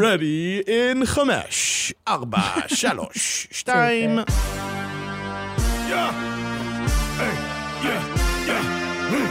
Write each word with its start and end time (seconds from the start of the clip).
Ready 0.00 0.60
in 0.66 1.06
חמש, 1.06 1.92
ארבע, 2.08 2.40
שלוש, 2.66 3.46
שתיים. 3.50 4.18
Yeah. 4.18 4.24
Hey, 7.20 7.34
yeah, 7.86 8.02
yeah. 8.48 8.62
Hmm. 9.12 9.28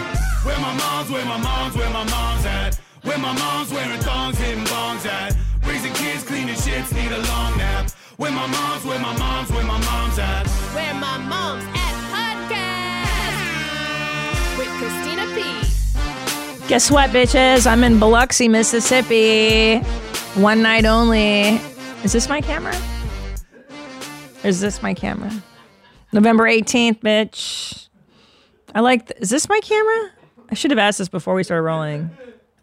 Where 0.47 0.59
my 0.59 0.73
mom's, 0.81 1.09
where 1.11 1.25
my 1.25 1.37
mom's, 1.37 1.75
where 1.75 1.89
my 1.89 2.05
mom's 2.15 2.45
at. 2.45 2.79
Where 3.03 3.17
my 3.17 3.33
mom's 3.33 3.73
wearing 3.73 3.99
thongs, 4.07 4.37
hitting 4.37 4.63
bongs 4.63 5.05
at. 5.05 5.35
Raising 5.67 5.93
kids, 6.01 6.23
cleaning 6.23 6.55
shits, 6.55 6.89
need 6.95 7.11
a 7.11 7.21
long 7.31 7.57
nap. 7.57 7.91
Where 8.15 8.31
my 8.31 8.47
mom's, 8.47 8.85
where 8.85 8.99
my 8.99 9.17
mom's, 9.17 9.49
where 9.51 9.65
my 9.65 9.79
mom's 9.89 10.17
at. 10.17 10.47
Where 10.77 10.95
my 11.05 11.17
mom's 11.33 11.65
at 11.85 11.95
podcast 12.13 13.33
with 14.59 14.71
Christina 14.79 15.25
P. 15.35 15.37
Guess 16.69 16.85
what, 16.89 17.09
bitches? 17.09 17.67
I'm 17.67 17.83
in 17.83 17.99
Biloxi, 17.99 18.47
Mississippi. 18.47 19.83
One 20.35 20.61
night 20.63 20.85
only. 20.85 21.59
Is 22.03 22.11
this 22.11 22.27
my 22.27 22.41
camera? 22.41 22.75
Or 24.43 24.47
is 24.47 24.59
this 24.59 24.81
my 24.81 24.93
camera? 24.93 25.31
November 26.11 26.45
18th, 26.45 26.99
bitch. 27.01 27.87
I 28.73 28.79
like. 28.79 29.07
Th- 29.07 29.19
is 29.21 29.29
this 29.29 29.47
my 29.47 29.59
camera? 29.61 30.09
I 30.49 30.55
should 30.55 30.71
have 30.71 30.79
asked 30.79 30.97
this 30.97 31.07
before 31.07 31.35
we 31.35 31.43
started 31.43 31.61
rolling. 31.61 32.09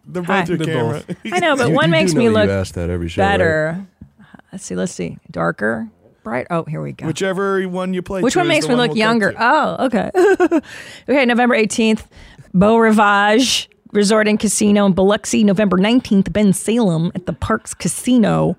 They're 0.05 0.23
Hi. 0.25 0.45
both 0.45 0.65
camera. 0.65 1.03
I 1.33 1.39
know, 1.39 1.57
but 1.57 1.69
You- 1.69 1.75
one 1.75 1.85
you 1.91 1.95
do 1.95 1.99
makes 2.01 2.13
know 2.13 2.19
me 2.19 2.27
that 2.27 2.33
look 2.35 2.51
ask 2.51 2.75
that 2.75 2.91
every 2.91 3.09
show. 3.09 3.23
right? 3.23 3.33
better. 3.33 3.87
Uh, 4.21 4.25
let's 4.53 4.65
see. 4.65 4.75
Let's 4.75 4.93
see. 4.93 5.19
Darker, 5.31 5.89
bright. 6.25 6.49
Oh, 6.51 6.65
here 6.65 6.83
we 6.83 6.93
go. 6.93 7.07
Whichever 7.07 7.63
one 7.69 7.95
you 7.95 8.03
play. 8.03 8.21
Which 8.21 8.33
to 8.35 8.41
one 8.41 8.47
is 8.47 8.49
makes 8.49 8.67
the 8.67 8.71
me 8.71 8.75
one 8.79 8.89
look 8.89 8.97
we'll 8.97 9.05
cut 9.05 9.09
younger? 9.09 9.33
to. 9.33 9.39
Oh, 9.41 9.87
okay. 9.87 10.11
okay, 11.09 11.25
November 11.25 11.57
18th, 11.57 12.05
Beau 12.53 12.77
Rivage 12.79 13.70
Resort 13.93 14.29
and 14.29 14.39
Casino 14.39 14.87
in 14.87 14.93
Biloxi. 14.93 15.45
November 15.45 15.77
19th, 15.77 16.31
Bensalem 16.31 17.11
at 17.15 17.27
the 17.27 17.33
Parx 17.33 17.77
Casino. 17.77 18.57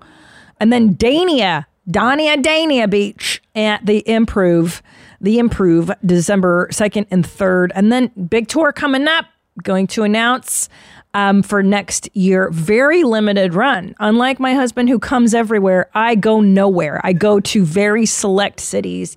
And 0.60 0.72
then 0.72 0.94
Dania, 0.94 1.66
Dania, 1.88 2.36
Dania 2.42 2.88
Beach 2.88 3.42
at 3.54 3.84
the 3.84 4.02
Improv. 4.06 4.80
The 5.20 5.38
Improv, 5.38 5.94
December 6.04 6.68
2nd 6.68 7.06
and 7.10 7.24
3rd. 7.24 7.70
And 7.74 7.92
then 7.92 8.08
big 8.28 8.48
tour 8.48 8.72
coming 8.72 9.08
up. 9.08 9.26
Going 9.62 9.86
to 9.88 10.02
announce 10.02 10.70
um, 11.14 11.42
for 11.42 11.62
next 11.62 12.08
year, 12.16 12.50
very 12.50 13.04
limited 13.04 13.54
run. 13.54 13.94
Unlike 14.00 14.40
my 14.40 14.54
husband 14.54 14.88
who 14.88 14.98
comes 14.98 15.34
everywhere, 15.34 15.90
I 15.94 16.14
go 16.14 16.40
nowhere. 16.40 17.00
I 17.04 17.12
go 17.12 17.38
to 17.40 17.64
very 17.64 18.06
select 18.06 18.60
cities 18.60 19.16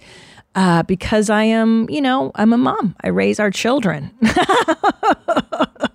uh, 0.55 0.83
because 0.83 1.29
I 1.29 1.43
am, 1.43 1.89
you 1.89 2.01
know, 2.01 2.31
I'm 2.35 2.53
a 2.53 2.57
mom. 2.57 2.95
I 3.01 3.09
raise 3.09 3.39
our 3.39 3.51
children. 3.51 4.11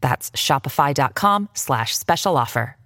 That's 0.00 0.30
shopify.com 0.30 1.48
slash 1.54 1.96
special 1.96 2.36
offer. 2.36 2.76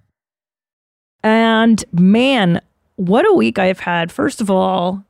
And 1.23 1.83
man, 1.91 2.61
what 2.95 3.27
a 3.29 3.33
week 3.33 3.59
I've 3.59 3.79
had. 3.79 4.11
First 4.11 4.41
of 4.41 4.49
all, 4.49 5.03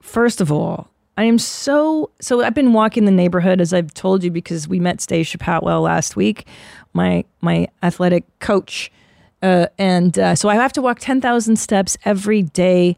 first 0.00 0.40
of 0.40 0.50
all, 0.50 0.88
I 1.16 1.24
am 1.24 1.38
so 1.38 2.10
so 2.20 2.42
I've 2.42 2.54
been 2.54 2.72
walking 2.72 3.04
the 3.04 3.10
neighborhood 3.10 3.60
as 3.60 3.74
I've 3.74 3.92
told 3.92 4.24
you 4.24 4.30
because 4.30 4.66
we 4.66 4.80
met 4.80 5.00
Stacia 5.00 5.38
Patwell 5.38 5.82
last 5.82 6.16
week, 6.16 6.46
my 6.94 7.24
my 7.40 7.68
athletic 7.82 8.24
coach. 8.38 8.90
Uh, 9.42 9.66
and 9.78 10.18
uh, 10.18 10.34
so 10.34 10.48
I 10.48 10.54
have 10.54 10.72
to 10.74 10.82
walk 10.82 10.98
10,000 11.00 11.56
steps 11.56 11.96
every 12.04 12.42
day. 12.42 12.96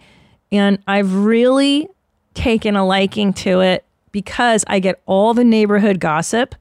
And 0.51 0.79
I've 0.87 1.15
really 1.15 1.89
taken 2.35 2.75
a 2.75 2.85
liking 2.85 3.33
to 3.33 3.61
it 3.61 3.85
because 4.11 4.65
I 4.67 4.81
get 4.81 5.01
all 5.07 5.35
the 5.35 5.45
neighborhood 5.45 6.01
gossip. 6.01 6.55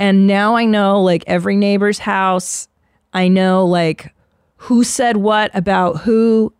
And 0.00 0.26
now 0.26 0.56
I 0.56 0.64
know 0.64 1.02
like 1.02 1.22
every 1.26 1.56
neighbor's 1.56 1.98
house. 1.98 2.68
I 3.12 3.28
know 3.28 3.66
like 3.66 4.12
who 4.56 4.82
said 4.82 5.18
what 5.18 5.54
about 5.54 5.98
who. 5.98 6.52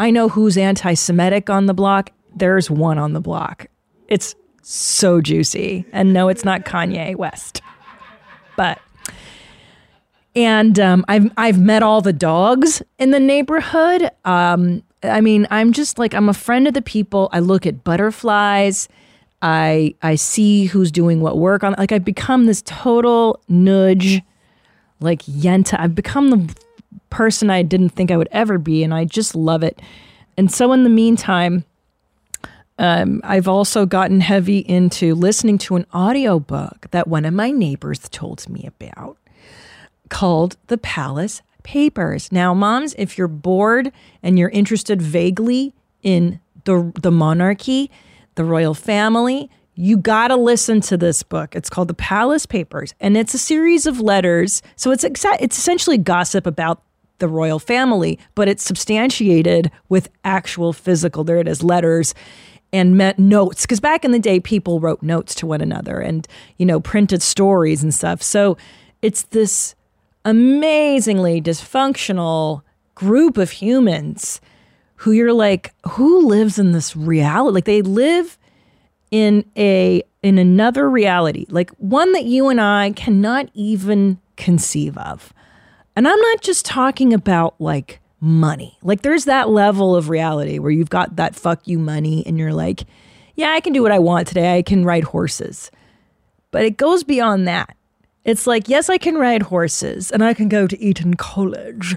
I 0.00 0.10
know 0.10 0.28
who's 0.28 0.58
anti 0.58 0.94
Semitic 0.94 1.48
on 1.48 1.66
the 1.66 1.74
block. 1.74 2.10
There's 2.34 2.70
one 2.70 2.98
on 2.98 3.12
the 3.12 3.20
block. 3.20 3.68
It's 4.08 4.34
so 4.62 5.20
juicy. 5.20 5.86
And 5.92 6.12
no, 6.12 6.28
it's 6.28 6.44
not 6.44 6.64
Kanye 6.64 7.14
West. 7.16 7.62
But 8.56 8.80
and 10.34 10.78
um, 10.80 11.04
I've 11.06 11.30
I've 11.36 11.60
met 11.60 11.84
all 11.84 12.00
the 12.00 12.12
dogs 12.12 12.82
in 12.98 13.12
the 13.12 13.20
neighborhood. 13.20 14.10
Um, 14.24 14.82
I 15.04 15.20
mean, 15.20 15.46
I'm 15.52 15.72
just 15.72 16.00
like 16.00 16.14
I'm 16.14 16.28
a 16.28 16.34
friend 16.34 16.66
of 16.66 16.74
the 16.74 16.82
people. 16.82 17.28
I 17.32 17.38
look 17.38 17.64
at 17.64 17.84
butterflies. 17.84 18.88
I 19.42 19.94
I 20.02 20.16
see 20.16 20.66
who's 20.66 20.90
doing 20.90 21.20
what 21.20 21.38
work 21.38 21.62
on. 21.62 21.74
Like 21.78 21.92
I've 21.92 22.04
become 22.04 22.46
this 22.46 22.62
total 22.62 23.40
nudge, 23.48 24.22
like 25.00 25.22
yenta. 25.22 25.78
I've 25.78 25.94
become 25.94 26.30
the 26.30 26.54
person 27.10 27.50
I 27.50 27.62
didn't 27.62 27.90
think 27.90 28.10
I 28.10 28.16
would 28.16 28.28
ever 28.32 28.58
be, 28.58 28.82
and 28.82 28.92
I 28.92 29.04
just 29.04 29.34
love 29.34 29.62
it. 29.62 29.80
And 30.36 30.52
so, 30.52 30.72
in 30.72 30.84
the 30.84 30.90
meantime, 30.90 31.64
um, 32.78 33.20
I've 33.24 33.48
also 33.48 33.86
gotten 33.86 34.20
heavy 34.20 34.58
into 34.58 35.14
listening 35.14 35.58
to 35.58 35.76
an 35.76 35.86
audiobook 35.94 36.90
that 36.90 37.08
one 37.08 37.24
of 37.24 37.34
my 37.34 37.50
neighbors 37.50 38.08
told 38.08 38.48
me 38.48 38.64
about 38.66 39.18
called 40.08 40.56
The 40.68 40.78
Palace 40.78 41.42
Papers. 41.62 42.32
Now, 42.32 42.54
moms, 42.54 42.94
if 42.96 43.18
you're 43.18 43.28
bored 43.28 43.92
and 44.22 44.38
you're 44.38 44.48
interested 44.50 45.02
vaguely 45.02 45.74
in 46.02 46.40
the 46.64 46.92
the 47.00 47.10
monarchy, 47.10 47.90
the 48.38 48.44
royal 48.44 48.72
family, 48.72 49.50
you 49.74 49.96
got 49.96 50.28
to 50.28 50.36
listen 50.36 50.80
to 50.82 50.96
this 50.96 51.24
book. 51.24 51.56
It's 51.56 51.68
called 51.68 51.88
The 51.88 51.94
Palace 51.94 52.46
Papers 52.46 52.94
and 53.00 53.16
it's 53.16 53.34
a 53.34 53.38
series 53.38 53.84
of 53.84 54.00
letters. 54.00 54.62
So 54.76 54.92
it's 54.92 55.02
exa- 55.02 55.38
it's 55.40 55.58
essentially 55.58 55.98
gossip 55.98 56.46
about 56.46 56.80
the 57.18 57.26
royal 57.26 57.58
family, 57.58 58.16
but 58.36 58.46
it's 58.46 58.62
substantiated 58.62 59.72
with 59.88 60.08
actual 60.24 60.72
physical 60.72 61.24
there 61.24 61.38
it 61.38 61.48
is 61.48 61.64
letters 61.64 62.14
and 62.72 62.96
notes 63.18 63.62
because 63.62 63.80
back 63.80 64.04
in 64.04 64.12
the 64.12 64.20
day 64.20 64.38
people 64.38 64.78
wrote 64.78 65.02
notes 65.02 65.34
to 65.34 65.46
one 65.46 65.60
another 65.60 65.98
and 65.98 66.28
you 66.58 66.66
know 66.66 66.78
printed 66.78 67.22
stories 67.22 67.82
and 67.82 67.94
stuff 67.94 68.22
so 68.22 68.58
it's 69.00 69.22
this 69.22 69.74
amazingly 70.26 71.40
dysfunctional 71.40 72.60
group 72.94 73.38
of 73.38 73.50
humans 73.50 74.38
who 74.98 75.12
you're 75.12 75.32
like 75.32 75.74
who 75.90 76.26
lives 76.26 76.58
in 76.58 76.72
this 76.72 76.94
reality 76.94 77.54
like 77.54 77.64
they 77.64 77.82
live 77.82 78.38
in 79.10 79.44
a 79.56 80.02
in 80.22 80.38
another 80.38 80.88
reality 80.88 81.46
like 81.48 81.70
one 81.72 82.12
that 82.12 82.24
you 82.24 82.48
and 82.48 82.60
I 82.60 82.92
cannot 82.92 83.48
even 83.54 84.18
conceive 84.36 84.96
of 84.98 85.32
and 85.98 86.06
I'm 86.06 86.20
not 86.20 86.42
just 86.42 86.64
talking 86.64 87.12
about 87.12 87.56
like 87.58 88.00
money. 88.20 88.78
Like 88.82 89.02
there's 89.02 89.24
that 89.26 89.48
level 89.48 89.96
of 89.96 90.08
reality 90.08 90.58
where 90.58 90.70
you've 90.70 90.90
got 90.90 91.16
that 91.16 91.34
fuck 91.34 91.66
you 91.66 91.78
money 91.78 92.24
and 92.26 92.38
you're 92.38 92.52
like, 92.52 92.84
yeah, 93.34 93.50
I 93.50 93.60
can 93.60 93.72
do 93.72 93.82
what 93.82 93.92
I 93.92 93.98
want 93.98 94.28
today. 94.28 94.56
I 94.56 94.62
can 94.62 94.84
ride 94.84 95.04
horses. 95.04 95.70
But 96.50 96.64
it 96.64 96.76
goes 96.76 97.04
beyond 97.04 97.46
that. 97.46 97.76
It's 98.28 98.46
like, 98.46 98.68
yes, 98.68 98.90
I 98.90 98.98
can 98.98 99.16
ride 99.16 99.44
horses 99.44 100.10
and 100.10 100.22
I 100.22 100.34
can 100.34 100.50
go 100.50 100.66
to 100.66 100.78
Eton 100.78 101.14
College 101.14 101.96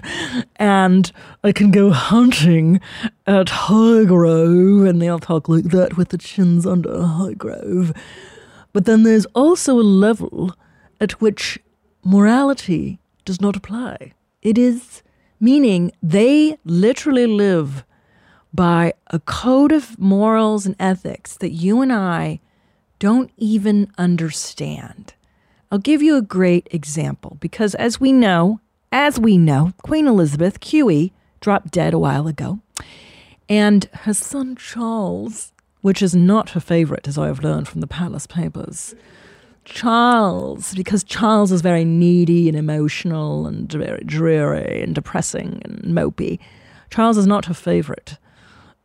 and 0.56 1.12
I 1.44 1.52
can 1.52 1.70
go 1.70 1.90
hunting 1.90 2.80
at 3.26 3.48
Highgrove 3.48 4.88
and 4.88 5.02
they'll 5.02 5.18
talk 5.18 5.50
like 5.50 5.64
that 5.64 5.98
with 5.98 6.08
the 6.08 6.16
chins 6.16 6.64
under 6.64 6.88
Highgrove. 6.88 7.94
But 8.72 8.86
then 8.86 9.02
there's 9.02 9.26
also 9.34 9.78
a 9.78 9.82
level 9.84 10.56
at 11.02 11.20
which 11.20 11.58
morality 12.02 12.98
does 13.26 13.42
not 13.42 13.54
apply. 13.54 14.14
It 14.40 14.56
is 14.56 15.02
meaning 15.38 15.92
they 16.02 16.56
literally 16.64 17.26
live 17.26 17.84
by 18.54 18.94
a 19.08 19.20
code 19.20 19.70
of 19.70 19.98
morals 19.98 20.64
and 20.64 20.76
ethics 20.80 21.36
that 21.36 21.50
you 21.50 21.82
and 21.82 21.92
I 21.92 22.40
don't 22.98 23.30
even 23.36 23.92
understand. 23.98 25.12
I'll 25.72 25.78
give 25.78 26.02
you 26.02 26.18
a 26.18 26.22
great 26.22 26.68
example 26.70 27.38
because, 27.40 27.74
as 27.76 27.98
we 27.98 28.12
know, 28.12 28.60
as 28.92 29.18
we 29.18 29.38
know, 29.38 29.72
Queen 29.82 30.06
Elizabeth, 30.06 30.60
QE, 30.60 31.12
dropped 31.40 31.70
dead 31.70 31.94
a 31.94 31.98
while 31.98 32.28
ago. 32.28 32.60
And 33.48 33.88
her 34.02 34.12
son 34.12 34.54
Charles, 34.54 35.54
which 35.80 36.02
is 36.02 36.14
not 36.14 36.50
her 36.50 36.60
favorite, 36.60 37.08
as 37.08 37.16
I 37.16 37.26
have 37.28 37.42
learned 37.42 37.68
from 37.68 37.80
the 37.80 37.86
palace 37.86 38.26
papers, 38.26 38.94
Charles, 39.64 40.74
because 40.74 41.04
Charles 41.04 41.50
is 41.50 41.62
very 41.62 41.86
needy 41.86 42.50
and 42.50 42.58
emotional 42.58 43.46
and 43.46 43.72
very 43.72 44.04
dreary 44.04 44.82
and 44.82 44.94
depressing 44.94 45.62
and 45.64 45.84
mopey. 45.84 46.38
Charles 46.90 47.16
is 47.16 47.26
not 47.26 47.46
her 47.46 47.54
favorite. 47.54 48.18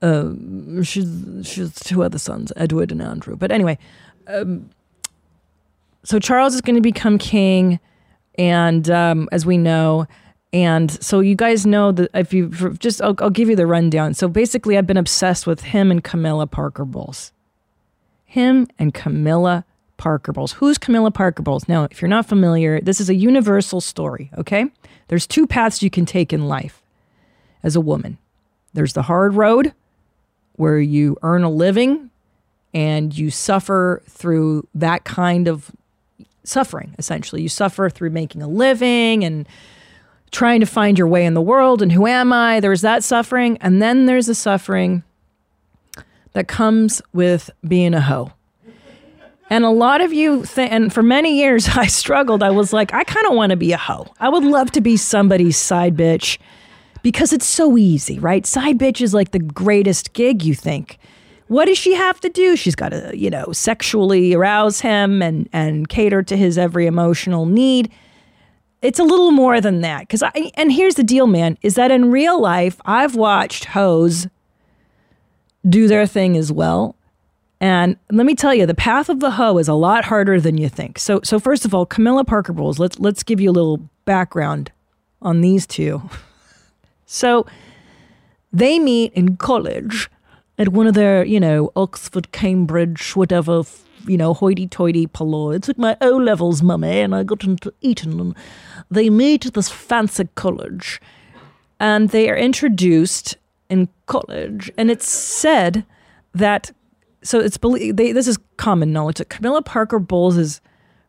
Um, 0.02 0.84
she's 0.84 1.10
she's 1.44 1.76
two 1.76 2.02
other 2.02 2.20
sons, 2.20 2.54
Edward 2.56 2.94
and 2.94 3.02
Andrew. 3.02 3.36
But 3.36 3.52
anyway, 3.52 3.78
um, 4.28 4.70
so 6.08 6.20
Charles 6.20 6.56
is 6.56 6.62
going 6.62 6.78
to 6.78 6.82
become 6.82 7.18
king, 7.18 7.82
and 8.36 8.90
um, 8.90 9.28
as 9.34 9.46
we 9.46 9.58
know, 9.58 10.08
and 10.54 10.90
so 11.04 11.20
you 11.20 11.36
guys 11.36 11.66
know 11.66 11.92
that 11.92 12.10
if 12.14 12.34
you 12.34 12.48
just, 12.80 13.02
I'll, 13.02 13.14
I'll 13.20 13.30
give 13.30 13.50
you 13.50 13.58
the 13.58 13.68
rundown. 13.68 14.14
So 14.14 14.30
basically, 14.30 14.78
I've 14.78 14.88
been 14.88 14.96
obsessed 14.96 15.46
with 15.46 15.64
him 15.64 15.92
and 15.92 16.02
Camilla 16.02 16.48
Parker 16.48 16.86
Bowles. 16.86 17.34
Him 18.24 18.68
and 18.80 18.94
Camilla 18.94 19.66
Parker 19.98 20.32
Bowles. 20.32 20.54
Who's 20.54 20.78
Camilla 20.78 21.12
Parker 21.12 21.44
Bowles? 21.44 21.68
Now, 21.68 21.84
if 21.92 22.02
you're 22.02 22.08
not 22.08 22.26
familiar, 22.26 22.80
this 22.80 23.02
is 23.02 23.10
a 23.10 23.16
universal 23.16 23.82
story. 23.82 24.32
Okay, 24.38 24.68
there's 25.10 25.28
two 25.28 25.46
paths 25.46 25.84
you 25.84 25.90
can 25.90 26.06
take 26.06 26.32
in 26.32 26.48
life 26.48 26.82
as 27.64 27.76
a 27.76 27.82
woman. 27.82 28.18
There's 28.74 28.94
the 28.94 29.02
hard 29.02 29.34
road 29.34 29.74
where 30.54 30.80
you 30.80 31.18
earn 31.22 31.44
a 31.44 31.50
living 31.50 32.12
and 32.74 33.14
you 33.18 33.30
suffer 33.30 34.04
through 34.08 34.70
that 34.74 35.04
kind 35.04 35.50
of 35.50 35.70
suffering 36.48 36.96
essentially. 36.98 37.42
You 37.42 37.50
suffer 37.50 37.90
through 37.90 38.12
making 38.12 38.42
a 38.42 38.48
living 38.48 39.24
and 39.24 39.48
trying 40.32 40.60
to 40.60 40.66
find 40.66 40.98
your 40.98 41.08
way 41.08 41.26
in 41.26 41.34
the 41.34 41.42
world 41.42 41.82
and 41.82 41.92
who 41.92 42.08
am 42.08 42.34
i? 42.34 42.60
There's 42.60 42.82
that 42.82 43.04
suffering 43.04 43.58
and 43.62 43.82
then 43.82 44.06
there's 44.06 44.30
a 44.30 44.36
suffering 44.36 45.04
that 46.34 46.48
comes 46.48 47.02
with 47.14 47.50
being 47.68 47.94
a 47.94 48.02
hoe. 48.02 48.32
And 49.50 49.64
a 49.64 49.70
lot 49.70 50.02
of 50.02 50.12
you 50.12 50.46
th- 50.46 50.70
and 50.70 50.94
for 50.94 51.02
many 51.02 51.38
years 51.40 51.68
i 51.76 51.88
struggled. 51.88 52.44
I 52.44 52.52
was 52.52 52.74
like 52.74 52.94
i 52.94 53.04
kind 53.04 53.26
of 53.28 53.34
want 53.34 53.52
to 53.52 53.58
be 53.58 53.72
a 53.72 53.78
hoe. 53.78 54.08
I 54.20 54.30
would 54.30 54.44
love 54.44 54.72
to 54.72 54.82
be 54.82 54.98
somebody's 54.98 55.58
side 55.58 55.96
bitch 55.96 56.38
because 57.02 57.32
it's 57.32 57.46
so 57.46 57.78
easy, 57.78 58.20
right? 58.20 58.46
Side 58.46 58.78
bitch 58.78 59.02
is 59.02 59.14
like 59.14 59.32
the 59.32 59.40
greatest 59.40 60.14
gig 60.14 60.44
you 60.44 60.54
think. 60.54 61.00
What 61.48 61.66
does 61.66 61.78
she 61.78 61.94
have 61.94 62.20
to 62.22 62.30
do? 62.30 62.56
She's 62.56 62.76
got 62.76 62.90
to, 62.90 63.18
you 63.18 63.30
know, 63.30 63.52
sexually 63.52 64.34
arouse 64.34 64.82
him 64.82 65.22
and 65.22 65.48
and 65.54 65.88
cater 65.88 66.22
to 66.24 66.38
his 66.38 66.58
every 66.58 66.86
emotional 66.86 67.46
need. 67.46 67.92
It's 68.82 69.00
a 69.00 69.04
little 69.04 69.32
more 69.32 69.60
than 69.62 69.82
that 69.82 70.10
cuz 70.10 70.22
I 70.22 70.52
and 70.56 70.72
here's 70.72 70.96
the 70.96 71.04
deal, 71.04 71.28
man, 71.28 71.58
is 71.62 71.76
that 71.76 71.92
in 71.92 72.12
real 72.12 72.40
life 72.40 72.80
I've 72.86 73.16
watched 73.16 73.66
hoes 73.66 74.28
do 75.68 75.88
their 75.88 76.06
thing 76.06 76.38
as 76.38 76.52
well. 76.52 76.96
And 77.60 77.98
let 78.12 78.26
me 78.28 78.36
tell 78.36 78.54
you, 78.54 78.66
the 78.68 78.76
path 78.76 79.10
of 79.10 79.20
the 79.20 79.32
hoe 79.32 79.58
is 79.58 79.68
a 79.68 79.74
lot 79.74 80.06
harder 80.06 80.40
than 80.40 80.58
you 80.58 80.70
think. 80.70 81.00
So 81.00 81.22
so 81.24 81.40
first 81.40 81.66
of 81.66 81.74
all, 81.74 81.86
Camilla 81.86 82.24
Parker 82.24 82.54
Bowles, 82.54 82.78
let's 82.78 83.00
let's 83.00 83.24
give 83.24 83.40
you 83.40 83.50
a 83.50 83.58
little 83.60 83.90
background 84.06 84.72
on 85.22 85.42
these 85.42 85.66
two. 85.66 86.02
So 87.10 87.46
they 88.52 88.80
meet 88.80 89.14
in 89.14 89.38
college 89.38 90.10
at 90.58 90.70
one 90.70 90.88
of 90.88 90.94
their, 90.94 91.24
you 91.24 91.40
know, 91.40 91.72
Oxford, 91.76 92.32
Cambridge, 92.32 93.16
whatever, 93.16 93.64
you 94.08 94.18
know, 94.18 94.34
hoity 94.34 94.68
toity 94.68 95.08
paloy. 95.08 95.56
I 95.56 95.60
took 95.60 95.78
my 95.78 95.98
O 96.02 96.18
levels, 96.18 96.64
mummy, 96.64 97.00
and 97.00 97.14
I 97.14 97.24
got 97.24 97.44
into 97.44 97.74
Eton. 97.82 98.20
And 98.20 98.36
they 98.90 99.10
meet 99.10 99.54
this 99.54 99.70
fancy 99.70 100.28
college 100.36 101.02
and 101.80 102.10
they 102.10 102.30
are 102.30 102.38
introduced 102.38 103.38
in 103.70 103.90
college. 104.08 104.72
And 104.78 104.90
it's 104.90 105.08
said 105.08 105.86
that, 106.34 106.72
so 107.22 107.40
it's 107.40 107.58
believed, 107.58 107.98
this 107.98 108.28
is 108.28 108.40
common 108.58 108.92
knowledge 108.92 109.18
that 109.18 109.30
Camilla 109.30 109.62
Parker 109.62 110.00
Bowles' 110.00 110.62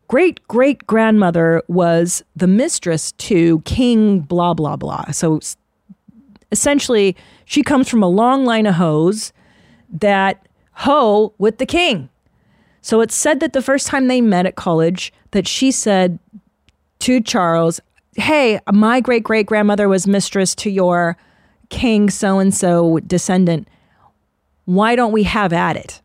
great 0.09 0.45
great 0.47 0.85
grandmother 0.87 1.61
was 1.67 2.23
the 2.35 2.47
mistress 2.47 3.11
to 3.13 3.59
King 3.61 4.19
blah 4.19 4.53
blah 4.53 4.75
blah. 4.75 5.05
So 5.11 5.39
essentially 6.51 7.15
she 7.45 7.61
comes 7.61 7.87
from 7.87 8.03
a 8.03 8.07
long 8.07 8.43
line 8.43 8.65
of 8.65 8.75
hoes 8.75 9.31
that 9.91 10.45
hoe 10.73 11.33
with 11.37 11.57
the 11.57 11.65
king. 11.65 12.09
So 12.81 13.01
it's 13.01 13.15
said 13.15 13.39
that 13.41 13.53
the 13.53 13.61
first 13.61 13.87
time 13.87 14.07
they 14.07 14.21
met 14.21 14.45
at 14.45 14.55
college 14.55 15.11
that 15.31 15.47
she 15.47 15.71
said 15.71 16.19
to 16.99 17.21
Charles, 17.21 17.81
"Hey, 18.15 18.59
my 18.71 19.01
great 19.01 19.23
great 19.23 19.45
grandmother 19.45 19.89
was 19.89 20.07
mistress 20.07 20.55
to 20.55 20.69
your 20.69 21.17
king 21.69 22.09
so 22.09 22.39
and 22.39 22.53
so 22.53 22.99
descendant. 22.99 23.67
Why 24.65 24.95
don't 24.95 25.11
we 25.11 25.23
have 25.23 25.53
at 25.53 25.75
it?" 25.75 26.01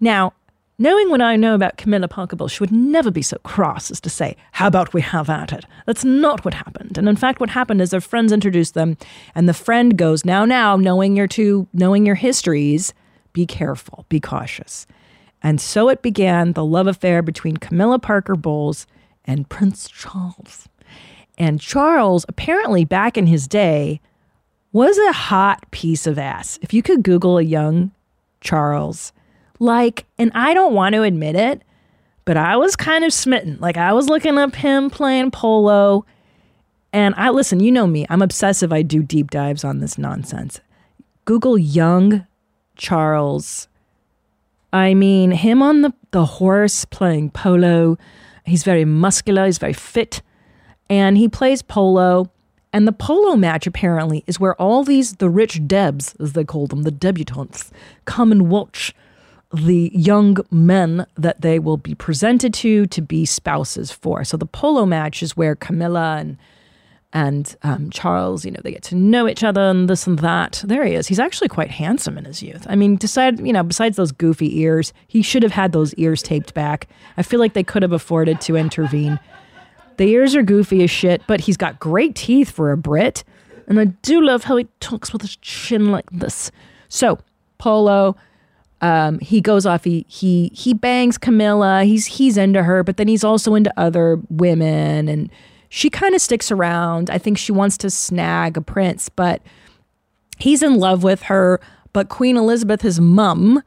Now, 0.00 0.32
knowing 0.78 1.10
what 1.10 1.20
I 1.22 1.36
know 1.36 1.54
about 1.54 1.78
Camilla 1.78 2.08
Parker 2.08 2.36
she 2.48 2.60
would 2.60 2.72
never 2.72 3.10
be 3.10 3.22
so 3.22 3.38
cross 3.38 3.90
as 3.90 4.00
to 4.00 4.10
say, 4.10 4.36
How 4.52 4.66
about 4.66 4.92
we 4.92 5.00
have 5.00 5.30
at 5.30 5.52
it? 5.52 5.64
That's 5.86 6.04
not 6.04 6.44
what 6.44 6.54
happened. 6.54 6.98
And 6.98 7.08
in 7.08 7.16
fact, 7.16 7.40
what 7.40 7.50
happened 7.50 7.80
is 7.80 7.90
their 7.90 8.00
friends 8.00 8.32
introduced 8.32 8.74
them, 8.74 8.96
and 9.34 9.48
the 9.48 9.54
friend 9.54 9.96
goes, 9.96 10.24
Now, 10.24 10.44
now, 10.44 10.76
knowing 10.76 11.16
your 11.16 11.26
two, 11.26 11.66
knowing 11.72 12.04
your 12.04 12.16
histories, 12.16 12.92
be 13.36 13.44
careful, 13.44 14.06
be 14.08 14.18
cautious. 14.18 14.86
And 15.42 15.60
so 15.60 15.90
it 15.90 16.00
began 16.00 16.54
the 16.54 16.64
love 16.64 16.86
affair 16.86 17.20
between 17.20 17.58
Camilla 17.58 17.98
Parker 17.98 18.34
Bowles 18.34 18.86
and 19.26 19.46
Prince 19.46 19.90
Charles. 19.90 20.70
And 21.36 21.60
Charles, 21.60 22.24
apparently 22.30 22.86
back 22.86 23.18
in 23.18 23.26
his 23.26 23.46
day, 23.46 24.00
was 24.72 24.96
a 24.96 25.12
hot 25.12 25.70
piece 25.70 26.06
of 26.06 26.18
ass. 26.18 26.58
If 26.62 26.72
you 26.72 26.82
could 26.82 27.02
Google 27.02 27.36
a 27.36 27.42
young 27.42 27.90
Charles, 28.40 29.12
like, 29.58 30.06
and 30.16 30.32
I 30.34 30.54
don't 30.54 30.72
want 30.72 30.94
to 30.94 31.02
admit 31.02 31.36
it, 31.36 31.60
but 32.24 32.38
I 32.38 32.56
was 32.56 32.74
kind 32.74 33.04
of 33.04 33.12
smitten. 33.12 33.58
Like, 33.60 33.76
I 33.76 33.92
was 33.92 34.08
looking 34.08 34.38
up 34.38 34.54
him 34.54 34.88
playing 34.88 35.30
polo. 35.30 36.06
And 36.90 37.14
I 37.18 37.28
listen, 37.28 37.60
you 37.60 37.70
know 37.70 37.86
me, 37.86 38.06
I'm 38.08 38.22
obsessive. 38.22 38.72
I 38.72 38.80
do 38.80 39.02
deep 39.02 39.30
dives 39.30 39.62
on 39.62 39.80
this 39.80 39.98
nonsense. 39.98 40.62
Google 41.26 41.58
young 41.58 42.26
Charles. 42.76 43.68
I 44.72 44.94
mean, 44.94 45.30
him 45.30 45.62
on 45.62 45.82
the, 45.82 45.92
the 46.10 46.24
horse 46.24 46.84
playing 46.84 47.30
polo. 47.30 47.96
He's 48.44 48.62
very 48.62 48.84
muscular, 48.84 49.46
he's 49.46 49.58
very 49.58 49.72
fit, 49.72 50.22
and 50.88 51.16
he 51.16 51.28
plays 51.28 51.62
polo. 51.62 52.30
And 52.72 52.86
the 52.86 52.92
polo 52.92 53.36
match 53.36 53.66
apparently 53.66 54.22
is 54.26 54.38
where 54.38 54.54
all 54.60 54.84
these, 54.84 55.14
the 55.14 55.30
rich 55.30 55.66
debs, 55.66 56.14
as 56.20 56.34
they 56.34 56.44
call 56.44 56.66
them, 56.66 56.82
the 56.82 56.92
debutantes, 56.92 57.70
come 58.04 58.30
and 58.30 58.50
watch 58.50 58.94
the 59.54 59.90
young 59.94 60.36
men 60.50 61.06
that 61.16 61.40
they 61.40 61.58
will 61.58 61.76
be 61.76 61.94
presented 61.94 62.52
to 62.52 62.86
to 62.86 63.00
be 63.00 63.24
spouses 63.24 63.90
for. 63.90 64.24
So 64.24 64.36
the 64.36 64.46
polo 64.46 64.84
match 64.84 65.22
is 65.22 65.36
where 65.36 65.54
Camilla 65.54 66.16
and 66.18 66.36
and 67.16 67.56
um, 67.62 67.88
Charles, 67.88 68.44
you 68.44 68.50
know, 68.50 68.60
they 68.62 68.72
get 68.72 68.82
to 68.82 68.94
know 68.94 69.26
each 69.26 69.42
other 69.42 69.62
and 69.62 69.88
this 69.88 70.06
and 70.06 70.18
that. 70.18 70.62
There 70.66 70.84
he 70.84 70.92
is. 70.92 71.06
He's 71.06 71.18
actually 71.18 71.48
quite 71.48 71.70
handsome 71.70 72.18
in 72.18 72.26
his 72.26 72.42
youth. 72.42 72.66
I 72.68 72.76
mean, 72.76 72.96
decide, 72.96 73.40
you 73.40 73.54
know, 73.54 73.62
besides 73.62 73.96
those 73.96 74.12
goofy 74.12 74.60
ears, 74.60 74.92
he 75.08 75.22
should 75.22 75.42
have 75.42 75.52
had 75.52 75.72
those 75.72 75.94
ears 75.94 76.22
taped 76.22 76.52
back. 76.52 76.88
I 77.16 77.22
feel 77.22 77.40
like 77.40 77.54
they 77.54 77.64
could 77.64 77.80
have 77.80 77.92
afforded 77.92 78.42
to 78.42 78.56
intervene. 78.56 79.18
The 79.96 80.04
ears 80.08 80.36
are 80.36 80.42
goofy 80.42 80.84
as 80.84 80.90
shit, 80.90 81.22
but 81.26 81.40
he's 81.40 81.56
got 81.56 81.80
great 81.80 82.14
teeth 82.14 82.50
for 82.50 82.70
a 82.70 82.76
Brit. 82.76 83.24
And 83.66 83.80
I 83.80 83.86
do 83.86 84.20
love 84.20 84.44
how 84.44 84.58
he 84.58 84.68
talks 84.80 85.10
with 85.10 85.22
his 85.22 85.36
chin 85.36 85.90
like 85.90 86.10
this. 86.10 86.50
So, 86.90 87.18
Polo, 87.56 88.14
um, 88.82 89.20
he 89.20 89.40
goes 89.40 89.64
off. 89.64 89.84
He 89.84 90.04
he 90.06 90.50
he 90.52 90.74
bangs 90.74 91.16
Camilla. 91.16 91.84
He's 91.84 92.04
he's 92.04 92.36
into 92.36 92.62
her, 92.62 92.84
but 92.84 92.98
then 92.98 93.08
he's 93.08 93.24
also 93.24 93.54
into 93.54 93.72
other 93.78 94.20
women, 94.28 95.08
and 95.08 95.30
she 95.68 95.90
kind 95.90 96.14
of 96.14 96.20
sticks 96.20 96.50
around. 96.50 97.10
I 97.10 97.18
think 97.18 97.38
she 97.38 97.52
wants 97.52 97.76
to 97.78 97.90
snag 97.90 98.56
a 98.56 98.60
prince, 98.60 99.08
but 99.08 99.42
he's 100.38 100.62
in 100.62 100.76
love 100.76 101.02
with 101.02 101.22
her. 101.22 101.60
But 101.92 102.08
Queen 102.08 102.36
Elizabeth, 102.36 102.82
his 102.82 103.00
mum, 103.00 103.62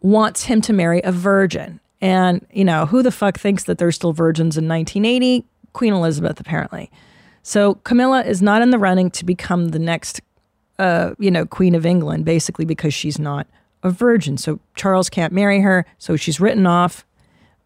wants 0.00 0.44
him 0.44 0.60
to 0.62 0.72
marry 0.72 1.00
a 1.02 1.12
virgin. 1.12 1.80
And 2.00 2.46
you 2.52 2.64
know 2.64 2.86
who 2.86 3.02
the 3.02 3.10
fuck 3.10 3.38
thinks 3.38 3.64
that 3.64 3.78
there's 3.78 3.96
still 3.96 4.12
virgins 4.12 4.56
in 4.56 4.68
1980? 4.68 5.44
Queen 5.72 5.92
Elizabeth, 5.92 6.40
apparently. 6.40 6.90
So 7.42 7.74
Camilla 7.76 8.22
is 8.24 8.42
not 8.42 8.62
in 8.62 8.70
the 8.70 8.78
running 8.78 9.10
to 9.12 9.24
become 9.24 9.68
the 9.68 9.78
next, 9.78 10.20
uh, 10.78 11.14
you 11.18 11.30
know, 11.30 11.46
Queen 11.46 11.74
of 11.74 11.86
England, 11.86 12.24
basically 12.24 12.64
because 12.64 12.92
she's 12.92 13.18
not 13.18 13.46
a 13.82 13.90
virgin. 13.90 14.36
So 14.36 14.58
Charles 14.74 15.08
can't 15.08 15.32
marry 15.32 15.60
her, 15.60 15.86
so 15.98 16.16
she's 16.16 16.40
written 16.40 16.66
off. 16.66 17.06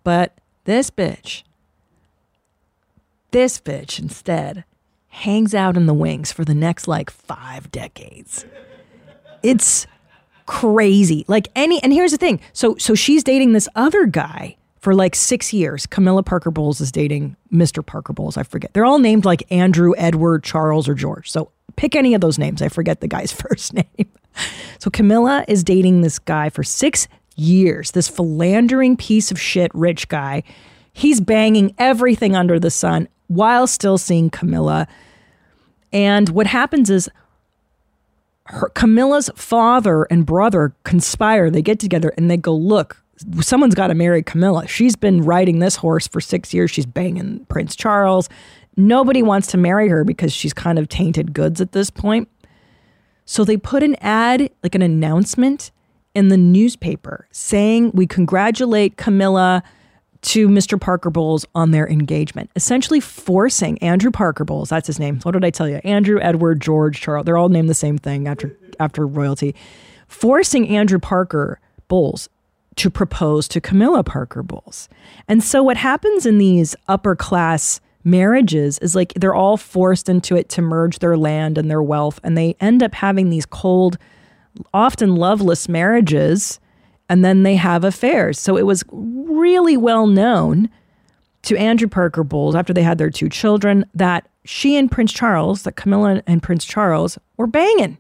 But 0.04 0.36
this 0.64 0.90
bitch, 0.90 1.42
this 3.30 3.60
bitch 3.60 3.98
instead 3.98 4.64
hangs 5.08 5.54
out 5.54 5.76
in 5.76 5.86
the 5.86 5.94
wings 5.94 6.32
for 6.32 6.44
the 6.44 6.54
next 6.54 6.88
like 6.88 7.10
five 7.10 7.70
decades. 7.70 8.46
It's 9.42 9.86
crazy. 10.46 11.24
Like 11.28 11.48
any, 11.54 11.82
and 11.82 11.92
here's 11.92 12.12
the 12.12 12.16
thing. 12.16 12.40
So, 12.52 12.76
so 12.76 12.94
she's 12.94 13.24
dating 13.24 13.52
this 13.52 13.68
other 13.74 14.06
guy 14.06 14.56
for 14.80 14.94
like 14.94 15.14
six 15.14 15.52
years. 15.52 15.86
Camilla 15.86 16.22
Parker 16.22 16.50
Bowles 16.50 16.80
is 16.80 16.90
dating 16.90 17.36
Mr. 17.52 17.84
Parker 17.84 18.12
Bowles. 18.12 18.36
I 18.36 18.42
forget. 18.42 18.72
They're 18.72 18.84
all 18.84 18.98
named 18.98 19.24
like 19.24 19.50
Andrew, 19.52 19.94
Edward, 19.96 20.42
Charles, 20.42 20.88
or 20.88 20.94
George. 20.94 21.30
So 21.30 21.50
pick 21.76 21.94
any 21.94 22.14
of 22.14 22.20
those 22.20 22.38
names. 22.38 22.62
I 22.62 22.68
forget 22.68 23.00
the 23.00 23.08
guy's 23.08 23.32
first 23.48 23.74
name. 23.74 24.10
So 24.78 24.90
Camilla 24.90 25.44
is 25.48 25.64
dating 25.64 26.00
this 26.00 26.18
guy 26.18 26.50
for 26.50 26.62
six 26.62 27.08
years, 27.36 27.90
this 27.92 28.08
philandering 28.08 28.96
piece 28.96 29.30
of 29.30 29.40
shit 29.40 29.70
rich 29.74 30.08
guy. 30.08 30.42
He's 30.92 31.20
banging 31.20 31.74
everything 31.78 32.34
under 32.36 32.58
the 32.58 32.70
sun 32.70 33.08
while 33.30 33.68
still 33.68 33.96
seeing 33.96 34.28
Camilla. 34.28 34.88
And 35.92 36.28
what 36.30 36.48
happens 36.48 36.90
is 36.90 37.08
her 38.46 38.68
Camilla's 38.70 39.30
father 39.36 40.02
and 40.10 40.26
brother 40.26 40.74
conspire. 40.82 41.48
They 41.48 41.62
get 41.62 41.78
together 41.78 42.12
and 42.16 42.28
they 42.28 42.36
go, 42.36 42.52
look, 42.52 43.00
someone's 43.40 43.76
got 43.76 43.86
to 43.86 43.94
marry 43.94 44.24
Camilla. 44.24 44.66
She's 44.66 44.96
been 44.96 45.22
riding 45.22 45.60
this 45.60 45.76
horse 45.76 46.08
for 46.08 46.20
six 46.20 46.52
years. 46.52 46.72
She's 46.72 46.86
banging 46.86 47.44
Prince 47.44 47.76
Charles. 47.76 48.28
Nobody 48.76 49.22
wants 49.22 49.46
to 49.48 49.56
marry 49.56 49.88
her 49.88 50.02
because 50.02 50.32
she's 50.32 50.52
kind 50.52 50.76
of 50.76 50.88
tainted 50.88 51.32
goods 51.32 51.60
at 51.60 51.70
this 51.70 51.88
point. 51.88 52.28
So 53.26 53.44
they 53.44 53.56
put 53.56 53.84
an 53.84 53.94
ad, 54.00 54.50
like 54.64 54.74
an 54.74 54.82
announcement 54.82 55.70
in 56.16 56.30
the 56.30 56.36
newspaper 56.36 57.28
saying, 57.30 57.92
We 57.94 58.08
congratulate 58.08 58.96
Camilla 58.96 59.62
to 60.22 60.48
Mr. 60.48 60.80
Parker 60.80 61.10
Bowles 61.10 61.46
on 61.54 61.70
their 61.70 61.88
engagement, 61.88 62.50
essentially 62.54 63.00
forcing 63.00 63.78
Andrew 63.78 64.10
Parker 64.10 64.44
Bowles, 64.44 64.68
that's 64.68 64.86
his 64.86 64.98
name. 64.98 65.20
What 65.22 65.32
did 65.32 65.44
I 65.44 65.50
tell 65.50 65.68
you? 65.68 65.76
Andrew, 65.84 66.20
Edward, 66.20 66.60
George, 66.60 67.00
Charles, 67.00 67.24
they're 67.24 67.38
all 67.38 67.48
named 67.48 67.68
the 67.68 67.74
same 67.74 67.98
thing 67.98 68.28
after 68.28 68.56
after 68.78 69.06
royalty. 69.06 69.54
Forcing 70.08 70.68
Andrew 70.68 70.98
Parker 70.98 71.60
Bowles 71.88 72.28
to 72.76 72.90
propose 72.90 73.48
to 73.48 73.60
Camilla 73.60 74.02
Parker 74.02 74.42
Bowles. 74.42 74.88
And 75.28 75.42
so 75.42 75.62
what 75.62 75.76
happens 75.76 76.24
in 76.24 76.38
these 76.38 76.74
upper 76.88 77.14
class 77.14 77.80
marriages 78.04 78.78
is 78.78 78.94
like 78.94 79.12
they're 79.14 79.34
all 79.34 79.56
forced 79.56 80.08
into 80.08 80.34
it 80.34 80.48
to 80.48 80.62
merge 80.62 81.00
their 81.00 81.16
land 81.16 81.58
and 81.58 81.70
their 81.70 81.82
wealth 81.82 82.18
and 82.24 82.36
they 82.36 82.56
end 82.58 82.82
up 82.82 82.94
having 82.94 83.28
these 83.28 83.44
cold 83.44 83.98
often 84.72 85.16
loveless 85.16 85.68
marriages 85.68 86.58
and 87.10 87.24
then 87.24 87.42
they 87.42 87.56
have 87.56 87.82
affairs. 87.82 88.38
So 88.38 88.56
it 88.56 88.64
was 88.64 88.84
really 88.90 89.76
well 89.76 90.06
known 90.06 90.70
to 91.42 91.56
Andrew 91.56 91.88
Parker 91.88 92.22
Bowles 92.22 92.54
after 92.54 92.72
they 92.72 92.84
had 92.84 92.98
their 92.98 93.10
two 93.10 93.28
children 93.28 93.84
that 93.94 94.28
she 94.44 94.76
and 94.76 94.90
Prince 94.90 95.12
Charles, 95.12 95.64
that 95.64 95.74
Camilla 95.74 96.22
and 96.28 96.40
Prince 96.40 96.64
Charles 96.64 97.18
were 97.36 97.48
banging. 97.48 97.98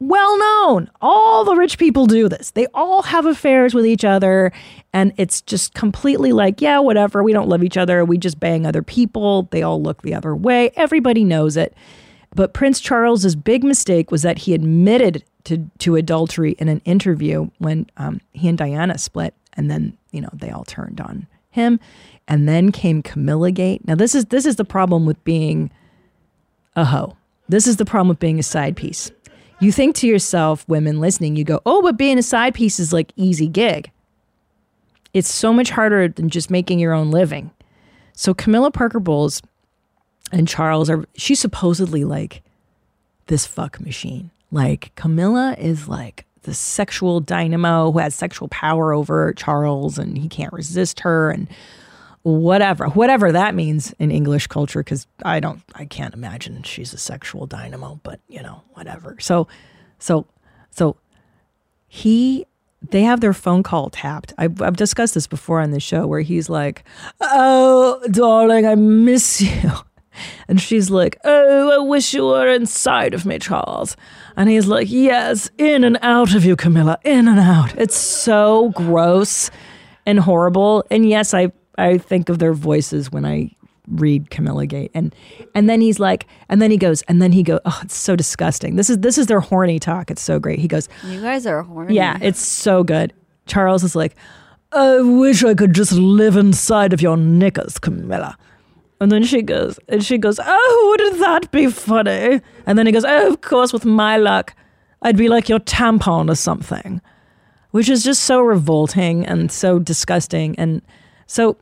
Well 0.00 0.38
known. 0.38 0.90
All 1.02 1.44
the 1.44 1.54
rich 1.54 1.76
people 1.76 2.06
do 2.06 2.30
this. 2.30 2.52
They 2.52 2.66
all 2.72 3.02
have 3.02 3.26
affairs 3.26 3.74
with 3.74 3.84
each 3.84 4.04
other. 4.04 4.52
And 4.94 5.12
it's 5.18 5.42
just 5.42 5.74
completely 5.74 6.32
like, 6.32 6.62
yeah, 6.62 6.78
whatever. 6.78 7.22
We 7.22 7.34
don't 7.34 7.48
love 7.48 7.62
each 7.62 7.76
other. 7.76 8.04
We 8.06 8.16
just 8.16 8.40
bang 8.40 8.64
other 8.64 8.82
people. 8.82 9.48
They 9.50 9.62
all 9.62 9.82
look 9.82 10.00
the 10.00 10.14
other 10.14 10.34
way. 10.34 10.70
Everybody 10.76 11.24
knows 11.24 11.58
it. 11.58 11.74
But 12.34 12.54
Prince 12.54 12.80
Charles's 12.80 13.36
big 13.36 13.64
mistake 13.64 14.10
was 14.10 14.22
that 14.22 14.38
he 14.38 14.54
admitted 14.54 15.24
to, 15.48 15.70
to 15.78 15.96
adultery 15.96 16.52
in 16.58 16.68
an 16.68 16.82
interview 16.84 17.48
when 17.58 17.86
um, 17.96 18.20
he 18.32 18.48
and 18.48 18.58
Diana 18.58 18.98
split. 18.98 19.34
And 19.54 19.70
then, 19.70 19.96
you 20.12 20.20
know, 20.20 20.28
they 20.32 20.50
all 20.50 20.64
turned 20.64 21.00
on 21.00 21.26
him. 21.50 21.80
And 22.28 22.46
then 22.46 22.70
came 22.70 23.02
Camilla 23.02 23.50
Gate. 23.50 23.86
Now, 23.86 23.94
this 23.94 24.14
is 24.14 24.26
this 24.26 24.44
is 24.44 24.56
the 24.56 24.64
problem 24.64 25.06
with 25.06 25.22
being 25.24 25.70
a 26.76 26.84
hoe. 26.84 27.16
This 27.48 27.66
is 27.66 27.76
the 27.76 27.86
problem 27.86 28.08
with 28.08 28.18
being 28.18 28.38
a 28.38 28.42
side 28.42 28.76
piece. 28.76 29.10
You 29.60 29.72
think 29.72 29.96
to 29.96 30.06
yourself, 30.06 30.68
women 30.68 31.00
listening, 31.00 31.34
you 31.34 31.44
go, 31.44 31.60
oh, 31.64 31.80
but 31.80 31.96
being 31.96 32.18
a 32.18 32.22
side 32.22 32.54
piece 32.54 32.78
is 32.78 32.92
like 32.92 33.12
easy 33.16 33.48
gig. 33.48 33.90
It's 35.14 35.32
so 35.32 35.52
much 35.52 35.70
harder 35.70 36.08
than 36.08 36.28
just 36.28 36.50
making 36.50 36.78
your 36.78 36.92
own 36.92 37.10
living. 37.10 37.50
So 38.12 38.34
Camilla 38.34 38.70
Parker 38.70 39.00
Bowles 39.00 39.40
and 40.30 40.46
Charles 40.46 40.90
are 40.90 41.06
she's 41.16 41.40
supposedly 41.40 42.04
like 42.04 42.42
this 43.26 43.46
fuck 43.46 43.80
machine. 43.80 44.30
Like 44.50 44.94
Camilla 44.94 45.54
is 45.58 45.88
like 45.88 46.24
the 46.42 46.54
sexual 46.54 47.20
dynamo 47.20 47.92
who 47.92 47.98
has 47.98 48.14
sexual 48.14 48.48
power 48.48 48.92
over 48.92 49.32
Charles 49.34 49.98
and 49.98 50.16
he 50.16 50.28
can't 50.28 50.52
resist 50.52 51.00
her 51.00 51.30
and 51.30 51.48
whatever 52.22 52.86
whatever 52.88 53.32
that 53.32 53.54
means 53.54 53.94
in 53.98 54.10
english 54.10 54.48
culture 54.48 54.80
because 54.80 55.06
i 55.24 55.38
don't 55.40 55.62
i 55.76 55.84
can't 55.84 56.14
imagine 56.14 56.62
she's 56.62 56.92
a 56.92 56.98
sexual 56.98 57.46
dynamo 57.46 57.98
but 58.02 58.20
you 58.28 58.42
know 58.42 58.62
whatever. 58.74 59.16
So 59.20 59.46
so 59.98 60.26
so 60.70 60.96
he 61.86 62.44
they 62.82 63.02
have 63.02 63.20
their 63.20 63.32
phone 63.32 63.64
call 63.64 63.90
tapped. 63.90 64.32
I've, 64.38 64.62
I've 64.62 64.76
discussed 64.76 65.14
this 65.14 65.26
before 65.26 65.60
on 65.60 65.72
the 65.72 65.80
show 65.80 66.06
where 66.06 66.20
he's 66.20 66.48
like 66.48 66.84
oh 67.20 68.00
darling 68.10 68.66
i 68.66 68.74
miss 68.74 69.40
you 69.40 69.70
and 70.48 70.60
she's 70.60 70.90
like 70.90 71.18
oh 71.24 71.72
i 71.72 71.88
wish 71.88 72.14
you 72.14 72.24
were 72.24 72.48
inside 72.48 73.14
of 73.14 73.26
me 73.26 73.38
charles 73.38 73.96
and 74.36 74.48
he's 74.48 74.66
like 74.66 74.88
yes 74.90 75.50
in 75.58 75.84
and 75.84 75.98
out 76.02 76.34
of 76.34 76.44
you 76.44 76.56
camilla 76.56 76.98
in 77.04 77.28
and 77.28 77.40
out 77.40 77.76
it's 77.78 77.96
so 77.96 78.70
gross 78.70 79.50
and 80.06 80.20
horrible 80.20 80.84
and 80.90 81.08
yes 81.08 81.34
i 81.34 81.50
I 81.78 81.96
think 81.96 82.28
of 82.28 82.40
their 82.40 82.52
voices 82.52 83.10
when 83.10 83.24
I 83.24 83.52
read 83.86 84.30
Camilla 84.30 84.66
Gate. 84.66 84.90
And 84.94 85.14
and 85.54 85.70
then 85.70 85.80
he's 85.80 85.98
like, 86.00 86.26
and 86.48 86.60
then 86.60 86.70
he 86.70 86.76
goes, 86.76 87.02
and 87.02 87.22
then 87.22 87.32
he 87.32 87.42
goes, 87.42 87.60
oh, 87.64 87.80
it's 87.82 87.94
so 87.94 88.16
disgusting. 88.16 88.76
This 88.76 88.90
is 88.90 88.98
this 88.98 89.16
is 89.16 89.26
their 89.26 89.40
horny 89.40 89.78
talk. 89.78 90.10
It's 90.10 90.20
so 90.20 90.38
great. 90.38 90.58
He 90.58 90.68
goes, 90.68 90.88
You 91.04 91.20
guys 91.22 91.46
are 91.46 91.62
horny. 91.62 91.94
Yeah, 91.94 92.18
it's 92.20 92.44
so 92.44 92.82
good. 92.82 93.14
Charles 93.46 93.84
is 93.84 93.96
like, 93.96 94.14
I 94.72 95.00
wish 95.00 95.42
I 95.42 95.54
could 95.54 95.72
just 95.72 95.92
live 95.92 96.36
inside 96.36 96.92
of 96.92 97.00
your 97.00 97.16
knickers, 97.16 97.78
Camilla. 97.78 98.36
And 99.00 99.12
then 99.12 99.22
she 99.22 99.42
goes, 99.42 99.78
and 99.88 100.04
she 100.04 100.18
goes, 100.18 100.40
Oh, 100.42 100.88
wouldn't 100.90 101.20
that 101.20 101.50
be 101.50 101.68
funny? 101.68 102.40
And 102.66 102.78
then 102.78 102.86
he 102.86 102.92
goes, 102.92 103.04
Oh, 103.04 103.28
of 103.28 103.40
course, 103.40 103.72
with 103.72 103.84
my 103.84 104.16
luck, 104.16 104.54
I'd 105.02 105.16
be 105.16 105.28
like 105.28 105.48
your 105.48 105.60
tampon 105.60 106.30
or 106.30 106.34
something. 106.34 107.00
Which 107.70 107.88
is 107.88 108.02
just 108.02 108.22
so 108.22 108.40
revolting 108.40 109.26
and 109.26 109.52
so 109.52 109.78
disgusting. 109.78 110.58
And 110.58 110.82
so 111.26 111.58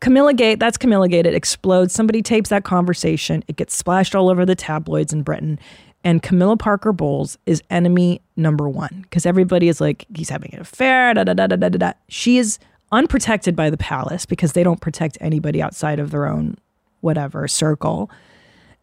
Camilla 0.00 0.32
Gate, 0.32 0.58
that's 0.58 0.78
Camilla 0.78 1.08
Gate. 1.08 1.26
It 1.26 1.34
explodes. 1.34 1.92
Somebody 1.92 2.22
tapes 2.22 2.50
that 2.50 2.64
conversation. 2.64 3.44
It 3.48 3.56
gets 3.56 3.74
splashed 3.74 4.14
all 4.14 4.30
over 4.30 4.46
the 4.46 4.54
tabloids 4.54 5.12
in 5.12 5.22
Britain. 5.22 5.58
And 6.04 6.22
Camilla 6.22 6.56
Parker 6.56 6.92
Bowles 6.92 7.38
is 7.46 7.62
enemy 7.70 8.20
number 8.36 8.68
one 8.68 9.02
because 9.02 9.26
everybody 9.26 9.68
is 9.68 9.80
like, 9.80 10.06
he's 10.14 10.28
having 10.28 10.52
an 10.54 10.60
affair. 10.60 11.14
Da, 11.14 11.24
da, 11.24 11.34
da, 11.34 11.46
da, 11.46 11.56
da, 11.56 11.68
da. 11.68 11.92
She 12.08 12.38
is 12.38 12.58
unprotected 12.92 13.56
by 13.56 13.70
the 13.70 13.76
palace 13.76 14.26
because 14.26 14.52
they 14.52 14.62
don't 14.62 14.80
protect 14.80 15.18
anybody 15.20 15.60
outside 15.60 15.98
of 15.98 16.10
their 16.10 16.26
own 16.26 16.56
whatever 17.00 17.48
circle. 17.48 18.10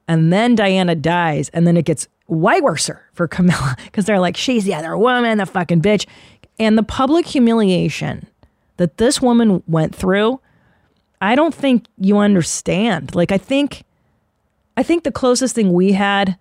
And 0.08 0.34
then 0.34 0.56
Diana 0.56 0.96
dies, 0.96 1.50
and 1.50 1.66
then 1.66 1.78
it 1.78 1.86
gets 1.86 2.08
way 2.28 2.60
worser 2.60 3.04
for 3.13 3.28
Camilla 3.28 3.75
because 3.86 4.06
they're 4.06 4.20
like, 4.20 4.36
she's 4.36 4.66
the 4.66 4.74
other 4.74 4.98
woman, 4.98 5.38
the 5.38 5.46
fucking 5.46 5.82
bitch. 5.82 6.08
And 6.60 6.78
the 6.78 6.84
public 6.84 7.25
humiliation 7.25 8.28
that 8.78 8.98
this 8.98 9.22
woman 9.22 9.63
went 9.68 9.96
through 9.96 10.42
I 11.22 11.36
don't 11.36 11.54
think 11.54 11.86
you 11.98 12.18
understand. 12.18 13.16
Like 13.16 13.32
I 13.32 13.38
think 13.38 13.84
I 14.78 14.84
think 14.84 15.04
the 15.04 15.12
closest 15.12 15.56
thing 15.56 15.74
we 15.74 15.92
had 15.94 16.38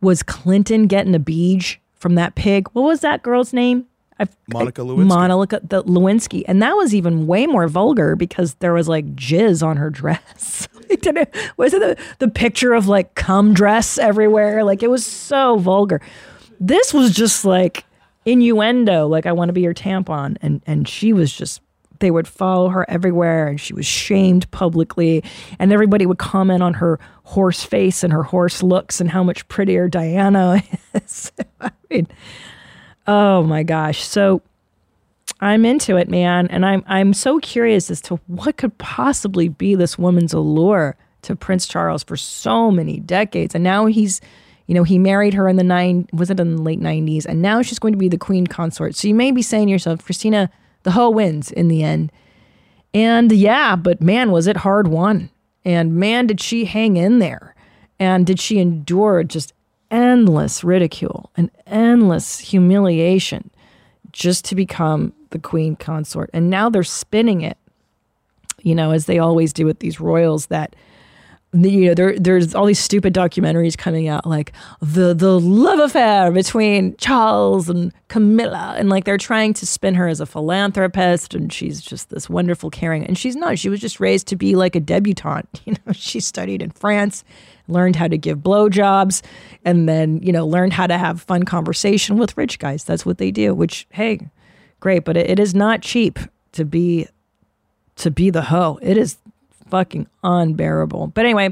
was 0.00 0.22
Clinton 0.22 0.86
getting 0.86 1.14
a 1.14 1.18
beach 1.18 1.80
from 1.94 2.14
that 2.14 2.34
pig. 2.34 2.68
What 2.72 2.82
was 2.82 3.00
that 3.00 3.22
girl's 3.22 3.52
name? 3.52 3.86
I, 4.22 4.52
Monica 4.52 4.82
Lewinsky. 4.82 5.06
Monica 5.06 5.60
the 5.62 5.84
Lewinsky, 5.84 6.42
and 6.46 6.62
that 6.62 6.72
was 6.72 6.94
even 6.94 7.26
way 7.26 7.46
more 7.46 7.68
vulgar 7.68 8.16
because 8.16 8.54
there 8.54 8.72
was 8.72 8.88
like 8.88 9.14
jizz 9.14 9.66
on 9.66 9.76
her 9.76 9.90
dress. 9.90 10.68
It, 10.92 11.34
was 11.56 11.72
it 11.72 11.80
the, 11.80 11.96
the 12.18 12.28
picture 12.28 12.74
of 12.74 12.86
like 12.86 13.14
cum 13.14 13.54
dress 13.54 13.96
everywhere? 13.96 14.62
Like 14.62 14.82
it 14.82 14.90
was 14.90 15.06
so 15.06 15.56
vulgar. 15.56 16.02
This 16.60 16.92
was 16.92 17.14
just 17.14 17.46
like 17.46 17.86
innuendo, 18.26 19.06
like 19.06 19.24
I 19.24 19.32
want 19.32 19.48
to 19.48 19.54
be 19.54 19.62
your 19.62 19.72
tampon, 19.72 20.36
and 20.42 20.60
and 20.66 20.86
she 20.86 21.14
was 21.14 21.32
just 21.32 21.62
they 22.02 22.10
would 22.10 22.28
follow 22.28 22.68
her 22.68 22.84
everywhere 22.90 23.46
and 23.46 23.60
she 23.60 23.72
was 23.72 23.86
shamed 23.86 24.50
publicly 24.50 25.22
and 25.60 25.72
everybody 25.72 26.04
would 26.04 26.18
comment 26.18 26.60
on 26.60 26.74
her 26.74 26.98
horse 27.22 27.62
face 27.62 28.02
and 28.02 28.12
her 28.12 28.24
horse 28.24 28.60
looks 28.60 29.00
and 29.00 29.08
how 29.08 29.22
much 29.22 29.46
prettier 29.46 29.88
Diana 29.88 30.62
is. 30.94 31.30
I 31.60 31.70
mean, 31.88 32.08
oh 33.06 33.42
my 33.42 33.62
gosh. 33.62 34.02
So 34.02 34.42
I'm 35.40 35.64
into 35.64 35.96
it, 35.96 36.08
man, 36.08 36.46
and 36.48 36.64
I'm 36.64 36.84
I'm 36.86 37.12
so 37.14 37.38
curious 37.40 37.90
as 37.90 38.00
to 38.02 38.16
what 38.26 38.56
could 38.56 38.76
possibly 38.78 39.48
be 39.48 39.74
this 39.74 39.98
woman's 39.98 40.32
allure 40.32 40.96
to 41.22 41.36
Prince 41.36 41.66
Charles 41.66 42.02
for 42.02 42.16
so 42.16 42.70
many 42.70 43.00
decades. 43.00 43.54
And 43.54 43.64
now 43.64 43.86
he's 43.86 44.20
you 44.66 44.74
know, 44.74 44.84
he 44.84 44.98
married 44.98 45.34
her 45.34 45.48
in 45.48 45.56
the 45.56 45.64
nine 45.64 46.06
was 46.12 46.30
it 46.30 46.38
in 46.38 46.56
the 46.56 46.62
late 46.62 46.80
90s 46.80 47.26
and 47.26 47.42
now 47.42 47.62
she's 47.62 47.78
going 47.78 47.92
to 47.92 47.98
be 47.98 48.08
the 48.08 48.18
queen 48.18 48.46
consort. 48.46 48.94
So 48.94 49.08
you 49.08 49.14
may 49.14 49.32
be 49.32 49.42
saying 49.42 49.66
to 49.66 49.72
yourself, 49.72 50.04
Christina, 50.04 50.50
the 50.84 50.92
hoe 50.92 51.10
wins 51.10 51.50
in 51.50 51.68
the 51.68 51.82
end. 51.82 52.12
And 52.94 53.32
yeah, 53.32 53.76
but 53.76 54.00
man, 54.00 54.30
was 54.30 54.46
it 54.46 54.58
hard 54.58 54.88
won. 54.88 55.30
And 55.64 55.94
man, 55.96 56.26
did 56.26 56.40
she 56.40 56.64
hang 56.64 56.96
in 56.96 57.18
there. 57.18 57.54
And 57.98 58.26
did 58.26 58.40
she 58.40 58.58
endure 58.58 59.22
just 59.24 59.52
endless 59.92 60.64
ridicule 60.64 61.30
and 61.36 61.50
endless 61.66 62.40
humiliation 62.40 63.50
just 64.10 64.44
to 64.46 64.54
become 64.54 65.12
the 65.30 65.38
queen 65.38 65.76
consort. 65.76 66.30
And 66.32 66.50
now 66.50 66.68
they're 66.68 66.82
spinning 66.82 67.42
it, 67.42 67.58
you 68.62 68.74
know, 68.74 68.90
as 68.90 69.06
they 69.06 69.18
always 69.18 69.52
do 69.52 69.66
with 69.66 69.78
these 69.78 70.00
royals 70.00 70.46
that 70.46 70.74
you 71.54 71.88
know 71.88 71.94
there 71.94 72.18
there's 72.18 72.54
all 72.54 72.64
these 72.64 72.78
stupid 72.78 73.12
documentaries 73.12 73.76
coming 73.76 74.08
out 74.08 74.24
like 74.24 74.54
the 74.80 75.12
the 75.12 75.38
love 75.38 75.80
affair 75.80 76.32
between 76.32 76.96
Charles 76.96 77.68
and 77.68 77.92
Camilla. 78.08 78.74
And 78.78 78.88
like 78.88 79.04
they're 79.04 79.18
trying 79.18 79.52
to 79.54 79.66
spin 79.66 79.94
her 79.94 80.08
as 80.08 80.18
a 80.18 80.24
philanthropist 80.24 81.34
and 81.34 81.52
she's 81.52 81.82
just 81.82 82.08
this 82.08 82.30
wonderful 82.30 82.70
caring 82.70 83.04
and 83.04 83.18
she's 83.18 83.36
not. 83.36 83.58
She 83.58 83.68
was 83.68 83.80
just 83.80 84.00
raised 84.00 84.28
to 84.28 84.36
be 84.36 84.56
like 84.56 84.74
a 84.74 84.80
debutante. 84.80 85.60
You 85.66 85.74
know 85.86 85.92
she 85.92 86.20
studied 86.20 86.62
in 86.62 86.70
France 86.70 87.22
learned 87.68 87.96
how 87.96 88.08
to 88.08 88.18
give 88.18 88.38
blowjobs 88.38 89.22
and 89.64 89.88
then 89.88 90.18
you 90.22 90.32
know 90.32 90.46
learned 90.46 90.72
how 90.72 90.86
to 90.86 90.98
have 90.98 91.22
fun 91.22 91.42
conversation 91.44 92.16
with 92.16 92.36
rich 92.36 92.58
guys 92.58 92.84
that's 92.84 93.06
what 93.06 93.18
they 93.18 93.30
do 93.30 93.54
which 93.54 93.86
hey 93.90 94.18
great 94.80 95.04
but 95.04 95.16
it, 95.16 95.30
it 95.30 95.38
is 95.38 95.54
not 95.54 95.80
cheap 95.82 96.18
to 96.52 96.64
be 96.64 97.06
to 97.96 98.10
be 98.10 98.30
the 98.30 98.42
hoe 98.42 98.78
it 98.82 98.96
is 98.96 99.16
fucking 99.72 100.06
unbearable. 100.22 101.06
But 101.08 101.24
anyway, 101.24 101.46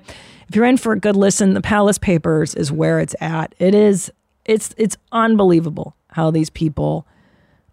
if 0.47 0.55
you're 0.55 0.67
in 0.67 0.77
for 0.77 0.93
a 0.93 1.01
good 1.01 1.17
listen, 1.17 1.55
the 1.55 1.63
Palace 1.63 1.97
Papers 1.97 2.55
is 2.55 2.71
where 2.71 3.01
it's 3.01 3.17
at. 3.19 3.55
It 3.59 3.75
is 3.75 4.13
it's 4.45 4.75
it's 4.77 4.99
unbelievable 5.11 5.97
how 6.09 6.31
these 6.31 6.51
people 6.51 7.07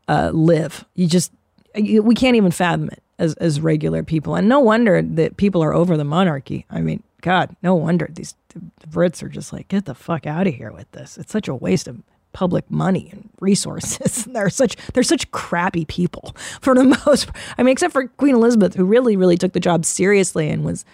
uh, 0.07 0.31
live. 0.33 0.85
You 0.95 1.07
just 1.07 1.33
you, 1.75 2.01
we 2.01 2.15
can't 2.15 2.37
even 2.37 2.51
fathom 2.51 2.87
it 2.87 3.03
as 3.19 3.33
as 3.35 3.59
regular 3.59 4.03
people, 4.03 4.35
and 4.35 4.47
no 4.47 4.61
wonder 4.61 5.01
that 5.01 5.35
people 5.35 5.61
are 5.61 5.73
over 5.73 5.97
the 5.97 6.05
monarchy. 6.05 6.65
I 6.69 6.79
mean, 6.79 7.03
God, 7.21 7.55
no 7.63 7.75
wonder 7.75 8.07
these 8.11 8.35
the 8.49 8.87
Brits 8.87 9.23
are 9.23 9.29
just 9.29 9.53
like 9.53 9.67
get 9.67 9.85
the 9.85 9.95
fuck 9.95 10.25
out 10.25 10.47
of 10.47 10.53
here 10.53 10.71
with 10.71 10.91
this. 10.91 11.17
It's 11.17 11.31
such 11.31 11.47
a 11.47 11.55
waste 11.55 11.87
of 11.87 12.01
public 12.33 12.69
money 12.69 13.09
and 13.11 13.29
resources. 13.39 14.25
they're 14.31 14.49
such 14.49 14.75
they're 14.93 15.03
such 15.03 15.31
crappy 15.31 15.85
people 15.85 16.35
for 16.61 16.75
the 16.75 16.83
most. 17.05 17.29
I 17.57 17.63
mean, 17.63 17.71
except 17.71 17.93
for 17.93 18.07
Queen 18.07 18.35
Elizabeth, 18.35 18.75
who 18.75 18.85
really 18.85 19.15
really 19.15 19.37
took 19.37 19.53
the 19.53 19.59
job 19.59 19.85
seriously 19.85 20.49
and 20.49 20.63
was 20.63 20.85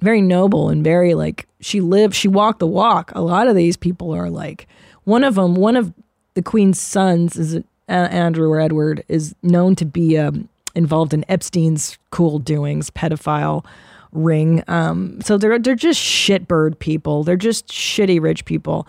very 0.00 0.20
noble 0.20 0.68
and 0.68 0.84
very 0.84 1.14
like 1.14 1.46
she 1.60 1.80
lived 1.80 2.14
she 2.14 2.28
walked 2.28 2.58
the 2.58 2.66
walk. 2.66 3.12
A 3.14 3.22
lot 3.22 3.48
of 3.48 3.56
these 3.56 3.76
people 3.76 4.12
are 4.12 4.30
like 4.30 4.68
one 5.04 5.24
of 5.24 5.36
them. 5.36 5.54
One 5.54 5.76
of 5.76 5.92
the 6.34 6.42
Queen's 6.42 6.80
sons 6.80 7.36
is 7.36 7.62
Andrew 7.88 8.50
or 8.50 8.60
Edward 8.60 9.04
is 9.08 9.34
known 9.42 9.76
to 9.76 9.84
be 9.84 10.18
um, 10.18 10.48
involved 10.74 11.14
in 11.14 11.24
Epstein's 11.28 11.98
cool 12.10 12.38
doings, 12.38 12.90
pedophile 12.90 13.64
ring. 14.14 14.62
Um, 14.68 15.20
so 15.20 15.36
they're 15.36 15.58
they're 15.58 15.74
just 15.74 16.00
shitbird 16.00 16.78
people. 16.78 17.24
They're 17.24 17.36
just 17.36 17.68
shitty 17.68 18.20
rich 18.20 18.44
people. 18.44 18.86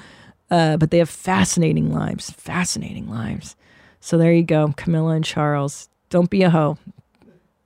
Uh, 0.50 0.78
but 0.78 0.92
they 0.92 1.00
have 1.00 1.10
fascinating 1.10 1.92
lives, 1.92 2.30
fascinating 2.30 3.10
lives. 3.10 3.56
So 4.00 4.18
there 4.18 4.32
you 4.32 4.44
go, 4.44 4.74
Camilla 4.78 5.16
and 5.16 5.26
Charles. 5.26 5.90
Don't 6.10 6.30
be 6.30 6.44
a 6.44 6.50
hoe. 6.52 6.78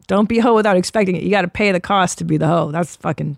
Don't 0.07 0.29
be 0.29 0.39
a 0.39 0.41
hoe 0.41 0.55
without 0.55 0.77
expecting 0.77 1.15
it. 1.15 1.23
You 1.23 1.29
got 1.29 1.41
to 1.41 1.49
pay 1.49 1.71
the 1.71 1.81
cost 1.81 2.17
to 2.19 2.23
be 2.23 2.37
the 2.37 2.47
hoe. 2.47 2.71
That's 2.71 2.95
fucking. 2.95 3.37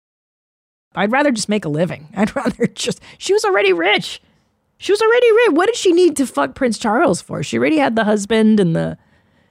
I'd 0.95 1.11
rather 1.11 1.31
just 1.31 1.49
make 1.49 1.65
a 1.65 1.69
living. 1.69 2.09
I'd 2.15 2.35
rather 2.35 2.67
just. 2.67 3.01
She 3.17 3.33
was 3.33 3.45
already 3.45 3.73
rich. 3.73 4.21
She 4.77 4.91
was 4.91 5.01
already 5.01 5.31
rich. 5.31 5.51
What 5.51 5.67
did 5.67 5.75
she 5.75 5.91
need 5.91 6.17
to 6.17 6.25
fuck 6.25 6.55
Prince 6.55 6.77
Charles 6.77 7.21
for? 7.21 7.43
She 7.43 7.57
already 7.57 7.77
had 7.77 7.95
the 7.95 8.03
husband 8.03 8.59
and 8.59 8.75
the. 8.75 8.97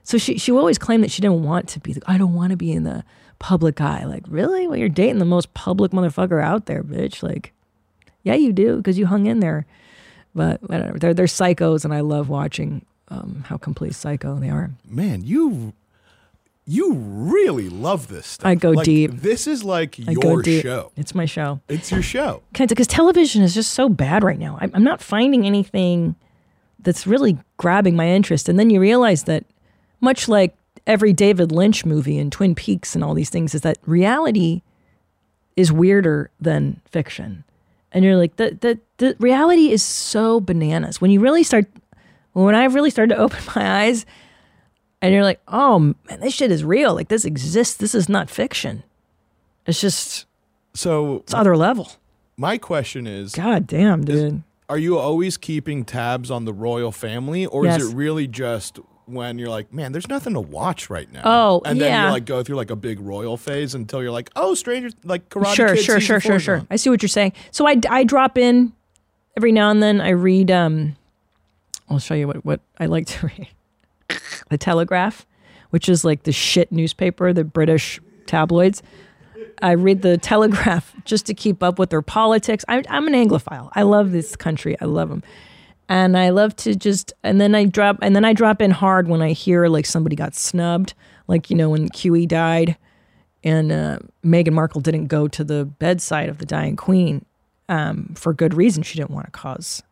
So 0.03 0.19
she 0.19 0.39
she 0.39 0.51
always 0.51 0.79
claimed 0.79 1.05
that 1.05 1.11
she 1.11 1.23
didn't 1.23 1.45
want 1.45 1.69
to 1.69 1.81
be. 1.81 1.97
I 2.07 2.19
don't 2.19 2.35
want 2.35 2.51
to 2.51 2.57
be 2.57 2.73
in 2.73 2.85
the 2.85 3.05
public 3.39 3.81
eye. 3.81 4.05
Like 4.05 4.25
really? 4.29 4.67
Well, 4.67 4.77
you're 4.77 4.89
dating 4.89 5.19
the 5.19 5.25
most 5.25 5.55
public 5.55 5.93
motherfucker 5.93 6.43
out 6.43 6.67
there, 6.67 6.83
bitch. 6.83 7.23
Like, 7.23 7.53
yeah, 8.23 8.35
you 8.35 8.53
do 8.53 8.77
because 8.77 8.99
you 8.99 9.07
hung 9.07 9.27
in 9.27 9.41
there. 9.41 9.67
But 10.35 10.63
whatever. 10.69 10.99
They're 10.99 11.15
they're 11.15 11.27
psychos, 11.27 11.85
and 11.85 11.95
I 11.95 12.01
love 12.01 12.29
watching 12.29 12.85
um, 13.09 13.45
how 13.47 13.57
complete 13.57 13.95
psycho 13.95 14.37
they 14.37 14.51
are. 14.51 14.71
Man, 14.85 15.23
you 15.25 15.75
you 16.71 16.93
really 16.93 17.69
love 17.69 18.07
this 18.07 18.29
stuff. 18.29 18.47
I 18.47 18.55
go 18.55 18.71
Like, 18.71 18.85
deep. 18.85 19.11
This 19.11 19.49
is 19.49 19.65
like 19.65 19.99
I 20.07 20.13
your 20.13 20.41
deep. 20.41 20.63
show. 20.63 20.93
It's 20.97 21.17
my 21.17 21.25
show. 21.25 21.59
It's 21.69 21.91
your 21.91 22.01
show. 22.01 22.43
because 22.53 22.87
television 22.87 23.43
is 23.43 23.55
just 23.55 23.73
so 23.73 23.89
bad 23.89 24.23
right 24.23 24.39
now. 24.39 24.57
I'm, 24.61 24.71
I'm 24.75 24.85
not 24.85 25.03
finding 25.03 25.45
anything 25.45 26.15
that's 26.79 27.09
really 27.09 27.39
grabbing 27.57 27.97
my 27.97 28.07
interest. 28.09 28.49
And 28.49 28.57
then 28.57 28.71
you 28.71 28.81
realize 28.81 29.25
that, 29.25 29.45
much 30.01 30.29
like 30.29 30.55
every 30.87 31.13
David 31.13 31.51
Lynch 31.51 31.85
movie 31.85 32.19
and 32.21 32.31
Twin 32.31 32.55
Peaks 32.55 32.95
and 32.95 33.03
all 33.03 33.15
these 33.15 33.31
things, 33.31 33.53
is 33.53 33.63
that 33.63 33.79
reality 33.85 34.63
is 35.57 35.73
weirder 35.73 36.31
than 36.41 36.81
fiction. 36.87 37.43
And 37.91 38.05
you're 38.05 38.17
like, 38.17 38.37
the, 38.37 38.57
the, 38.61 38.79
the 38.99 39.17
reality 39.19 39.73
is 39.73 39.83
so 39.83 40.41
bananas. 40.41 41.01
When 41.01 41.11
you 41.11 41.19
really 41.19 41.43
start, 41.43 41.67
when 42.33 42.55
I 42.55 42.67
really 42.67 42.91
started 42.91 43.17
to 43.17 43.21
open 43.25 43.41
my 43.57 43.83
eyes, 43.83 44.07
and 45.03 45.13
you're 45.15 45.23
like, 45.25 45.41
oh 45.49 45.79
man, 45.79 46.21
this 46.21 46.35
shit 46.35 46.51
is 46.51 46.65
real. 46.65 46.95
Like 46.95 47.09
this 47.09 47.25
exists. 47.25 47.75
This 47.75 47.95
is 47.95 48.09
not 48.09 48.29
fiction. 48.31 48.83
It's 49.67 49.81
just, 49.81 50.27
So 50.75 51.17
it's 51.19 51.35
other 51.35 51.57
level. 51.57 51.93
my 52.37 52.59
question 52.59 53.07
is, 53.07 53.33
God 53.35 53.67
damn, 53.67 54.05
dude. 54.05 54.43
are 54.69 54.79
you 54.79 54.99
always 54.99 55.37
keeping 55.37 55.85
tabs 55.85 56.31
on 56.31 56.45
the 56.45 56.53
royal 56.53 56.93
family, 56.93 57.47
or 57.47 57.65
Yes. 57.67 57.83
is 57.83 57.91
it 57.93 57.95
really 57.97 58.27
just 58.27 58.79
when 59.07 59.39
you're 59.39 59.49
like, 59.49 59.73
man, 59.73 59.91
there's 59.93 60.09
nothing 60.09 60.35
to 60.35 60.41
watch 60.41 60.89
right 60.89 61.11
now? 61.13 61.23
Oh, 61.25 61.63
and 61.65 61.81
then 61.81 61.89
yeah. 61.91 62.07
you 62.07 62.13
like 62.13 62.25
go 62.25 62.43
through 62.43 62.57
like 62.57 62.71
a 62.71 62.77
big 62.77 63.01
royal 63.01 63.37
phase 63.37 63.75
until 63.75 64.03
you're 64.03 64.13
like, 64.13 64.31
oh, 64.37 64.55
Stranger, 64.55 64.91
like 65.05 65.29
Karate 65.29 65.55
sure, 65.55 65.69
Kid 65.75 65.85
sure, 65.85 66.01
season 66.01 66.01
sure, 66.01 66.21
sure, 66.21 66.39
sure. 66.41 66.67
I 66.71 66.77
see 66.77 66.89
what 66.91 67.03
you're 67.03 67.09
saying. 67.09 67.33
So 67.51 67.67
I, 67.67 67.79
I 67.89 68.05
drop 68.05 68.39
in 68.39 68.73
every 69.37 69.53
now 69.53 69.71
and 69.71 69.83
then. 69.83 70.01
I 70.01 70.11
read. 70.11 70.51
Um, 70.51 70.97
I'll 71.89 71.99
show 71.99 72.15
you 72.15 72.29
what 72.29 72.45
what 72.45 72.61
I 72.79 72.87
like 72.87 73.07
to 73.09 73.27
read. 73.39 73.49
The 74.51 74.59
Telegraph, 74.59 75.27
which 75.71 75.89
is 75.89 76.05
like 76.05 76.25
the 76.25 76.33
shit 76.33 76.71
newspaper, 76.71 77.33
the 77.33 77.45
British 77.45 78.01
tabloids. 78.27 78.83
I 79.63 79.73
read 79.73 80.03
the 80.03 80.19
Telegraph 80.19 80.95
just 81.05 81.27
to 81.27 81.35
keep 81.35 81.63
up 81.63 81.79
with 81.79 81.91
their 81.91 82.03
politics. 82.03 82.65
I, 82.69 82.83
I'm 82.89 83.07
an 83.07 83.15
Anglophile. 83.15 83.71
I 83.75 83.83
love 83.83 84.13
this 84.13 84.37
country. 84.37 84.77
I 84.81 84.85
love 84.85 85.09
them, 85.09 85.23
and 85.89 86.17
I 86.17 86.31
love 86.31 86.55
to 86.57 86.75
just. 86.75 87.13
And 87.23 87.41
then 87.41 87.55
I 87.55 87.65
drop. 87.65 87.99
And 88.03 88.15
then 88.15 88.25
I 88.25 88.33
drop 88.33 88.61
in 88.61 88.71
hard 88.71 89.09
when 89.09 89.23
I 89.23 89.33
hear 89.33 89.67
like 89.69 89.87
somebody 89.87 90.17
got 90.17 90.35
snubbed, 90.35 90.95
like 91.27 91.49
you 91.49 91.57
know 91.57 91.71
when 91.71 91.89
QE 91.89 92.29
died 92.29 92.77
and 93.43 93.73
uh, 93.73 93.99
Meghan 94.25 94.53
Markle 94.53 94.81
didn't 94.81 95.07
go 95.07 95.29
to 95.29 95.45
the 95.45 95.65
bedside 95.65 96.29
of 96.29 96.39
the 96.39 96.47
dying 96.47 96.77
queen 96.77 97.25
um, 97.69 98.13
for 98.17 98.35
good 98.35 98.55
reason. 98.55 98.83
She 98.83 98.99
didn't 98.99 99.11
want 99.11 99.27
to 99.27 99.33
cause, 99.33 99.83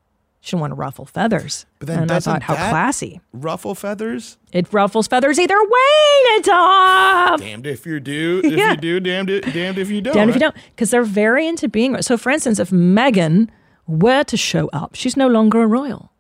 she 0.41 0.51
didn't 0.53 0.61
want 0.61 0.71
to 0.73 0.75
ruffle 0.77 1.05
feathers. 1.05 1.67
But 1.79 1.89
then 1.89 2.03
and 2.03 2.13
I 2.13 2.21
thought, 2.21 2.43
how 2.43 2.55
classy! 2.55 3.21
Ruffle 3.33 3.75
feathers. 3.75 4.39
It 4.53 4.73
ruffles 4.73 5.09
feathers 5.09 5.39
either 5.39 5.57
way, 5.61 6.39
Nadav. 6.39 7.39
Damned 7.39 7.67
if 7.67 7.85
you 7.87 8.01
do, 8.01 8.41
if 8.45 8.53
Yeah. 8.53 8.71
you 8.73 8.77
do, 8.77 9.01
damned, 9.01 9.31
it, 9.31 9.53
damned 9.53 9.79
if 9.79 9.91
you 9.91 10.01
don't. 10.01 10.15
Damned 10.15 10.31
if 10.31 10.37
you 10.37 10.41
don't, 10.41 10.55
because 10.71 10.91
they're 10.91 11.03
very 11.03 11.47
into 11.47 11.69
being. 11.69 12.01
So, 12.03 12.17
for 12.17 12.31
instance, 12.31 12.59
if 12.59 12.71
Meghan 12.71 13.49
were 13.87 14.25
to 14.25 14.37
show 14.37 14.69
up, 14.73 14.95
she's 14.95 15.17
no 15.17 15.27
longer 15.29 15.63
a 15.63 15.67
royal. 15.67 16.13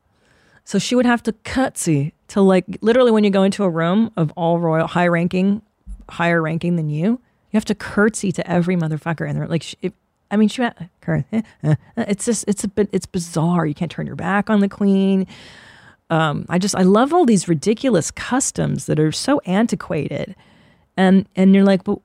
So 0.65 0.79
she 0.79 0.95
would 0.95 1.07
have 1.07 1.23
to 1.23 1.33
curtsy 1.45 2.13
to 2.29 2.41
like 2.43 2.65
literally 2.83 3.11
when 3.11 3.25
you 3.25 3.31
go 3.31 3.43
into 3.43 3.65
a 3.65 3.71
room 3.71 4.11
of 4.17 4.31
all 4.37 4.59
royal, 4.59 4.87
high 4.87 5.07
ranking, 5.09 5.63
higher 6.11 6.43
ranking 6.43 6.77
than 6.77 6.91
you, 6.91 7.07
you 7.51 7.57
have 7.57 7.65
to 7.67 7.75
curtsy 7.75 8.31
to 8.33 8.51
every 8.51 8.77
motherfucker, 8.77 9.27
in 9.29 9.37
they're 9.37 9.47
like, 9.49 9.65
I 10.31 10.37
mean, 10.37 10.49
she, 10.49 10.67
cur- 11.01 11.25
eh, 11.33 11.43
eh, 11.63 11.75
eh. 11.97 12.05
it's 12.09 12.25
just 12.25 12.45
it's 12.47 12.65
a 12.65 12.69
bit 12.69 12.89
it's 12.93 13.07
bizarre. 13.07 13.67
You 13.67 13.75
can't 13.75 13.91
turn 13.91 14.07
your 14.07 14.17
back 14.17 14.51
on 14.51 14.61
the 14.61 14.69
queen. 14.69 15.27
Um, 16.11 16.47
I 16.49 16.59
just 16.59 16.75
I 16.75 16.83
love 16.83 17.13
all 17.13 17.25
these 17.27 17.49
ridiculous 17.49 18.11
customs 18.11 18.87
that 18.87 18.99
are 18.99 19.13
so 19.13 19.41
antiquated, 19.47 20.35
and 20.97 21.29
and 21.37 21.55
you're 21.55 21.65
like, 21.65 21.85
but 21.85 21.99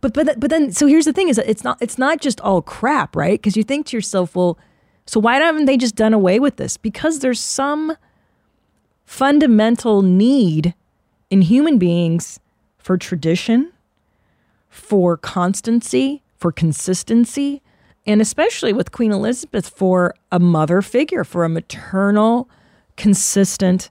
but 0.00 0.14
but 0.14 0.38
but 0.40 0.50
then 0.50 0.72
so 0.72 0.86
here's 0.86 1.04
the 1.04 1.12
thing 1.12 1.28
is 1.28 1.38
it's 1.38 1.64
not 1.64 1.78
it's 1.80 1.98
not 1.98 2.20
just 2.20 2.40
all 2.40 2.62
crap, 2.62 3.14
right? 3.14 3.40
Because 3.40 3.56
you 3.56 3.62
think 3.62 3.86
to 3.86 3.96
yourself, 3.96 4.34
well, 4.34 4.58
so 5.06 5.20
why 5.20 5.36
haven't 5.36 5.66
they 5.66 5.76
just 5.76 5.96
done 5.96 6.14
away 6.14 6.38
with 6.38 6.56
this? 6.56 6.76
Because 6.76 7.18
there's 7.18 7.40
some 7.40 7.96
fundamental 9.04 10.02
need 10.02 10.74
in 11.30 11.42
human 11.42 11.78
beings 11.78 12.40
for 12.78 12.96
tradition, 12.96 13.72
for 14.68 15.16
constancy, 15.16 16.22
for 16.40 16.50
consistency, 16.50 17.62
and 18.06 18.20
especially 18.20 18.72
with 18.72 18.92
Queen 18.92 19.12
Elizabeth 19.12 19.68
for 19.68 20.14
a 20.32 20.40
mother 20.40 20.80
figure, 20.80 21.22
for 21.22 21.44
a 21.44 21.48
maternal, 21.48 22.48
consistent 22.96 23.90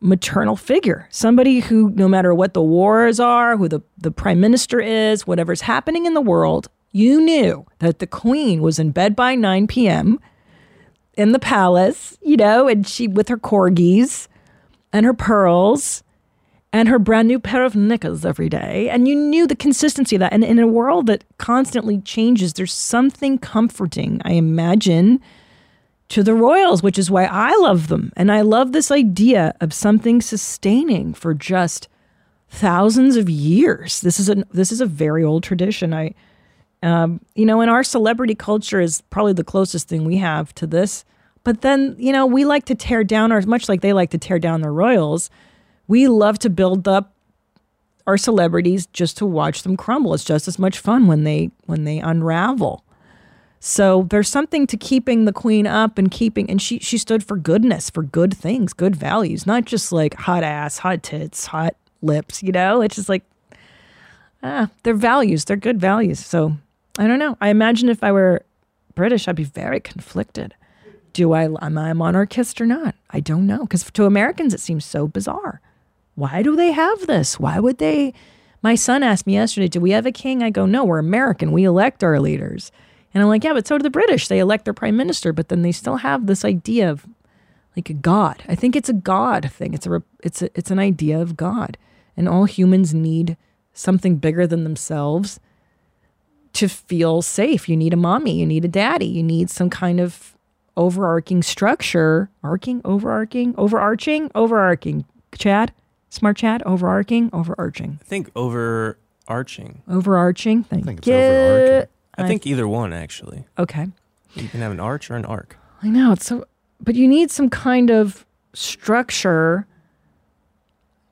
maternal 0.00 0.56
figure, 0.56 1.08
somebody 1.10 1.60
who, 1.60 1.90
no 1.90 2.08
matter 2.08 2.34
what 2.34 2.52
the 2.52 2.62
wars 2.62 3.18
are, 3.18 3.56
who 3.56 3.68
the, 3.68 3.80
the 3.96 4.10
prime 4.10 4.40
minister 4.40 4.80
is, 4.80 5.26
whatever's 5.26 5.62
happening 5.62 6.04
in 6.04 6.12
the 6.12 6.20
world, 6.20 6.68
you 6.92 7.20
knew 7.20 7.64
that 7.78 8.00
the 8.00 8.06
queen 8.06 8.60
was 8.60 8.78
in 8.78 8.90
bed 8.90 9.16
by 9.16 9.34
9 9.34 9.66
p.m. 9.66 10.18
in 11.14 11.32
the 11.32 11.38
palace, 11.38 12.18
you 12.20 12.36
know, 12.36 12.68
and 12.68 12.86
she 12.86 13.08
with 13.08 13.28
her 13.28 13.38
corgis 13.38 14.28
and 14.92 15.06
her 15.06 15.14
pearls 15.14 16.02
and 16.74 16.88
her 16.88 16.98
brand 16.98 17.28
new 17.28 17.38
pair 17.38 17.64
of 17.64 17.76
knickers 17.76 18.24
every 18.24 18.48
day. 18.48 18.90
And 18.90 19.06
you 19.06 19.14
knew 19.14 19.46
the 19.46 19.54
consistency 19.54 20.16
of 20.16 20.20
that. 20.20 20.32
And 20.32 20.42
in 20.42 20.58
a 20.58 20.66
world 20.66 21.06
that 21.06 21.22
constantly 21.38 22.00
changes, 22.00 22.52
there's 22.52 22.72
something 22.72 23.38
comforting, 23.38 24.20
I 24.24 24.32
imagine, 24.32 25.20
to 26.08 26.24
the 26.24 26.34
royals, 26.34 26.82
which 26.82 26.98
is 26.98 27.12
why 27.12 27.26
I 27.26 27.54
love 27.58 27.86
them. 27.86 28.12
And 28.16 28.32
I 28.32 28.40
love 28.40 28.72
this 28.72 28.90
idea 28.90 29.54
of 29.60 29.72
something 29.72 30.20
sustaining 30.20 31.14
for 31.14 31.32
just 31.32 31.86
thousands 32.48 33.14
of 33.16 33.30
years. 33.30 34.00
This 34.00 34.18
is 34.18 34.28
a 34.28 34.42
this 34.52 34.72
is 34.72 34.80
a 34.80 34.86
very 34.86 35.22
old 35.22 35.44
tradition. 35.44 35.94
I 35.94 36.12
um, 36.82 37.20
you 37.36 37.46
know, 37.46 37.60
and 37.60 37.70
our 37.70 37.84
celebrity 37.84 38.34
culture 38.34 38.80
is 38.80 39.00
probably 39.10 39.32
the 39.32 39.44
closest 39.44 39.86
thing 39.86 40.04
we 40.04 40.16
have 40.16 40.52
to 40.56 40.66
this. 40.66 41.04
But 41.44 41.60
then, 41.60 41.94
you 42.00 42.10
know, 42.10 42.26
we 42.26 42.44
like 42.44 42.64
to 42.64 42.74
tear 42.74 43.04
down 43.04 43.30
our 43.30 43.40
much 43.42 43.68
like 43.68 43.80
they 43.80 43.92
like 43.92 44.10
to 44.10 44.18
tear 44.18 44.40
down 44.40 44.60
the 44.60 44.70
royals. 44.70 45.30
We 45.86 46.08
love 46.08 46.38
to 46.40 46.50
build 46.50 46.88
up 46.88 47.14
our 48.06 48.16
celebrities 48.16 48.86
just 48.86 49.16
to 49.18 49.26
watch 49.26 49.62
them 49.62 49.76
crumble. 49.76 50.14
It's 50.14 50.24
just 50.24 50.48
as 50.48 50.58
much 50.58 50.78
fun 50.78 51.06
when 51.06 51.24
they 51.24 51.50
when 51.66 51.84
they 51.84 51.98
unravel. 51.98 52.84
So 53.60 54.06
there's 54.10 54.28
something 54.28 54.66
to 54.66 54.76
keeping 54.76 55.24
the 55.24 55.32
queen 55.32 55.66
up 55.66 55.96
and 55.96 56.10
keeping 56.10 56.50
and 56.50 56.60
she 56.60 56.78
she 56.80 56.98
stood 56.98 57.24
for 57.24 57.36
goodness, 57.36 57.88
for 57.88 58.02
good 58.02 58.36
things, 58.36 58.72
good 58.72 58.94
values, 58.94 59.46
not 59.46 59.64
just 59.64 59.90
like 59.90 60.14
hot 60.14 60.42
ass, 60.42 60.78
hot 60.78 61.02
tits, 61.02 61.46
hot 61.46 61.74
lips, 62.02 62.42
you 62.42 62.52
know? 62.52 62.82
It's 62.82 62.96
just 62.96 63.08
like 63.08 63.24
ah, 64.42 64.68
they're 64.82 64.94
values, 64.94 65.46
they're 65.46 65.56
good 65.56 65.80
values. 65.80 66.24
So 66.24 66.58
I 66.98 67.06
don't 67.06 67.18
know. 67.18 67.38
I 67.40 67.48
imagine 67.48 67.88
if 67.88 68.04
I 68.04 68.12
were 68.12 68.44
British, 68.94 69.26
I'd 69.26 69.36
be 69.36 69.44
very 69.44 69.80
conflicted. 69.80 70.54
Do 71.14 71.32
I 71.32 71.44
am 71.44 71.78
I 71.78 71.90
a 71.90 71.94
monarchist 71.94 72.60
or 72.60 72.66
not? 72.66 72.94
I 73.10 73.20
don't 73.20 73.46
know 73.46 73.60
because 73.60 73.90
to 73.90 74.04
Americans 74.04 74.52
it 74.52 74.60
seems 74.60 74.84
so 74.84 75.08
bizarre. 75.08 75.62
Why 76.14 76.42
do 76.42 76.56
they 76.56 76.72
have 76.72 77.06
this? 77.06 77.38
Why 77.38 77.58
would 77.58 77.78
they? 77.78 78.14
My 78.62 78.74
son 78.74 79.02
asked 79.02 79.26
me 79.26 79.34
yesterday, 79.34 79.68
"Do 79.68 79.80
we 79.80 79.90
have 79.90 80.06
a 80.06 80.12
king?" 80.12 80.42
I 80.42 80.50
go, 80.50 80.66
"No, 80.66 80.84
we're 80.84 80.98
American. 80.98 81.52
We 81.52 81.64
elect 81.64 82.04
our 82.04 82.20
leaders." 82.20 82.72
And 83.12 83.22
I'm 83.22 83.28
like, 83.28 83.44
"Yeah, 83.44 83.52
but 83.52 83.66
so 83.66 83.78
do 83.78 83.82
the 83.82 83.90
British. 83.90 84.28
They 84.28 84.38
elect 84.38 84.64
their 84.64 84.74
prime 84.74 84.96
minister, 84.96 85.32
but 85.32 85.48
then 85.48 85.62
they 85.62 85.72
still 85.72 85.96
have 85.96 86.26
this 86.26 86.44
idea 86.44 86.90
of 86.90 87.06
like 87.76 87.90
a 87.90 87.94
god. 87.94 88.42
I 88.48 88.54
think 88.54 88.76
it's 88.76 88.88
a 88.88 88.94
god 88.94 89.50
thing. 89.50 89.74
It's 89.74 89.86
a 89.86 90.02
it's 90.22 90.42
a, 90.42 90.50
it's 90.54 90.70
an 90.70 90.78
idea 90.78 91.20
of 91.20 91.36
God, 91.36 91.76
and 92.16 92.28
all 92.28 92.44
humans 92.44 92.94
need 92.94 93.36
something 93.72 94.16
bigger 94.16 94.46
than 94.46 94.64
themselves 94.64 95.40
to 96.54 96.68
feel 96.68 97.20
safe. 97.20 97.68
You 97.68 97.76
need 97.76 97.92
a 97.92 97.96
mommy, 97.96 98.38
you 98.38 98.46
need 98.46 98.64
a 98.64 98.68
daddy, 98.68 99.06
you 99.06 99.22
need 99.22 99.50
some 99.50 99.68
kind 99.68 100.00
of 100.00 100.36
overarching 100.76 101.42
structure. 101.42 102.30
Arcing, 102.42 102.80
overarching, 102.84 103.54
overarching, 103.58 104.30
overarching. 104.34 105.04
Chad, 105.36 105.72
smart 106.14 106.36
chat, 106.36 106.64
overarching, 106.66 107.30
overarching, 107.32 107.98
I 108.00 108.04
think 108.04 108.30
overarching. 108.34 109.82
overarching. 109.88 110.64
Thank 110.64 110.84
think 110.84 110.98
it's 111.00 111.08
you. 111.08 111.14
overarching. 111.14 111.88
I 112.16 112.26
think 112.26 112.46
either 112.46 112.68
one 112.68 112.92
actually. 112.92 113.44
Okay. 113.58 113.88
You 114.34 114.48
can 114.48 114.60
have 114.60 114.72
an 114.72 114.80
arch 114.80 115.10
or 115.10 115.16
an 115.16 115.24
arc. 115.24 115.56
I 115.82 115.88
know 115.88 116.12
it's 116.12 116.26
so, 116.26 116.44
but 116.80 116.94
you 116.94 117.06
need 117.06 117.30
some 117.30 117.50
kind 117.50 117.90
of 117.90 118.24
structure 118.52 119.66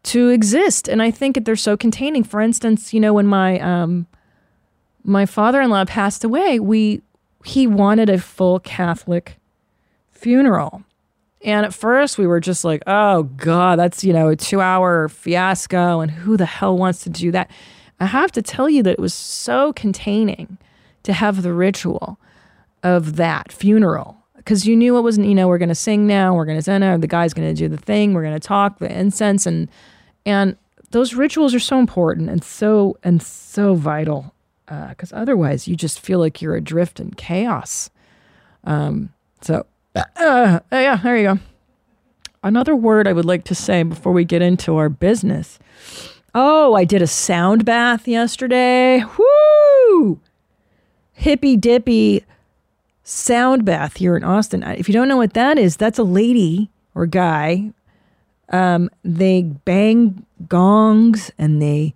to 0.04 0.28
exist, 0.28 0.88
and 0.88 1.00
I 1.02 1.10
think 1.10 1.34
that 1.36 1.44
they're 1.44 1.56
so 1.56 1.76
containing. 1.76 2.24
For 2.24 2.40
instance, 2.40 2.92
you 2.92 3.00
know, 3.00 3.12
when 3.12 3.26
my 3.26 3.60
um, 3.60 4.06
my 5.04 5.26
father-in-law 5.26 5.84
passed 5.84 6.24
away, 6.24 6.58
we 6.58 7.02
he 7.44 7.66
wanted 7.66 8.08
a 8.08 8.18
full 8.18 8.60
Catholic 8.60 9.38
funeral, 10.10 10.82
and 11.44 11.66
at 11.66 11.74
first 11.74 12.18
we 12.18 12.26
were 12.26 12.40
just 12.40 12.64
like, 12.64 12.82
"Oh 12.86 13.24
God, 13.24 13.78
that's 13.78 14.04
you 14.04 14.12
know 14.12 14.28
a 14.28 14.36
two-hour 14.36 15.08
fiasco, 15.08 16.00
and 16.00 16.10
who 16.10 16.36
the 16.36 16.46
hell 16.46 16.76
wants 16.76 17.02
to 17.04 17.10
do 17.10 17.30
that?" 17.32 17.50
I 18.00 18.06
have 18.06 18.32
to 18.32 18.42
tell 18.42 18.68
you 18.68 18.82
that 18.82 18.92
it 18.92 18.98
was 18.98 19.14
so 19.14 19.72
containing 19.72 20.58
to 21.04 21.12
have 21.12 21.42
the 21.42 21.52
ritual 21.52 22.18
of 22.82 23.16
that 23.16 23.52
funeral 23.52 24.16
because 24.36 24.66
you 24.66 24.76
knew 24.76 24.98
it 24.98 25.02
wasn't 25.02 25.26
you 25.26 25.34
know 25.34 25.46
we're 25.46 25.58
going 25.58 25.68
to 25.68 25.74
sing 25.74 26.06
now 26.06 26.34
we're 26.34 26.44
going 26.44 26.58
to 26.58 26.62
sing 26.62 27.00
the 27.00 27.06
guy's 27.06 27.32
going 27.32 27.48
to 27.48 27.54
do 27.54 27.68
the 27.68 27.76
thing 27.76 28.12
we're 28.12 28.22
going 28.22 28.34
to 28.34 28.40
talk 28.40 28.78
the 28.78 28.98
incense 28.98 29.46
and 29.46 29.70
and 30.26 30.56
those 30.90 31.14
rituals 31.14 31.54
are 31.54 31.60
so 31.60 31.78
important 31.78 32.28
and 32.28 32.42
so 32.42 32.96
and 33.04 33.22
so 33.22 33.74
vital 33.74 34.34
because 34.88 35.12
otherwise 35.12 35.68
you 35.68 35.76
just 35.76 36.00
feel 36.00 36.18
like 36.18 36.42
you're 36.42 36.56
adrift 36.56 36.98
in 36.98 37.12
chaos 37.12 37.88
um 38.64 39.12
so 39.42 39.64
uh, 39.94 40.60
yeah 40.70 40.96
there 40.96 41.16
you 41.16 41.34
go 41.34 41.38
another 42.42 42.74
word 42.74 43.06
i 43.06 43.12
would 43.12 43.24
like 43.24 43.44
to 43.44 43.54
say 43.54 43.82
before 43.82 44.12
we 44.12 44.24
get 44.24 44.42
into 44.42 44.76
our 44.76 44.88
business 44.88 45.58
oh 46.34 46.74
i 46.74 46.84
did 46.84 47.02
a 47.02 47.06
sound 47.06 47.64
bath 47.64 48.08
yesterday 48.08 49.04
whoo 49.18 50.20
hippy 51.12 51.56
dippy 51.56 52.24
sound 53.04 53.64
bath 53.64 53.96
here 53.96 54.16
in 54.16 54.24
Austin. 54.24 54.62
If 54.62 54.88
you 54.88 54.92
don't 54.92 55.08
know 55.08 55.16
what 55.16 55.34
that 55.34 55.58
is, 55.58 55.76
that's 55.76 55.98
a 55.98 56.04
lady 56.04 56.70
or 56.94 57.06
guy. 57.06 57.72
Um, 58.50 58.90
they 59.02 59.42
bang 59.42 60.26
gongs 60.48 61.30
and 61.38 61.60
they, 61.60 61.94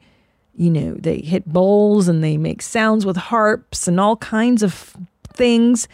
you 0.54 0.70
know, 0.70 0.94
they 0.94 1.18
hit 1.18 1.46
bowls 1.46 2.09
and 2.09 2.24
they 2.24 2.37
make 2.37 2.62
sounds 2.62 3.04
with 3.04 3.16
harps 3.16 3.87
and 3.87 4.00
all 4.00 4.16
kinds 4.16 4.62
of 4.62 4.96
things. 5.32 5.87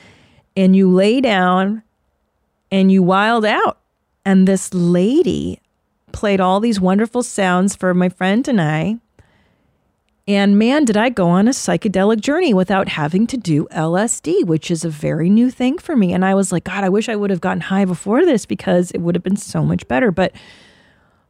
And 0.56 0.76
you 0.76 0.90
lay 0.90 1.20
down 1.20 1.82
and 2.72 2.90
you 2.90 3.02
wild 3.02 3.44
out. 3.44 3.78
And 4.24 4.48
this 4.48 4.72
lady 4.72 5.60
played 6.10 6.40
all 6.40 6.58
these 6.58 6.80
wonderful 6.80 7.22
sounds 7.22 7.76
for 7.76 7.94
my 7.94 8.08
friend 8.08 8.48
and 8.48 8.60
I. 8.60 8.96
And 10.26 10.58
man, 10.58 10.84
did 10.84 10.96
I 10.96 11.08
go 11.08 11.28
on 11.28 11.48
a 11.48 11.50
psychedelic 11.50 12.20
journey 12.20 12.54
without 12.54 12.88
having 12.88 13.26
to 13.26 13.36
do 13.36 13.66
LSD, 13.72 14.44
which 14.44 14.70
is 14.70 14.84
a 14.84 14.88
very 14.88 15.28
new 15.28 15.50
thing 15.50 15.78
for 15.78 15.96
me. 15.96 16.12
And 16.12 16.24
I 16.24 16.34
was 16.34 16.52
like, 16.52 16.64
God, 16.64 16.84
I 16.84 16.88
wish 16.88 17.08
I 17.08 17.16
would 17.16 17.30
have 17.30 17.40
gotten 17.40 17.60
high 17.60 17.84
before 17.84 18.24
this 18.24 18.46
because 18.46 18.92
it 18.92 19.00
would 19.00 19.16
have 19.16 19.24
been 19.24 19.36
so 19.36 19.64
much 19.64 19.86
better. 19.88 20.10
But 20.10 20.32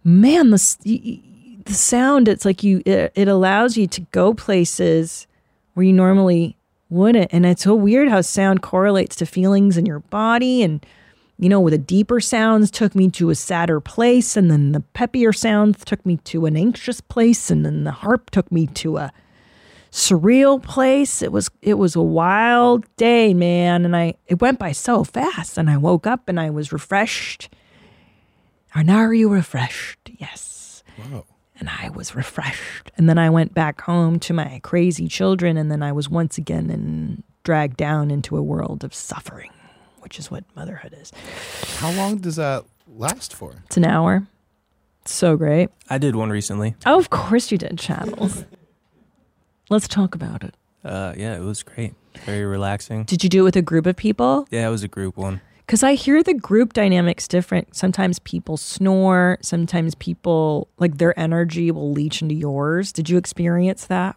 man, 0.04 0.50
the 0.50 1.22
the 1.64 1.74
sound, 1.74 2.26
it's 2.26 2.44
like 2.44 2.64
you, 2.64 2.82
it, 2.84 3.12
it 3.14 3.28
allows 3.28 3.76
you 3.76 3.86
to 3.86 4.00
go 4.10 4.34
places 4.34 5.28
where 5.74 5.86
you 5.86 5.92
normally 5.92 6.56
wouldn't. 6.90 7.32
And 7.32 7.46
it's 7.46 7.62
so 7.62 7.74
weird 7.74 8.08
how 8.08 8.20
sound 8.20 8.62
correlates 8.62 9.14
to 9.16 9.26
feelings 9.26 9.76
in 9.76 9.86
your 9.86 10.00
body. 10.00 10.62
And, 10.64 10.84
you 11.42 11.48
know, 11.48 11.68
the 11.68 11.76
deeper 11.76 12.20
sounds 12.20 12.70
took 12.70 12.94
me 12.94 13.10
to 13.10 13.30
a 13.30 13.34
sadder 13.34 13.80
place. 13.80 14.36
And 14.36 14.48
then 14.48 14.70
the 14.70 14.84
peppier 14.94 15.34
sounds 15.34 15.84
took 15.84 16.06
me 16.06 16.18
to 16.18 16.46
an 16.46 16.56
anxious 16.56 17.00
place. 17.00 17.50
And 17.50 17.66
then 17.66 17.82
the 17.82 17.90
harp 17.90 18.30
took 18.30 18.52
me 18.52 18.68
to 18.68 18.98
a 18.98 19.12
surreal 19.90 20.62
place. 20.62 21.20
It 21.20 21.32
was, 21.32 21.50
it 21.60 21.74
was 21.74 21.96
a 21.96 22.00
wild 22.00 22.86
day, 22.96 23.34
man. 23.34 23.84
And 23.84 23.96
I, 23.96 24.14
it 24.28 24.40
went 24.40 24.60
by 24.60 24.70
so 24.70 25.02
fast. 25.02 25.58
And 25.58 25.68
I 25.68 25.78
woke 25.78 26.06
up 26.06 26.28
and 26.28 26.38
I 26.38 26.48
was 26.48 26.72
refreshed. 26.72 27.52
And 28.72 28.86
now 28.86 28.98
are 28.98 29.12
you 29.12 29.28
refreshed? 29.28 30.12
Yes. 30.18 30.84
Wow. 30.96 31.24
And 31.58 31.68
I 31.68 31.90
was 31.90 32.14
refreshed. 32.14 32.92
And 32.96 33.08
then 33.08 33.18
I 33.18 33.30
went 33.30 33.52
back 33.52 33.80
home 33.80 34.20
to 34.20 34.32
my 34.32 34.60
crazy 34.62 35.08
children. 35.08 35.56
And 35.56 35.72
then 35.72 35.82
I 35.82 35.90
was 35.90 36.08
once 36.08 36.38
again 36.38 36.70
in, 36.70 37.24
dragged 37.42 37.76
down 37.76 38.12
into 38.12 38.36
a 38.36 38.42
world 38.42 38.84
of 38.84 38.94
suffering, 38.94 39.50
which 40.02 40.18
is 40.18 40.30
what 40.30 40.44
motherhood 40.54 40.96
is. 41.00 41.12
How 41.78 41.90
long 41.92 42.18
does 42.18 42.36
that 42.36 42.64
last 42.86 43.34
for? 43.34 43.62
It's 43.66 43.76
an 43.76 43.84
hour. 43.84 44.26
So 45.04 45.36
great. 45.36 45.70
I 45.88 45.98
did 45.98 46.14
one 46.16 46.30
recently. 46.30 46.74
Oh, 46.86 46.98
of 46.98 47.10
course 47.10 47.50
you 47.50 47.58
did, 47.58 47.76
Chattels. 47.76 48.44
Let's 49.70 49.88
talk 49.88 50.14
about 50.14 50.44
it. 50.44 50.54
Uh, 50.84 51.14
yeah, 51.16 51.36
it 51.36 51.40
was 51.40 51.62
great. 51.62 51.94
Very 52.24 52.44
relaxing. 52.44 53.04
Did 53.04 53.24
you 53.24 53.30
do 53.30 53.40
it 53.40 53.44
with 53.44 53.56
a 53.56 53.62
group 53.62 53.86
of 53.86 53.96
people? 53.96 54.46
Yeah, 54.50 54.66
it 54.68 54.70
was 54.70 54.82
a 54.82 54.88
group 54.88 55.16
one. 55.16 55.40
Because 55.66 55.82
I 55.82 55.94
hear 55.94 56.22
the 56.22 56.34
group 56.34 56.72
dynamics 56.72 57.26
different. 57.26 57.74
Sometimes 57.74 58.18
people 58.18 58.56
snore. 58.56 59.38
Sometimes 59.40 59.94
people, 59.94 60.68
like 60.78 60.98
their 60.98 61.18
energy 61.18 61.70
will 61.70 61.90
leach 61.92 62.20
into 62.20 62.34
yours. 62.34 62.92
Did 62.92 63.08
you 63.08 63.16
experience 63.16 63.86
that? 63.86 64.16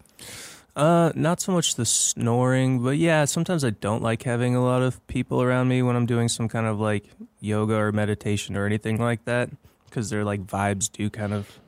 Uh, 0.75 1.11
not 1.15 1.39
so 1.39 1.53
much 1.53 1.75
the 1.75 1.85
snoring, 1.85 2.83
but 2.83 2.97
yeah, 2.97 3.23
sometimes 3.23 3.63
I 3.63 3.69
don't 3.69 4.03
like 4.03 4.23
having 4.23 4.55
a 4.55 4.63
lot 4.63 4.81
of 4.81 5.05
people 5.07 5.41
around 5.41 5.69
me 5.69 5.81
when 5.81 5.95
I'm 5.95 6.05
doing 6.05 6.27
some 6.27 6.49
kind 6.49 6.65
of 6.65 6.79
like 6.81 7.05
yoga 7.39 7.75
or 7.75 7.91
meditation 7.93 8.57
or 8.57 8.65
anything 8.65 8.97
like 8.97 9.23
that, 9.23 9.49
because 9.85 10.09
their 10.09 10.25
like 10.25 10.45
vibes 10.45 10.91
do 10.91 11.09
kind 11.09 11.33
of, 11.33 11.59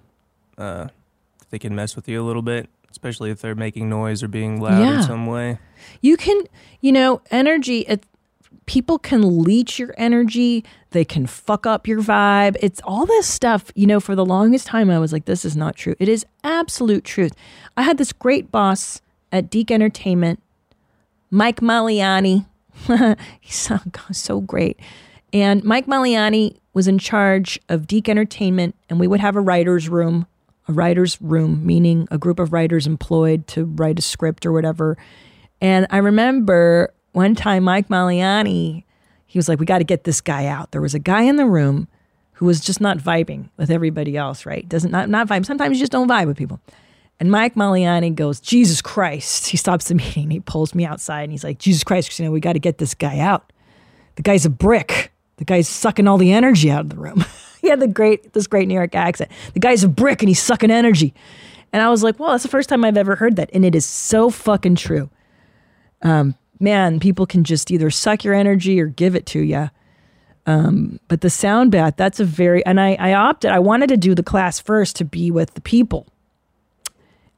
uh, 0.58 0.88
they 1.52 1.60
can 1.60 1.74
mess 1.74 1.96
with 1.96 2.10
you 2.10 2.22
a 2.22 2.26
little 2.26 2.42
bit, 2.42 2.68
especially 2.92 3.32
if 3.32 3.40
they're 3.40 3.56
making 3.56 3.88
noise 3.90 4.22
or 4.24 4.28
being 4.28 4.60
loud 4.60 4.82
Yeah. 4.82 4.98
in 4.98 5.04
some 5.04 5.26
way. 5.26 5.60
You 6.02 6.18
can, 6.18 6.44
you 6.82 6.92
know, 6.92 7.22
energy. 7.32 7.82
It, 7.88 8.06
people 8.66 9.00
can 9.00 9.42
leech 9.42 9.80
your 9.80 9.94
energy, 9.98 10.66
they 10.92 11.06
can 11.06 11.26
fuck 11.26 11.66
up 11.66 11.88
your 11.88 12.02
vibe. 12.02 12.56
It's 12.62 12.82
all 12.84 13.06
this 13.06 13.28
stuff, 13.28 13.72
you 13.76 13.86
know, 13.86 14.00
for 14.00 14.16
the 14.16 14.26
longest 14.26 14.68
time 14.68 14.90
I 14.90 15.00
was 15.00 15.12
like 15.12 15.26
this 15.26 15.46
is 15.46 15.56
not 15.56 15.76
true. 15.76 15.96
It 16.00 16.10
is 16.10 16.26
absolute 16.44 17.04
truth. 17.04 17.34
I 17.76 17.84
had 17.84 17.98
this 17.98 18.14
great 18.14 18.52
boss 18.52 19.02
at 19.32 19.50
Deke 19.50 19.72
Entertainment, 19.72 20.42
Mike 21.30 21.60
Maliani. 21.60 22.46
He's 23.40 23.70
so, 24.12 24.42
great. 24.42 24.80
And 25.34 25.64
Mike 25.64 25.88
Maliani 25.88 26.58
was 26.74 26.88
in 26.88 27.00
charge 27.00 27.60
of 27.70 27.88
Deke 27.88 28.10
Entertainment, 28.10 28.76
and 28.90 29.00
we 29.00 29.08
would 29.08 29.20
have 29.20 29.36
a 29.36 29.42
writer's 29.42 29.90
room, 29.90 30.28
a 30.68 30.74
writer's 30.74 31.22
room, 31.22 31.66
meaning 31.66 32.08
a 32.12 32.18
group 32.18 32.40
of 32.40 32.54
writers 32.54 32.88
employed 32.88 33.48
to 33.48 33.66
write 33.66 34.00
a 34.00 34.02
script 34.02 34.46
or 34.46 34.52
whatever. 34.52 34.98
And 35.60 35.88
I 35.90 35.98
remember 35.98 36.94
one 37.12 37.36
time 37.36 37.64
Mike 37.64 37.90
Maliani, 37.90 38.84
he 39.28 39.38
was 39.38 39.48
like, 39.48 39.60
We 39.60 39.66
got 39.66 39.78
to 39.78 39.84
get 39.84 40.04
this 40.06 40.22
guy 40.22 40.48
out. 40.48 40.72
There 40.72 40.82
was 40.82 40.96
a 40.96 41.00
guy 41.00 41.22
in 41.22 41.36
the 41.36 41.46
room 41.46 41.88
who 42.34 42.46
was 42.46 42.60
just 42.60 42.82
not 42.82 42.98
vibing 42.98 43.50
with 43.58 43.70
everybody 43.70 44.16
else, 44.16 44.46
right? 44.46 44.68
Doesn't 44.68 44.92
not, 44.92 45.10
not 45.10 45.28
vibe. 45.28 45.46
Sometimes 45.46 45.78
you 45.78 45.82
just 45.82 45.92
don't 45.92 46.08
vibe 46.08 46.28
with 46.28 46.38
people. 46.38 46.60
And 47.20 47.32
Mike 47.32 47.56
Maliani 47.56 48.14
goes, 48.14 48.40
Jesus 48.40 48.82
Christ. 48.82 49.48
He 49.52 49.58
stops 49.58 49.88
the 49.88 49.96
meeting. 49.96 50.30
He 50.30 50.40
pulls 50.40 50.76
me 50.76 50.86
outside 50.86 51.24
and 51.24 51.32
he's 51.32 51.44
like, 51.44 51.58
Jesus 51.58 51.84
Christ, 51.84 52.10
Christina, 52.10 52.32
we 52.32 52.40
got 52.40 52.54
to 52.54 52.60
get 52.60 52.78
this 52.78 52.94
guy 52.94 53.20
out. 53.20 53.52
The 54.16 54.22
guy's 54.22 54.46
a 54.46 54.50
brick. 54.50 55.12
The 55.38 55.46
guy's 55.46 55.68
sucking 55.68 56.08
all 56.08 56.18
the 56.18 56.32
energy 56.32 56.70
out 56.70 56.82
of 56.82 56.90
the 56.90 56.98
room. 56.98 57.26
he 57.62 57.70
had 57.70 57.80
the 57.80 57.88
great, 57.88 58.34
this 58.34 58.46
great 58.48 58.68
New 58.68 58.76
York 58.76 58.94
accent. 58.94 59.32
The 59.54 59.60
guy's 59.60 59.84
a 59.84 59.90
brick 59.90 60.22
and 60.22 60.30
he's 60.30 60.42
sucking 60.42 60.72
energy. 60.72 61.14
And 61.74 61.82
I 61.82 61.90
was 61.90 62.04
like, 62.04 62.20
well, 62.20 62.32
that's 62.32 62.44
the 62.44 62.50
first 62.50 62.70
time 62.70 62.86
I've 62.86 62.98
ever 62.98 63.16
heard 63.16 63.36
that. 63.38 63.50
And 63.52 63.66
it 63.66 63.74
is 63.74 63.86
so 63.86 64.30
fucking 64.30 64.76
true. 64.76 65.10
Um, 66.04 66.36
man, 66.60 67.00
people 67.00 67.26
can 67.26 67.44
just 67.44 67.72
either 67.72 67.90
suck 67.90 68.24
your 68.24 68.34
energy 68.34 68.80
or 68.80 68.88
give 68.88 69.16
it 69.16 69.26
to 69.28 69.40
you. 69.40 69.70
Um, 70.46 71.00
but 71.10 71.22
the 71.22 71.30
sound 71.30 71.72
bath, 71.72 71.96
that's 71.98 72.20
a 72.20 72.26
very, 72.26 72.66
and 72.66 72.80
I, 72.80 72.96
I 73.00 73.14
opted, 73.14 73.52
I 73.52 73.60
wanted 73.60 73.90
to 73.90 73.98
do 73.98 74.16
the 74.16 74.24
class 74.24 74.60
first 74.60 74.96
to 74.96 75.06
be 75.06 75.30
with 75.30 75.54
the 75.56 75.62
people. 75.62 76.08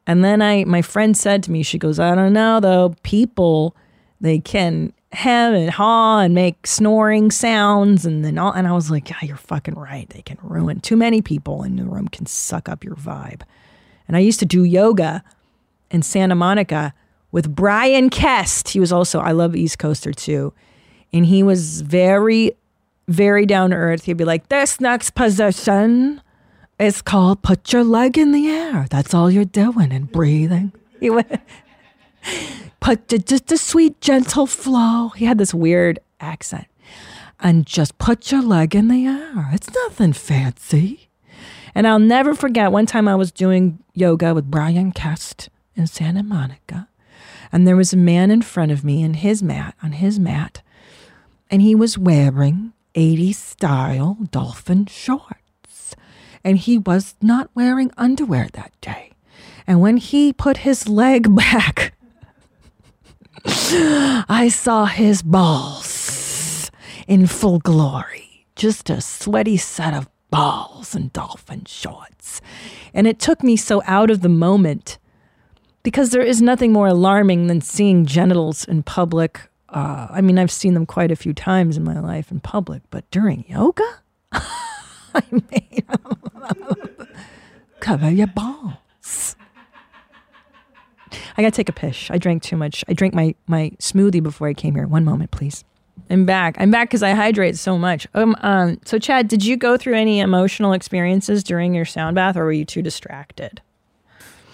And 0.05 0.23
then 0.23 0.41
I, 0.41 0.63
my 0.65 0.81
friend 0.81 1.17
said 1.17 1.43
to 1.43 1.51
me, 1.51 1.63
she 1.63 1.79
goes, 1.79 1.99
I 1.99 2.13
don't 2.13 2.33
know 2.33 2.59
though, 2.59 2.95
people, 3.03 3.75
they 4.21 4.39
can 4.39 4.93
hem 5.11 5.55
and 5.55 5.71
haw 5.71 6.19
and 6.19 6.35
make 6.35 6.67
snoring 6.67 7.31
sounds 7.31 8.05
and 8.05 8.23
then 8.23 8.37
all, 8.37 8.51
and 8.51 8.67
I 8.67 8.73
was 8.73 8.91
like, 8.91 9.09
yeah, 9.09 9.17
you're 9.23 9.37
fucking 9.37 9.73
right. 9.73 10.07
They 10.09 10.21
can 10.21 10.37
ruin 10.43 10.79
too 10.79 10.95
many 10.95 11.23
people 11.23 11.63
in 11.63 11.77
the 11.77 11.85
room 11.85 12.09
can 12.09 12.27
suck 12.27 12.69
up 12.69 12.83
your 12.83 12.95
vibe. 12.95 13.41
And 14.07 14.15
I 14.15 14.19
used 14.19 14.39
to 14.39 14.45
do 14.45 14.63
yoga 14.63 15.23
in 15.89 16.03
Santa 16.03 16.35
Monica 16.35 16.93
with 17.31 17.53
Bryan 17.53 18.09
Kest. 18.09 18.69
He 18.69 18.79
was 18.79 18.91
also, 18.91 19.19
I 19.19 19.31
love 19.31 19.55
East 19.55 19.79
Coaster 19.79 20.11
too. 20.11 20.53
And 21.13 21.25
he 21.25 21.43
was 21.43 21.81
very, 21.81 22.53
very 23.07 23.45
down 23.45 23.71
to 23.71 23.75
earth. 23.75 24.05
He'd 24.05 24.17
be 24.17 24.25
like, 24.25 24.49
this 24.49 24.79
next 24.79 25.11
position 25.11 26.21
is 26.79 27.01
called 27.01 27.41
put 27.41 27.73
your 27.73 27.83
leg 27.83 28.17
in 28.17 28.31
the 28.31 28.47
air. 28.47 28.87
That's 28.89 29.13
all 29.13 29.29
you're 29.29 29.45
doing 29.45 29.91
and 29.91 30.11
breathing. 30.11 30.71
He 30.99 31.09
went, 31.09 31.41
put 32.79 33.07
just 33.25 33.51
a 33.51 33.57
sweet, 33.57 33.99
gentle 34.01 34.47
flow. 34.47 35.09
He 35.09 35.25
had 35.25 35.37
this 35.37 35.53
weird 35.53 35.99
accent. 36.19 36.65
And 37.41 37.65
just 37.65 37.97
put 37.99 38.31
your 38.31 38.41
leg 38.41 38.75
in 38.75 38.89
the 38.89 39.05
air. 39.05 39.49
It's 39.53 39.73
nothing 39.73 40.11
fancy. 40.11 41.09
And 41.73 41.87
I'll 41.87 41.99
never 41.99 42.35
forget 42.35 42.71
one 42.71 42.85
time 42.85 43.07
I 43.07 43.15
was 43.15 43.31
doing 43.31 43.79
yoga 43.93 44.33
with 44.33 44.51
Bryan 44.51 44.91
Kest 44.91 45.49
in 45.73 45.87
Santa 45.87 46.21
Monica 46.21 46.89
and 47.51 47.67
there 47.67 47.75
was 47.75 47.93
a 47.93 47.97
man 47.97 48.31
in 48.31 48.41
front 48.41 48.71
of 48.71 48.83
me 48.83 49.01
in 49.03 49.15
his 49.15 49.41
mat, 49.41 49.75
on 49.81 49.93
his 49.93 50.19
mat, 50.19 50.61
and 51.49 51.61
he 51.61 51.75
was 51.75 51.97
wearing 51.97 52.73
80s 52.95 53.35
style 53.35 54.17
dolphin 54.31 54.85
shorts. 54.85 55.95
And 56.43 56.57
he 56.57 56.77
was 56.77 57.15
not 57.21 57.49
wearing 57.53 57.91
underwear 57.97 58.47
that 58.53 58.71
day. 58.81 59.11
And 59.67 59.81
when 59.81 59.97
he 59.97 60.31
put 60.31 60.57
his 60.57 60.87
leg 60.87 61.33
back, 61.35 61.93
I 63.45 64.49
saw 64.51 64.85
his 64.85 65.21
balls 65.21 66.71
in 67.07 67.27
full 67.27 67.59
glory. 67.59 68.45
Just 68.55 68.89
a 68.89 69.01
sweaty 69.01 69.57
set 69.57 69.93
of 69.93 70.09
balls 70.29 70.93
and 70.93 71.11
dolphin 71.13 71.65
shorts. 71.65 72.41
And 72.93 73.07
it 73.07 73.19
took 73.19 73.43
me 73.43 73.55
so 73.55 73.81
out 73.85 74.11
of 74.11 74.21
the 74.21 74.29
moment 74.29 74.98
because 75.89 76.11
there 76.11 76.21
is 76.21 76.39
nothing 76.39 76.71
more 76.71 76.85
alarming 76.85 77.47
than 77.47 77.61
seeing 77.61 78.05
genitals 78.05 78.63
in 78.63 78.83
public. 78.83 79.49
Uh, 79.69 80.05
I 80.11 80.21
mean, 80.21 80.37
I've 80.37 80.51
seen 80.51 80.75
them 80.75 80.85
quite 80.85 81.09
a 81.09 81.15
few 81.15 81.33
times 81.33 81.77
in 81.77 81.83
my 81.83 81.99
life 81.99 82.29
in 82.29 82.41
public, 82.41 82.83
but 82.91 83.09
during 83.09 83.43
yoga, 83.47 83.83
I 84.31 85.23
mean, 85.31 85.83
cover 87.79 88.11
your 88.11 88.27
balls. 88.27 89.35
I 91.35 91.41
gotta 91.41 91.49
take 91.49 91.69
a 91.69 91.73
piss. 91.73 92.11
I 92.11 92.19
drank 92.19 92.43
too 92.43 92.55
much. 92.55 92.85
I 92.87 92.93
drank 92.93 93.15
my 93.15 93.33
my 93.47 93.71
smoothie 93.79 94.21
before 94.21 94.47
I 94.47 94.53
came 94.53 94.75
here. 94.75 94.85
One 94.85 95.03
moment, 95.03 95.31
please. 95.31 95.63
I'm 96.11 96.23
back. 96.27 96.55
I'm 96.59 96.69
back 96.69 96.89
because 96.89 97.01
I 97.01 97.13
hydrate 97.13 97.57
so 97.57 97.79
much. 97.79 98.07
Um, 98.13 98.35
um, 98.41 98.79
so 98.85 98.99
Chad, 98.99 99.27
did 99.27 99.43
you 99.43 99.57
go 99.57 99.75
through 99.75 99.95
any 99.95 100.19
emotional 100.19 100.73
experiences 100.73 101.43
during 101.43 101.73
your 101.73 101.85
sound 101.85 102.13
bath, 102.13 102.37
or 102.37 102.45
were 102.45 102.51
you 102.51 102.65
too 102.65 102.83
distracted? 102.83 103.59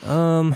Um, 0.05 0.55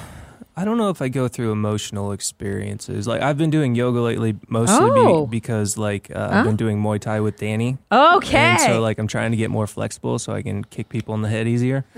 I 0.60 0.66
don't 0.66 0.78
know 0.78 0.90
if 0.90 1.02
I 1.02 1.08
go 1.08 1.28
through 1.30 1.52
emotional 1.54 2.12
experiences. 2.12 3.08
Like 3.08 3.22
I've 3.22 3.38
been 3.38 3.50
doing 3.50 3.76
yoga 3.76 4.02
lately, 4.02 4.36
mostly 4.50 4.78
Oh. 4.82 5.26
be, 5.26 5.30
because 5.40 5.78
like 5.78 6.12
uh, 6.14 6.30
I've 6.32 6.44
been 6.46 6.58
doing 6.58 6.82
Muay 6.84 7.00
Thai 7.00 7.22
with 7.22 7.38
Danny. 7.38 7.78
Okay. 7.92 8.38
And 8.38 8.60
so 8.62 8.82
like 8.82 9.00
I'm 9.00 9.08
trying 9.08 9.32
to 9.32 9.38
get 9.38 9.50
more 9.50 9.68
flexible 9.68 10.20
so 10.20 10.34
I 10.34 10.42
can 10.42 10.66
kick 10.66 10.90
people 10.90 11.16
in 11.16 11.22
the 11.22 11.30
head 11.30 11.48
easier. 11.48 11.86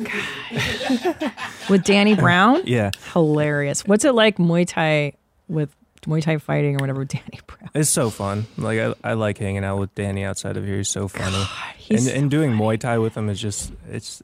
With 1.70 1.84
Danny 1.84 2.16
Brown? 2.16 2.62
Yeah, 2.66 2.92
Hilarious. 3.14 3.86
What's 3.86 4.06
it 4.06 4.14
like 4.14 4.38
Muay 4.38 4.68
Thai 4.68 5.14
with 5.48 5.76
Muay 6.06 6.22
Thai 6.22 6.38
fighting 6.38 6.76
or 6.76 6.80
whatever 6.80 7.00
with 7.00 7.10
Danny 7.18 7.40
Brown? 7.48 7.70
it's 7.74 7.90
so 7.90 8.10
fun. 8.10 8.46
Like 8.58 8.80
I, 8.80 8.94
I 9.04 9.14
like 9.14 9.38
hanging 9.38 9.64
out 9.64 9.78
with 9.80 9.94
Danny 9.96 10.24
outside 10.24 10.58
of 10.58 10.66
here. 10.66 10.78
He's 10.78 10.90
so 10.90 11.08
funny. 11.08 11.44
he's 11.78 12.08
and, 12.08 12.18
and 12.24 12.32
doing 12.32 12.52
Muay 12.52 12.80
Thai 12.80 12.98
with 13.00 13.16
him 13.16 13.30
is 13.30 13.40
just 13.42 13.72
it's 13.90 14.22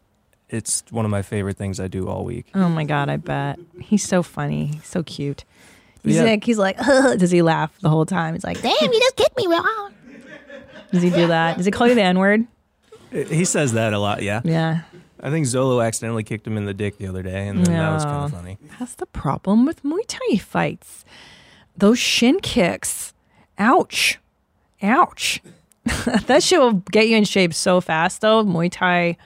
it's 0.49 0.83
one 0.91 1.05
of 1.05 1.12
my 1.12 1.21
favorite 1.21 1.57
things 1.57 1.79
I 1.79 1.88
do 1.88 2.07
all 2.07 2.23
week. 2.23 2.47
Oh 2.55 2.69
my 2.69 2.83
god, 2.83 3.10
I 3.10 3.17
bet. 3.17 3.60
He's 3.81 4.03
so 4.07 4.23
funny. 4.23 4.67
He's 4.67 4.86
so 4.88 5.03
cute. 5.03 5.43
He's 6.03 6.15
Yeah. 6.15 6.23
like 6.23 6.43
he's 6.43 6.57
like 6.57 6.77
does 6.77 7.31
he 7.31 7.41
laugh 7.41 7.77
the 7.81 7.89
whole 7.89 8.05
time? 8.05 8.33
He's 8.33 8.43
like, 8.43 8.62
damn, 8.62 8.73
you 8.93 8.99
just 8.99 9.15
kicked 9.15 9.38
me 9.38 9.47
wrong. 9.47 9.93
Does 10.91 11.03
he 11.03 11.10
do 11.10 11.27
that? 11.27 11.57
Does 11.57 11.65
he 11.65 11.71
call 11.71 11.88
you 11.88 11.95
the 11.95 12.01
N 12.01 12.17
word? 12.17 12.47
He 13.12 13.45
says 13.45 13.73
that 13.73 13.93
a 13.93 13.99
lot. 13.99 14.21
Yeah, 14.23 14.41
Yeah. 14.43 14.81
I 15.19 15.31
think 15.31 15.47
Zolo 15.47 15.83
accidentally 15.86 16.23
kicked 16.23 16.45
him 16.45 16.57
in 16.57 16.65
the 16.65 16.73
dick 16.75 16.97
the 16.99 17.07
other 17.07 17.23
day, 17.23 17.47
and 17.47 17.65
then 17.65 17.73
that 17.73 17.91
was 17.91 18.05
kind 18.05 18.25
of 18.25 18.31
funny. 18.31 18.57
That's 18.79 18.93
the 18.95 19.07
problem 19.07 19.65
with 19.65 19.81
Muay 19.83 20.03
Thai 20.07 20.38
fights. 20.38 21.03
Those 21.75 21.97
shin 21.97 22.39
kicks. 22.39 23.13
Ouch. 23.57 24.19
Ouch. 24.83 25.41
that 26.27 26.43
shit 26.43 26.60
will 26.60 26.73
get 26.91 27.07
you 27.07 27.17
in 27.17 27.23
shape 27.23 27.53
so 27.53 27.81
fast 27.81 28.21
though. 28.21 28.43
Muay 28.43 28.69
Thai. 28.71 29.17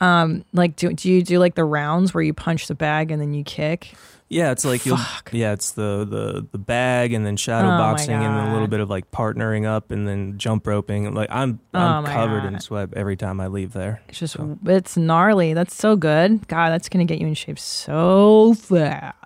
Um, 0.00 0.44
like 0.52 0.76
do, 0.76 0.92
do 0.92 1.10
you 1.10 1.22
do 1.22 1.38
like 1.38 1.54
the 1.54 1.64
rounds 1.64 2.14
where 2.14 2.22
you 2.22 2.32
punch 2.32 2.68
the 2.68 2.74
bag 2.74 3.10
and 3.10 3.20
then 3.20 3.34
you 3.34 3.44
kick? 3.44 3.92
Yeah, 4.30 4.52
it's 4.52 4.64
like 4.64 4.86
you'll. 4.86 4.96
Yeah, 5.32 5.52
it's 5.52 5.72
the 5.72 6.06
the 6.08 6.46
the 6.52 6.58
bag 6.58 7.12
and 7.12 7.26
then 7.26 7.36
shadow 7.36 7.66
Oh 7.66 7.78
boxing 7.78 8.14
and 8.14 8.22
then 8.22 8.48
a 8.48 8.52
little 8.52 8.68
bit 8.68 8.78
of 8.78 8.88
like 8.88 9.10
partnering 9.10 9.66
up 9.66 9.90
and 9.90 10.06
then 10.06 10.38
jump 10.38 10.66
roping. 10.66 11.12
Like 11.12 11.28
I'm 11.32 11.58
Oh 11.74 11.78
I'm 11.78 12.04
my 12.04 12.12
covered 12.12 12.44
in 12.44 12.60
sweat 12.60 12.90
every 12.94 13.16
time 13.16 13.40
I 13.40 13.48
leave 13.48 13.72
there. 13.72 14.02
It's 14.08 14.20
just 14.20 14.36
it's 14.64 14.96
gnarly. 14.96 15.52
That's 15.52 15.74
so 15.74 15.96
good. 15.96 16.46
God, 16.46 16.70
that's 16.70 16.88
gonna 16.88 17.06
get 17.06 17.18
you 17.20 17.26
in 17.26 17.34
shape 17.34 17.58
so 17.58 18.54
fast. 18.54 19.16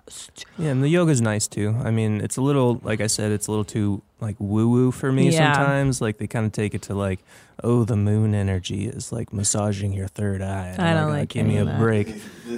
Yeah, 0.59 0.69
and 0.69 0.83
the 0.83 0.87
yoga's 0.89 1.19
nice 1.21 1.47
too. 1.47 1.75
I 1.83 1.89
mean, 1.91 2.21
it's 2.21 2.37
a 2.37 2.41
little 2.41 2.79
like 2.83 3.01
I 3.01 3.07
said, 3.07 3.31
it's 3.31 3.47
a 3.47 3.51
little 3.51 3.63
too 3.65 4.01
like 4.21 4.35
woo 4.39 4.69
woo 4.69 4.91
for 4.91 5.11
me 5.11 5.29
Yeah. 5.31 5.53
sometimes. 5.53 5.99
Like 6.01 6.17
they 6.19 6.27
kind 6.27 6.45
of 6.45 6.51
take 6.51 6.75
it 6.75 6.83
to 6.83 6.93
like, 6.93 7.19
oh, 7.63 7.83
the 7.85 7.95
moon 7.95 8.35
energy 8.35 8.85
is 8.87 9.11
like 9.11 9.33
massaging 9.33 9.93
your 9.93 10.07
third 10.07 10.41
eye. 10.43 10.73
And 10.77 10.81
I 10.81 10.91
I'm 10.91 10.97
don't 10.97 11.09
like 11.11 11.29
give 11.29 11.45
me 11.47 11.53
any 11.57 11.59
a 11.59 11.61
of 11.61 11.67
that. 11.69 11.79
break. 11.79 12.13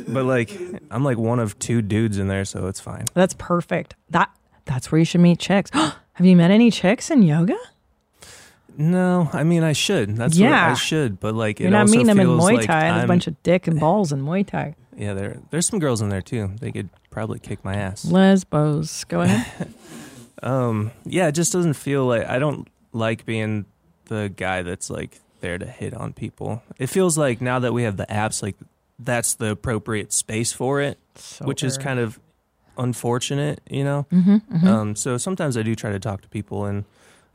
But 0.10 0.26
like, 0.26 0.52
I'm 0.92 1.04
like 1.06 1.18
one 1.18 1.40
of 1.40 1.58
two 1.60 1.82
dudes 1.82 2.18
in 2.18 2.28
there, 2.28 2.44
so 2.44 2.68
it's 2.68 2.82
fine. 2.82 3.06
That's 3.14 3.34
perfect. 3.36 3.96
That 4.10 4.30
that's 4.66 4.92
where 4.92 5.00
you 5.00 5.06
should 5.06 5.22
meet 5.22 5.40
chicks. 5.40 5.72
Have 6.14 6.26
you 6.26 6.36
met 6.36 6.52
any 6.52 6.70
chicks 6.70 7.10
in 7.10 7.24
yoga? 7.24 7.56
No, 8.78 9.30
I 9.34 9.44
mean 9.44 9.64
I 9.64 9.74
should. 9.74 10.18
That's 10.18 10.36
what 10.36 10.42
Yeah. 10.50 10.72
I 10.72 10.74
should. 10.76 11.20
But 11.20 11.34
like, 11.34 11.60
You're 11.60 11.70
it 11.70 11.72
not 11.72 11.82
also 11.82 11.92
meeting 11.94 12.08
them 12.08 12.20
in 12.20 12.28
feels 12.28 12.42
Muay 12.44 12.54
like 12.58 12.68
Thai. 12.68 12.80
There's 12.82 12.92
a 12.94 12.98
I'm- 13.00 13.08
bunch 13.08 13.28
of 13.28 13.42
dick 13.44 13.68
and 13.68 13.80
balls 13.80 14.12
in 14.12 14.22
Muay 14.22 14.46
Thai. 14.46 14.76
Yeah, 14.98 15.14
there 15.14 15.38
there's 15.52 15.68
some 15.68 15.80
girls 15.80 16.02
in 16.02 16.10
there 16.10 16.22
too. 16.22 16.52
They 16.60 16.72
could 16.72 16.90
probably 17.12 17.40
kick 17.40 17.64
my 17.64 17.76
ass. 17.76 18.04
Lesbos. 18.06 19.04
Go 19.06 19.22
ahead. 19.22 19.74
Um, 20.44 20.92
yeah, 21.04 21.28
it 21.30 21.32
just 21.32 21.52
doesn't 21.52 21.74
feel 21.74 22.06
like 22.06 22.28
I 22.28 22.38
don't 22.38 22.68
like 22.94 23.26
being 23.26 23.66
the 24.06 24.32
guy 24.36 24.62
that's 24.62 24.88
like 24.88 25.20
there 25.42 25.58
to 25.58 25.66
hit 25.66 25.96
on 25.96 26.14
people. 26.14 26.62
It 26.78 26.88
feels 26.88 27.18
like 27.18 27.42
now 27.42 27.58
that 27.58 27.74
we 27.74 27.82
have 27.84 27.98
the 27.98 28.06
apps, 28.06 28.44
like 28.44 28.56
that's 29.00 29.34
the 29.34 29.50
appropriate 29.50 30.14
space 30.14 30.54
for 30.54 30.80
it, 30.80 31.00
which 31.42 31.64
is 31.64 31.80
kind 31.80 32.00
of 32.00 32.20
unfortunate, 32.78 33.62
you 33.70 33.84
know. 33.84 34.06
Mm-hmm, 34.12 34.68
Um, 34.68 34.96
so 34.96 35.18
sometimes 35.18 35.58
I 35.58 35.64
do 35.64 35.74
try 35.76 35.92
to 35.92 36.00
talk 36.00 36.22
to 36.22 36.30
people 36.30 36.68
in 36.68 36.86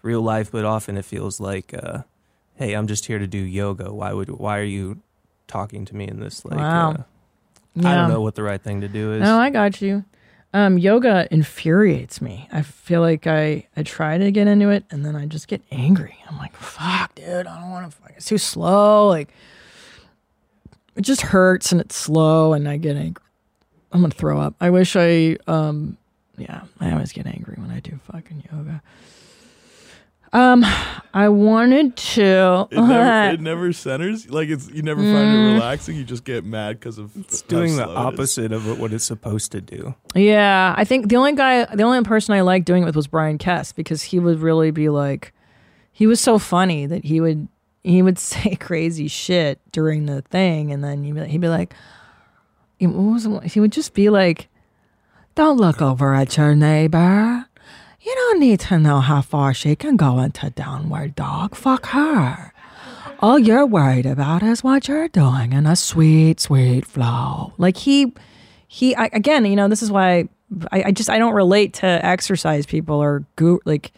real 0.03 0.23
life, 0.23 0.53
but 0.53 0.65
often 0.65 0.97
it 0.97 1.05
feels 1.05 1.41
like, 1.41 1.75
uh, 1.75 2.03
hey, 2.55 2.75
I'm 2.75 2.87
just 2.87 3.07
here 3.07 3.19
to 3.19 3.27
do 3.27 3.39
yoga. 3.39 3.93
Why 3.93 4.13
would 4.13 4.29
why 4.31 4.59
are 4.59 4.65
you 4.65 5.01
talking 5.49 5.85
to 5.87 5.97
me 5.97 6.07
in 6.07 6.21
this 6.21 6.45
like? 6.45 6.59
Wow. 6.59 6.91
Uh, 6.93 7.03
I 7.79 7.95
don't 7.95 8.11
know 8.11 8.21
what 8.21 8.35
the 8.35 8.43
right 8.43 8.61
thing 8.61 8.83
to 8.83 8.89
do 8.89 9.15
is. 9.15 9.23
No, 9.23 9.39
I 9.39 9.51
got 9.51 9.81
you. 9.81 10.05
Um, 10.55 10.77
yoga 10.77 11.27
infuriates 11.31 12.21
me. 12.21 12.47
I 12.53 12.61
feel 12.61 13.01
like 13.01 13.27
I, 13.27 13.67
I 13.75 13.83
try 13.83 14.19
to 14.19 14.31
get 14.31 14.47
into 14.47 14.69
it 14.69 14.85
and 14.91 15.05
then 15.05 15.17
I 15.17 15.25
just 15.25 15.49
get 15.49 15.63
angry. 15.71 16.19
I'm 16.29 16.37
like, 16.37 16.55
fuck, 16.55 17.15
dude, 17.15 17.47
I 17.47 17.61
don't 17.61 17.71
want 17.71 17.91
to. 17.91 17.97
It's 18.17 18.27
too 18.27 18.37
slow. 18.37 19.09
Like, 19.09 19.31
it 20.95 21.03
just 21.03 21.23
hurts 21.23 21.73
and 21.73 21.81
it's 21.81 21.97
slow 21.97 22.53
and 22.53 22.69
I 22.69 22.77
get 22.77 22.97
angry. 22.97 23.25
I'm 23.93 24.03
gonna 24.03 24.13
throw 24.13 24.41
up. 24.41 24.55
I 24.61 24.71
wish 24.71 24.95
I, 24.95 25.37
um, 25.47 25.97
yeah, 26.37 26.63
I 26.81 26.93
always 26.93 27.13
get 27.13 27.27
angry 27.27 27.55
when 27.59 27.71
I 27.71 27.81
do 27.81 27.99
fucking 28.11 28.45
yoga. 28.53 28.83
Um, 30.35 30.65
I 31.15 31.29
wanted 31.29 31.95
to. 31.97 32.67
It 32.71 32.81
never, 32.81 33.31
it 33.35 33.41
never 33.41 33.73
centers. 33.75 34.31
Like 34.31 34.49
it's 34.49 34.71
you 34.71 34.83
never 34.83 35.03
find 35.03 35.13
Mm. 35.15 35.51
it 35.51 35.55
relaxing. 35.55 35.97
You 35.97 36.05
just 36.05 36.25
get 36.25 36.43
mad 36.45 36.81
because 36.81 36.97
of 36.97 37.15
It's 37.17 37.43
doing 37.43 37.77
the 37.77 37.87
opposite 37.87 38.51
of 38.51 38.81
what 38.81 38.93
it's 38.95 39.05
supposed 39.05 39.53
to 39.53 39.61
do. 39.61 39.95
Yeah, 40.15 40.75
I 40.77 40.85
think 40.85 41.09
the 41.11 41.17
only 41.17 41.35
guy, 41.35 41.67
the 41.67 41.83
only 41.83 42.03
person 42.03 42.35
I 42.35 42.41
liked 42.41 42.65
doing 42.67 42.83
it 42.83 42.87
with 42.87 42.97
was 42.97 43.07
Bryan 43.09 43.37
Kest 43.37 43.77
because 43.77 44.03
he 44.03 44.19
would 44.19 44.41
really 44.41 44.71
be 44.71 44.89
like, 44.89 45.35
he 45.93 46.07
was 46.07 46.19
so 46.19 46.39
funny 46.39 46.87
that 46.87 47.05
he 47.05 47.21
would 47.21 47.47
he 47.85 48.01
would 48.01 48.19
say 48.31 48.55
crazy 48.57 49.09
shit 49.09 49.61
during 49.71 50.07
the 50.07 50.23
thing, 50.23 50.73
and 50.73 50.83
then 50.83 51.05
he'd 51.05 51.15
be, 51.15 51.25
he'd 51.27 51.41
be 51.43 51.49
like, 51.49 51.75
what 52.81 52.91
was 52.95 53.29
he 53.53 53.61
would 53.61 53.73
just 53.73 53.93
be 53.93 54.09
like, 54.09 54.49
"Don't 55.35 55.59
look 55.59 55.83
over 55.83 56.15
at 56.15 56.39
your 56.39 56.55
neighbor. 56.55 57.45
You 58.05 58.15
don't 58.15 58.41
need 58.41 58.61
to 58.61 58.79
know 58.79 59.01
how 59.01 59.23
far 59.23 59.55
she 59.55 59.77
can 59.77 59.97
go 59.97 60.19
into 60.19 60.51
downward 60.51 61.15
dog. 61.15 61.55
Fuck 61.55 61.87
her." 61.87 62.53
All 63.21 63.39
you're 63.39 63.65
worried 63.65 64.07
about 64.07 64.43
is 64.43 64.65
what 64.65 64.89
you're 64.89 65.07
doing 65.07 65.53
in 65.53 65.65
a 65.65 65.77
sweet, 65.77 66.41
sweet 66.41 66.85
flow. 66.85 67.53
Like 67.57 67.77
he, 67.77 68.13
he 68.67 68.97
I, 68.97 69.11
again, 69.13 69.45
you 69.45 69.55
know, 69.55 69.69
this 69.69 69.81
is 69.81 69.93
why 69.93 70.29
I, 70.73 70.83
I 70.87 70.91
just 70.91 71.09
I 71.09 71.19
don't 71.19 71.35
relate 71.35 71.75
to 71.75 71.87
exercise 71.87 72.67
people 72.67 72.97
or 72.97 73.25
go 73.37 73.61
like 73.65 73.93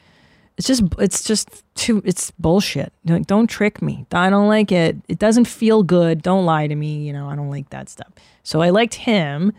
it's 0.58 0.66
just 0.66 0.82
it's 0.98 1.24
just 1.24 1.64
too 1.74 2.02
it's 2.04 2.30
bullshit. 2.32 2.92
Like, 3.06 3.26
don't 3.26 3.46
trick 3.46 3.80
me. 3.80 4.06
I 4.12 4.28
don't 4.28 4.48
like 4.48 4.70
it. 4.70 4.96
It 5.08 5.18
doesn't 5.18 5.46
feel 5.46 5.82
good. 5.82 6.20
Don't 6.20 6.44
lie 6.44 6.66
to 6.66 6.74
me. 6.74 7.06
You 7.06 7.14
know, 7.14 7.28
I 7.28 7.34
don't 7.34 7.50
like 7.50 7.70
that 7.70 7.88
stuff. 7.88 8.12
So 8.42 8.60
I 8.60 8.70
liked 8.70 8.94
him. 8.94 9.52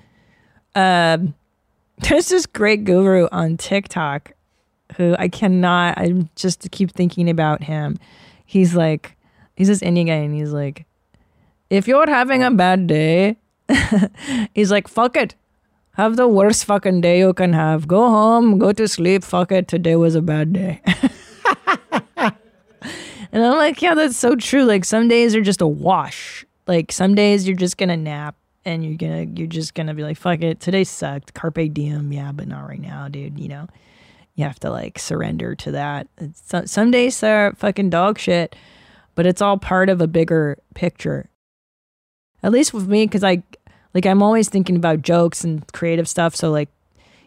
Um, 0.75 1.34
there's 2.08 2.29
this 2.29 2.45
great 2.45 2.84
guru 2.84 3.27
on 3.31 3.58
TikTok 3.58 4.34
who 4.97 5.15
I 5.17 5.27
cannot. 5.27 5.97
I 5.97 6.27
just 6.36 6.69
keep 6.71 6.91
thinking 6.91 7.29
about 7.29 7.63
him. 7.63 7.97
He's 8.45 8.75
like, 8.75 9.15
he's 9.55 9.67
this 9.67 9.81
Indian 9.81 10.08
guy, 10.08 10.13
and 10.15 10.34
he's 10.34 10.51
like, 10.51 10.86
if 11.69 11.88
you're 11.88 12.10
having 12.10 12.43
a 12.43 12.51
bad 12.51 12.88
day, 12.88 13.38
he's 14.53 14.71
like, 14.71 14.88
fuck 14.88 15.15
it. 15.15 15.36
Have 15.93 16.17
the 16.17 16.27
worst 16.27 16.65
fucking 16.65 17.01
day 17.01 17.19
you 17.19 17.34
can 17.34 17.53
have. 17.53 17.88
Go 17.88 18.10
home, 18.10 18.58
go 18.60 18.73
to 18.73 18.88
sleep. 18.88 19.23
Fuck 19.23 19.51
it. 19.51 19.67
Today 19.67 19.95
was 19.95 20.13
a 20.13 20.21
bad 20.21 20.51
day. 20.51 20.81
and 22.17 22.34
I'm 23.31 23.58
like, 23.58 23.81
yeah, 23.81 23.93
that's 23.93 24.17
so 24.17 24.36
true. 24.36 24.65
Like 24.65 24.84
some 24.84 25.08
days 25.08 25.36
are 25.36 25.41
just 25.41 25.62
a 25.62 25.67
wash. 25.67 26.45
Like 26.67 26.91
some 26.91 27.15
days 27.15 27.47
you're 27.47 27.55
just 27.55 27.77
gonna 27.77 27.95
nap 27.95 28.36
and 28.65 28.84
you're 28.84 28.97
gonna 28.97 29.23
you're 29.36 29.47
just 29.47 29.73
gonna 29.73 29.93
be 29.93 30.03
like, 30.03 30.17
fuck 30.17 30.41
it. 30.41 30.60
Today 30.60 30.84
sucked. 30.84 31.34
Carpe 31.34 31.71
diem. 31.71 32.12
Yeah, 32.12 32.34
but 32.34 32.49
not 32.49 32.67
right 32.67 32.81
now, 32.81 33.08
dude. 33.08 33.39
You 33.39 33.47
know, 33.47 33.67
you 34.36 34.43
have 34.43 34.60
to 34.60 34.69
like 34.69 35.00
surrender 35.00 35.56
to 35.56 35.71
that. 35.71 36.08
It's, 36.17 36.54
some 36.71 36.91
days 36.91 37.19
they're 37.19 37.54
fucking 37.54 37.89
dog 37.89 38.19
shit, 38.19 38.56
but 39.15 39.26
it's 39.26 39.41
all 39.41 39.58
part 39.58 39.89
of 39.89 40.02
a 40.02 40.08
bigger 40.08 40.58
picture. 40.74 41.30
At 42.43 42.52
least 42.52 42.74
with 42.74 42.88
me, 42.88 43.06
because 43.06 43.24
I 43.24 43.43
like 43.93 44.06
I'm 44.06 44.21
always 44.21 44.50
thinking 44.50 44.76
about 44.76 45.02
jokes 45.02 45.43
and 45.43 45.65
creative 45.71 46.08
stuff. 46.08 46.36
So 46.36 46.52
like 46.52 46.69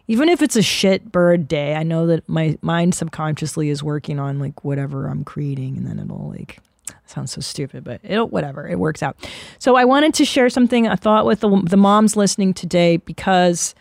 even 0.07 0.29
if 0.29 0.43
it's 0.43 0.57
a 0.57 0.63
shit 0.63 1.11
bird 1.11 1.49
day, 1.49 1.75
I 1.75 1.83
know 1.83 2.07
that 2.07 2.29
my 2.29 2.59
mind 2.63 2.95
subconsciously 2.95 3.69
is 3.71 3.83
working 3.83 4.19
on 4.19 4.39
like 4.39 4.65
whatever 4.65 5.07
I'm 5.07 5.25
creating 5.25 5.77
and 5.77 5.87
then 5.87 5.99
it'll 5.99 6.29
like 6.31 6.61
sounds 7.07 7.33
so 7.33 7.41
stupid, 7.41 7.85
but 7.85 8.01
it'll 8.05 8.29
whatever, 8.29 8.69
it 8.69 8.79
works 8.79 9.03
out. 9.03 9.17
So 9.59 9.77
I 9.77 9.87
wanted 9.87 10.13
to 10.15 10.25
share 10.27 10.51
something 10.51 10.87
I 10.87 10.95
thought 10.95 11.25
with 11.25 11.41
the 11.41 11.63
the 11.65 11.79
moms 11.79 12.17
listening 12.17 12.53
today 12.53 12.99
because 12.99 13.75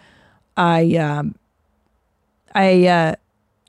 I 0.55 0.95
um 0.95 1.35
I 2.57 2.87
uh 2.87 3.15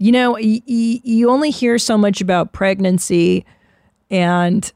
you 0.00 0.12
know, 0.12 0.32
y- 0.32 0.62
y- 0.68 1.00
you 1.02 1.28
only 1.28 1.50
hear 1.50 1.76
so 1.78 1.98
much 1.98 2.20
about 2.20 2.52
pregnancy 2.52 3.44
and 4.10 4.72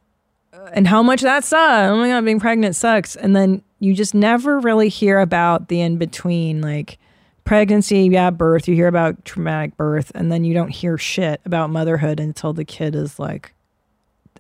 and 0.75 0.87
how 0.89 1.03
much 1.03 1.21
that 1.23 1.45
sucks. 1.45 1.91
Oh 1.91 1.97
my 1.97 2.09
god, 2.09 2.25
being 2.25 2.41
pregnant 2.41 2.75
sucks. 2.77 3.15
And 3.17 3.35
then 3.37 3.63
you 3.79 3.95
just 3.95 4.15
never 4.15 4.59
really 4.61 4.89
hear 4.89 5.19
about 5.21 5.69
the 5.69 5.81
in 5.81 5.97
between, 5.97 6.61
like 6.61 6.99
pregnancy, 7.45 8.09
yeah, 8.11 8.31
birth. 8.31 8.69
You 8.69 8.75
hear 8.75 8.89
about 8.89 9.25
traumatic 9.25 9.77
birth, 9.77 10.13
and 10.15 10.31
then 10.31 10.45
you 10.45 10.55
don't 10.55 10.69
hear 10.71 10.99
shit 10.99 11.41
about 11.45 11.71
motherhood 11.71 12.21
until 12.21 12.53
the 12.53 12.65
kid 12.65 12.95
is 12.95 13.19
like 13.19 13.55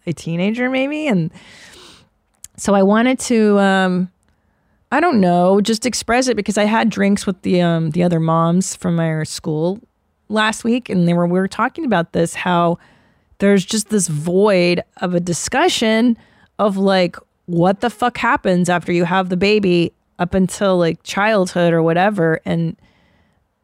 a 0.06 0.12
teenager, 0.12 0.68
maybe. 0.70 1.06
And 1.06 1.30
so 2.56 2.74
I 2.74 2.82
wanted 2.82 3.18
to, 3.20 3.58
um, 3.58 4.10
I 4.92 5.00
don't 5.00 5.20
know, 5.20 5.62
just 5.62 5.86
express 5.86 6.28
it 6.28 6.36
because 6.36 6.58
I 6.58 6.64
had 6.64 6.90
drinks 6.90 7.26
with 7.26 7.40
the 7.42 7.62
um, 7.62 7.90
the 7.90 8.02
other 8.02 8.20
moms 8.20 8.76
from 8.76 9.00
our 9.00 9.24
school 9.24 9.80
last 10.28 10.64
week, 10.64 10.90
and 10.90 11.08
they 11.08 11.14
were 11.14 11.26
we 11.26 11.40
were 11.40 11.48
talking 11.48 11.86
about 11.86 12.12
this 12.12 12.34
how 12.34 12.78
there's 13.38 13.64
just 13.64 13.88
this 13.88 14.06
void 14.06 14.82
of 14.98 15.14
a 15.14 15.20
discussion 15.20 16.16
of 16.58 16.76
like 16.76 17.16
what 17.46 17.80
the 17.80 17.88
fuck 17.88 18.18
happens 18.18 18.68
after 18.68 18.92
you 18.92 19.04
have 19.04 19.30
the 19.30 19.36
baby 19.36 19.94
up 20.18 20.34
until 20.34 20.76
like 20.76 21.02
childhood 21.02 21.72
or 21.72 21.82
whatever 21.82 22.40
and 22.44 22.76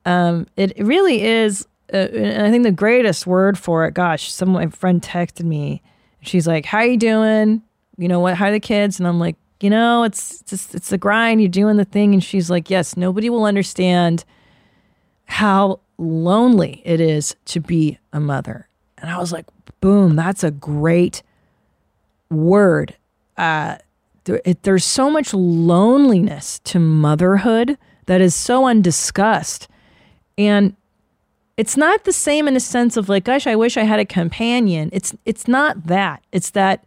um 0.04 0.46
it 0.56 0.72
really 0.78 1.22
is 1.22 1.64
uh, 1.92 2.08
i 2.10 2.50
think 2.50 2.64
the 2.64 2.72
greatest 2.72 3.26
word 3.26 3.56
for 3.56 3.84
it 3.84 3.94
gosh 3.94 4.32
some 4.32 4.48
my 4.48 4.66
friend 4.68 5.02
texted 5.02 5.44
me. 5.44 5.82
She's 6.22 6.46
like 6.46 6.64
how 6.64 6.80
you 6.80 6.96
doing? 6.96 7.62
You 7.98 8.08
know 8.08 8.18
what? 8.18 8.34
How 8.34 8.46
are 8.46 8.50
the 8.50 8.60
kids. 8.60 8.98
And 8.98 9.06
i'm 9.06 9.20
like 9.20 9.36
you 9.60 9.70
know 9.70 10.04
it's 10.04 10.42
just 10.42 10.74
it's 10.74 10.90
the 10.90 10.98
grind 10.98 11.40
you're 11.40 11.48
doing 11.48 11.76
the 11.76 11.84
thing 11.84 12.14
and 12.14 12.22
she's 12.22 12.50
like 12.50 12.70
yes 12.70 12.96
nobody 12.96 13.28
will 13.28 13.44
understand 13.44 14.24
how 15.28 15.80
lonely 15.98 16.80
it 16.84 17.00
is 17.00 17.36
to 17.44 17.60
be 17.60 17.98
a 18.12 18.20
mother. 18.20 18.68
And 18.96 19.10
I 19.10 19.18
was 19.18 19.32
like, 19.32 19.46
boom, 19.80 20.16
that's 20.16 20.42
a 20.42 20.50
great 20.50 21.22
word. 22.30 22.96
Uh, 23.36 23.76
there, 24.24 24.40
it, 24.44 24.62
there's 24.62 24.84
so 24.84 25.10
much 25.10 25.34
loneliness 25.34 26.60
to 26.64 26.78
motherhood 26.78 27.78
that 28.06 28.20
is 28.20 28.34
so 28.34 28.66
undiscussed. 28.66 29.68
And 30.36 30.74
it's 31.56 31.76
not 31.76 32.04
the 32.04 32.12
same 32.12 32.48
in 32.48 32.56
a 32.56 32.60
sense 32.60 32.96
of 32.96 33.08
like, 33.08 33.24
gosh, 33.24 33.46
I 33.46 33.56
wish 33.56 33.76
I 33.76 33.82
had 33.82 34.00
a 34.00 34.04
companion. 34.04 34.90
It's 34.92 35.14
it's 35.24 35.48
not 35.48 35.88
that. 35.88 36.22
It's 36.30 36.50
that 36.50 36.84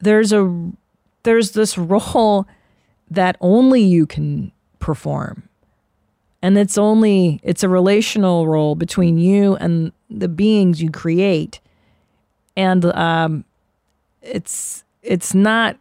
there's 0.00 0.32
a 0.32 0.72
there's 1.22 1.52
this 1.52 1.76
role 1.76 2.46
that 3.10 3.36
only 3.40 3.82
you 3.82 4.06
can 4.06 4.52
perform. 4.78 5.48
And 6.42 6.56
it's 6.56 6.78
only 6.78 7.40
it's 7.42 7.62
a 7.62 7.68
relational 7.68 8.48
role 8.48 8.74
between 8.74 9.18
you 9.18 9.56
and 9.56 9.92
the 10.08 10.28
beings 10.28 10.82
you 10.82 10.90
create. 10.90 11.60
And 12.56 12.84
um 12.84 13.44
it's 14.22 14.84
it's 15.02 15.34
not 15.34 15.76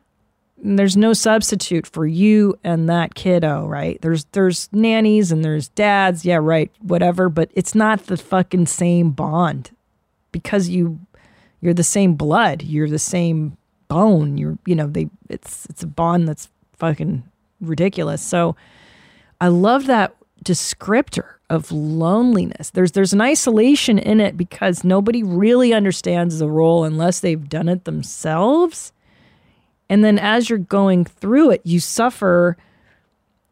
there's 0.61 0.97
no 0.97 1.13
substitute 1.13 1.87
for 1.87 2.05
you 2.05 2.59
and 2.63 2.89
that 2.89 3.15
kiddo 3.15 3.65
right? 3.67 4.01
There's 4.01 4.25
there's 4.33 4.67
nannies 4.73 5.31
and 5.31 5.45
there's 5.45 5.69
dads. 5.69 6.25
Yeah 6.25 6.39
right 6.41 6.71
whatever. 6.81 7.29
But 7.29 7.51
it's 7.53 7.73
not 7.73 8.07
the 8.07 8.17
fucking 8.17 8.65
same 8.65 9.11
bond 9.11 9.71
because 10.33 10.67
you 10.67 10.99
you're 11.61 11.73
the 11.73 11.83
same 11.83 12.15
blood. 12.15 12.63
You're 12.63 12.89
the 12.89 12.99
same 12.99 13.57
bone 13.89 14.37
you're 14.37 14.57
you 14.65 14.75
know 14.75 14.87
they 14.87 15.09
it's 15.29 15.65
it's 15.65 15.83
a 15.83 15.87
bond 15.87 16.27
that's 16.27 16.47
fucking 16.77 17.23
ridiculous 17.59 18.21
so 18.21 18.55
I 19.41 19.47
love 19.47 19.85
that 19.87 20.15
descriptor 20.43 21.35
of 21.49 21.71
loneliness. 21.71 22.69
There's 22.69 22.91
there's 22.91 23.13
an 23.13 23.21
isolation 23.21 23.97
in 23.97 24.19
it 24.19 24.37
because 24.37 24.83
nobody 24.83 25.23
really 25.23 25.73
understands 25.73 26.39
the 26.39 26.49
role 26.49 26.83
unless 26.83 27.19
they've 27.19 27.49
done 27.49 27.69
it 27.69 27.85
themselves. 27.85 28.91
And 29.89 30.03
then 30.03 30.19
as 30.19 30.49
you're 30.49 30.59
going 30.59 31.05
through 31.05 31.51
it, 31.51 31.61
you 31.63 31.79
suffer 31.79 32.57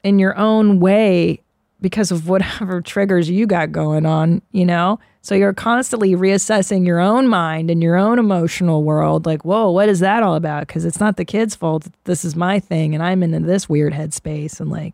in 0.03 0.19
your 0.19 0.37
own 0.37 0.79
way 0.79 1.41
because 1.81 2.11
of 2.11 2.27
whatever 2.27 2.81
triggers 2.93 3.29
you 3.29 3.45
got 3.45 3.71
going 3.71 4.05
on, 4.05 4.41
you 4.51 4.65
know? 4.65 4.99
So 5.21 5.35
you're 5.35 5.53
constantly 5.53 6.15
reassessing 6.15 6.85
your 6.85 6.99
own 6.99 7.27
mind 7.27 7.69
and 7.69 7.83
your 7.83 7.97
own 7.97 8.17
emotional 8.17 8.83
world 8.83 9.25
like, 9.25 9.43
"Whoa, 9.43 9.69
what 9.71 9.89
is 9.89 9.99
that 9.99 10.23
all 10.23 10.35
about?" 10.35 10.67
because 10.67 10.85
it's 10.85 10.99
not 10.99 11.17
the 11.17 11.25
kid's 11.25 11.55
fault. 11.55 11.87
This 12.05 12.23
is 12.23 12.35
my 12.35 12.59
thing 12.59 12.93
and 12.93 13.03
I'm 13.03 13.23
in 13.23 13.31
this 13.45 13.67
weird 13.67 13.93
headspace 13.93 14.59
and 14.59 14.69
like 14.69 14.93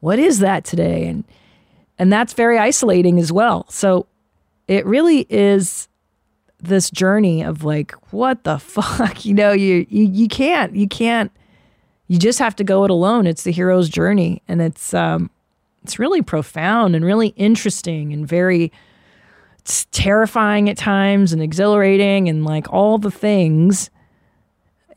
what 0.00 0.18
is 0.18 0.38
that 0.38 0.64
today 0.64 1.06
and 1.06 1.24
and 1.98 2.12
that's 2.12 2.34
very 2.34 2.58
isolating 2.58 3.18
as 3.18 3.32
well 3.32 3.64
so 3.70 4.06
it 4.68 4.84
really 4.86 5.26
is 5.28 5.88
this 6.60 6.90
journey 6.90 7.42
of 7.42 7.64
like, 7.64 7.92
what 8.12 8.44
the 8.44 8.58
fuck? 8.58 9.24
You 9.24 9.34
know, 9.34 9.52
you 9.52 9.86
you 9.88 10.04
you 10.04 10.28
can't, 10.28 10.74
you 10.74 10.88
can't, 10.88 11.30
you 12.08 12.18
just 12.18 12.38
have 12.38 12.56
to 12.56 12.64
go 12.64 12.84
it 12.84 12.90
alone. 12.90 13.26
It's 13.26 13.44
the 13.44 13.52
hero's 13.52 13.88
journey. 13.88 14.42
And 14.48 14.60
it's 14.60 14.94
um 14.94 15.30
it's 15.86 16.00
really 16.00 16.20
profound 16.20 16.96
and 16.96 17.04
really 17.04 17.28
interesting 17.28 18.12
and 18.12 18.26
very 18.26 18.72
terrifying 19.92 20.68
at 20.68 20.76
times 20.76 21.32
and 21.32 21.40
exhilarating 21.40 22.28
and 22.28 22.44
like 22.44 22.72
all 22.72 22.98
the 22.98 23.10
things. 23.10 23.88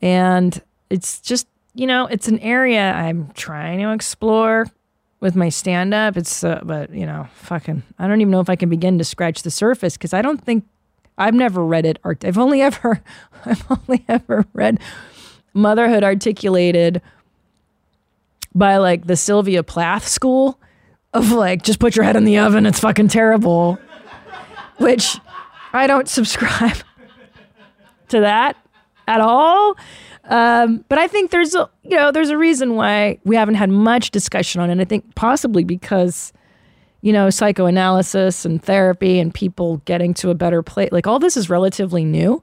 And 0.02 0.60
it's 0.90 1.20
just, 1.20 1.46
you 1.74 1.86
know, 1.86 2.06
it's 2.06 2.26
an 2.26 2.40
area 2.40 2.92
I'm 2.92 3.30
trying 3.34 3.78
to 3.78 3.92
explore 3.92 4.66
with 5.20 5.36
my 5.36 5.48
stand 5.48 5.94
up. 5.94 6.16
It's, 6.16 6.42
uh, 6.42 6.58
but, 6.64 6.90
you 6.92 7.06
know, 7.06 7.28
fucking, 7.34 7.84
I 8.00 8.08
don't 8.08 8.20
even 8.20 8.32
know 8.32 8.40
if 8.40 8.50
I 8.50 8.56
can 8.56 8.68
begin 8.68 8.98
to 8.98 9.04
scratch 9.04 9.42
the 9.42 9.50
surface 9.52 9.96
because 9.96 10.12
I 10.12 10.22
don't 10.22 10.44
think, 10.44 10.64
I've 11.16 11.34
never 11.34 11.64
read 11.64 11.86
it. 11.86 12.00
Art, 12.02 12.24
I've 12.24 12.38
only 12.38 12.62
ever, 12.68 13.00
I've 13.46 13.64
only 13.70 14.04
ever 14.08 14.44
read 14.54 14.80
motherhood 15.54 16.02
articulated 16.02 17.00
by 18.56 18.78
like 18.78 19.06
the 19.06 19.16
Sylvia 19.16 19.62
Plath 19.62 20.08
school 20.08 20.58
of 21.12 21.32
like, 21.32 21.62
just 21.62 21.78
put 21.78 21.96
your 21.96 22.04
head 22.04 22.16
in 22.16 22.24
the 22.24 22.38
oven. 22.38 22.66
It's 22.66 22.80
fucking 22.80 23.08
terrible, 23.08 23.78
which 24.78 25.18
I 25.72 25.86
don't 25.86 26.08
subscribe 26.08 26.76
to 28.08 28.20
that 28.20 28.56
at 29.08 29.20
all. 29.20 29.76
Um, 30.24 30.84
but 30.88 30.98
I 30.98 31.08
think 31.08 31.30
there's 31.30 31.54
a 31.54 31.68
you 31.82 31.96
know 31.96 32.12
there's 32.12 32.30
a 32.30 32.38
reason 32.38 32.76
why 32.76 33.18
we 33.24 33.36
haven't 33.36 33.56
had 33.56 33.70
much 33.70 34.10
discussion 34.10 34.60
on 34.60 34.70
it. 34.70 34.80
I 34.80 34.84
think 34.84 35.14
possibly 35.14 35.64
because 35.64 36.32
you 37.00 37.12
know 37.12 37.30
psychoanalysis 37.30 38.44
and 38.44 38.62
therapy 38.62 39.18
and 39.18 39.34
people 39.34 39.78
getting 39.86 40.14
to 40.14 40.30
a 40.30 40.34
better 40.34 40.62
place 40.62 40.92
like 40.92 41.06
all 41.06 41.18
this 41.18 41.36
is 41.36 41.50
relatively 41.50 42.04
new. 42.04 42.42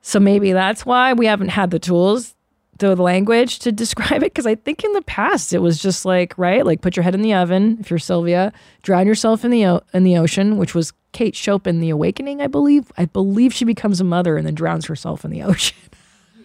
So 0.00 0.20
maybe 0.20 0.52
that's 0.52 0.86
why 0.86 1.12
we 1.12 1.26
haven't 1.26 1.48
had 1.48 1.72
the 1.72 1.80
tools, 1.80 2.35
the 2.78 2.94
language 2.96 3.58
to 3.60 3.72
describe 3.84 4.22
it. 4.22 4.32
Because 4.32 4.46
I 4.46 4.54
think 4.54 4.84
in 4.84 4.92
the 4.92 5.02
past 5.02 5.52
it 5.52 5.58
was 5.58 5.78
just 5.80 6.04
like 6.04 6.36
right, 6.38 6.64
like 6.64 6.80
put 6.80 6.96
your 6.96 7.02
head 7.02 7.14
in 7.14 7.22
the 7.22 7.34
oven 7.34 7.78
if 7.80 7.90
you're 7.90 7.98
Sylvia, 7.98 8.52
drown 8.82 9.06
yourself 9.06 9.44
in 9.44 9.50
the 9.50 9.82
in 9.92 10.04
the 10.04 10.16
ocean, 10.18 10.56
which 10.58 10.74
was 10.74 10.92
Kate 11.12 11.34
Chopin, 11.34 11.80
The 11.80 11.90
Awakening, 11.90 12.42
I 12.42 12.46
believe. 12.46 12.92
I 12.98 13.06
believe 13.06 13.54
she 13.54 13.64
becomes 13.64 14.00
a 14.00 14.04
mother 14.04 14.36
and 14.36 14.46
then 14.46 14.54
drowns 14.54 14.86
herself 14.86 15.24
in 15.24 15.30
the 15.30 15.42
ocean. 15.42 15.76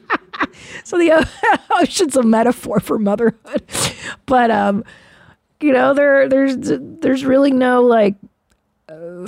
so 0.84 0.98
the 0.98 1.28
ocean's 1.72 2.16
a 2.16 2.24
metaphor 2.24 2.80
for 2.80 2.98
motherhood, 2.98 3.64
but 4.26 4.50
um, 4.52 4.84
you 5.60 5.74
know 5.74 5.94
there 5.94 6.30
there's 6.30 6.56
there's 6.60 7.26
really 7.26 7.52
no 7.52 7.82
like, 7.82 8.16
uh, 8.90 9.28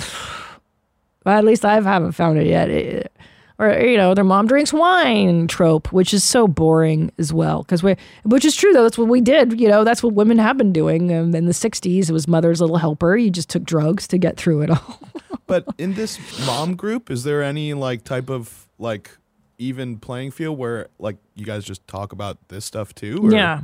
well, 1.24 1.38
at 1.38 1.44
least 1.44 1.64
I 1.64 1.80
haven't 1.80 2.12
found 2.12 2.38
it 2.38 2.46
yet. 2.46 2.70
It- 2.70 3.10
or 3.58 3.70
you 3.72 3.96
know, 3.96 4.14
their 4.14 4.24
mom 4.24 4.46
drinks 4.46 4.72
wine 4.72 5.46
trope, 5.46 5.92
which 5.92 6.12
is 6.12 6.24
so 6.24 6.48
boring 6.48 7.12
as 7.18 7.32
well. 7.32 7.62
Because 7.62 7.82
we, 7.82 7.96
which 8.24 8.44
is 8.44 8.56
true 8.56 8.72
though, 8.72 8.82
that's 8.82 8.98
what 8.98 9.08
we 9.08 9.20
did. 9.20 9.60
You 9.60 9.68
know, 9.68 9.84
that's 9.84 10.02
what 10.02 10.14
women 10.14 10.38
have 10.38 10.56
been 10.58 10.72
doing 10.72 11.12
um, 11.14 11.34
in 11.34 11.46
the 11.46 11.52
'60s. 11.52 12.08
It 12.08 12.12
was 12.12 12.26
mother's 12.26 12.60
little 12.60 12.78
helper. 12.78 13.16
You 13.16 13.30
just 13.30 13.48
took 13.50 13.64
drugs 13.64 14.08
to 14.08 14.18
get 14.18 14.36
through 14.36 14.62
it 14.62 14.70
all. 14.70 15.00
But 15.46 15.66
in 15.76 15.92
this 15.92 16.18
mom 16.46 16.74
group, 16.74 17.10
is 17.10 17.22
there 17.22 17.42
any 17.42 17.74
like 17.74 18.02
type 18.02 18.30
of 18.30 18.66
like 18.78 19.10
even 19.58 19.98
playing 19.98 20.30
field 20.30 20.56
where 20.58 20.88
like 20.98 21.16
you 21.34 21.44
guys 21.44 21.64
just 21.66 21.86
talk 21.86 22.12
about 22.12 22.38
this 22.48 22.64
stuff 22.64 22.94
too? 22.94 23.18
or- 23.22 23.30
Yeah. 23.30 23.60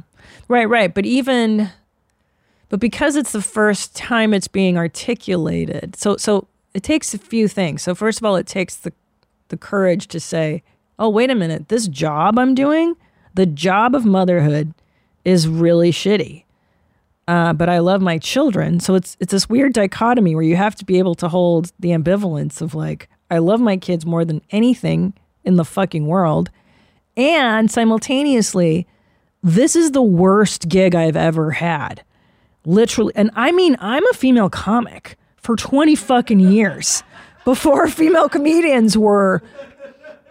Right, 0.46 0.68
right. 0.68 0.92
But 0.92 1.06
even 1.06 1.70
but 2.68 2.80
because 2.80 3.16
it's 3.16 3.32
the 3.32 3.40
first 3.40 3.96
time 3.96 4.34
it's 4.34 4.46
being 4.46 4.76
articulated. 4.76 5.96
So 5.96 6.16
so 6.18 6.46
it 6.74 6.82
takes 6.82 7.14
a 7.14 7.18
few 7.18 7.48
things. 7.48 7.80
So 7.82 7.94
first 7.94 8.18
of 8.20 8.24
all, 8.24 8.36
it 8.36 8.46
takes 8.46 8.76
the 8.76 8.92
the 9.50 9.56
courage 9.56 10.08
to 10.08 10.18
say, 10.18 10.62
"Oh, 10.98 11.08
wait 11.08 11.30
a 11.30 11.34
minute. 11.34 11.68
This 11.68 11.86
job 11.86 12.38
I'm 12.38 12.54
doing, 12.54 12.96
the 13.34 13.46
job 13.46 13.94
of 13.94 14.04
motherhood 14.04 14.74
is 15.24 15.46
really 15.46 15.92
shitty." 15.92 16.44
Uh, 17.28 17.52
but 17.52 17.68
I 17.68 17.78
love 17.78 18.00
my 18.00 18.18
children, 18.18 18.80
so 18.80 18.94
it's 18.94 19.16
it's 19.20 19.30
this 19.30 19.48
weird 19.48 19.72
dichotomy 19.72 20.34
where 20.34 20.42
you 20.44 20.56
have 20.56 20.74
to 20.76 20.84
be 20.84 20.98
able 20.98 21.14
to 21.16 21.28
hold 21.28 21.72
the 21.78 21.90
ambivalence 21.90 22.60
of 22.60 22.74
like, 22.74 23.08
I 23.30 23.38
love 23.38 23.60
my 23.60 23.76
kids 23.76 24.04
more 24.04 24.24
than 24.24 24.42
anything 24.50 25.12
in 25.44 25.56
the 25.56 25.64
fucking 25.64 26.06
world, 26.06 26.50
and 27.16 27.70
simultaneously, 27.70 28.86
this 29.42 29.76
is 29.76 29.92
the 29.92 30.02
worst 30.02 30.68
gig 30.68 30.94
I've 30.94 31.16
ever 31.16 31.52
had. 31.52 32.02
Literally. 32.64 33.12
And 33.16 33.30
I 33.34 33.52
mean, 33.52 33.76
I'm 33.80 34.06
a 34.06 34.14
female 34.14 34.50
comic 34.50 35.16
for 35.36 35.56
20 35.56 35.94
fucking 35.94 36.40
years 36.40 37.02
before 37.44 37.88
female 37.88 38.28
comedians 38.28 38.96
were 38.96 39.42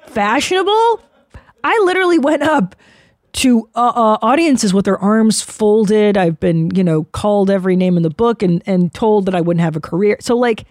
fashionable. 0.08 1.02
I 1.64 1.82
literally 1.86 2.20
went 2.20 2.44
up 2.44 2.76
to 3.32 3.70
uh, 3.76 3.92
uh, 3.96 4.18
audiences 4.22 4.74
with 4.74 4.86
their 4.86 4.98
arms 4.98 5.42
folded. 5.42 6.18
I've 6.18 6.40
been, 6.40 6.72
you 6.76 6.84
know, 6.84 7.04
called 7.06 7.50
every 7.50 7.76
name 7.76 7.98
in 7.98 8.04
the 8.04 8.10
book 8.10 8.42
and, 8.42 8.64
and 8.66 8.94
told 8.94 9.26
that 9.28 9.36
I 9.36 9.42
wouldn't 9.42 9.62
have 9.62 9.76
a 9.76 9.82
career. 9.82 10.18
So, 10.20 10.36
like, 10.36 10.66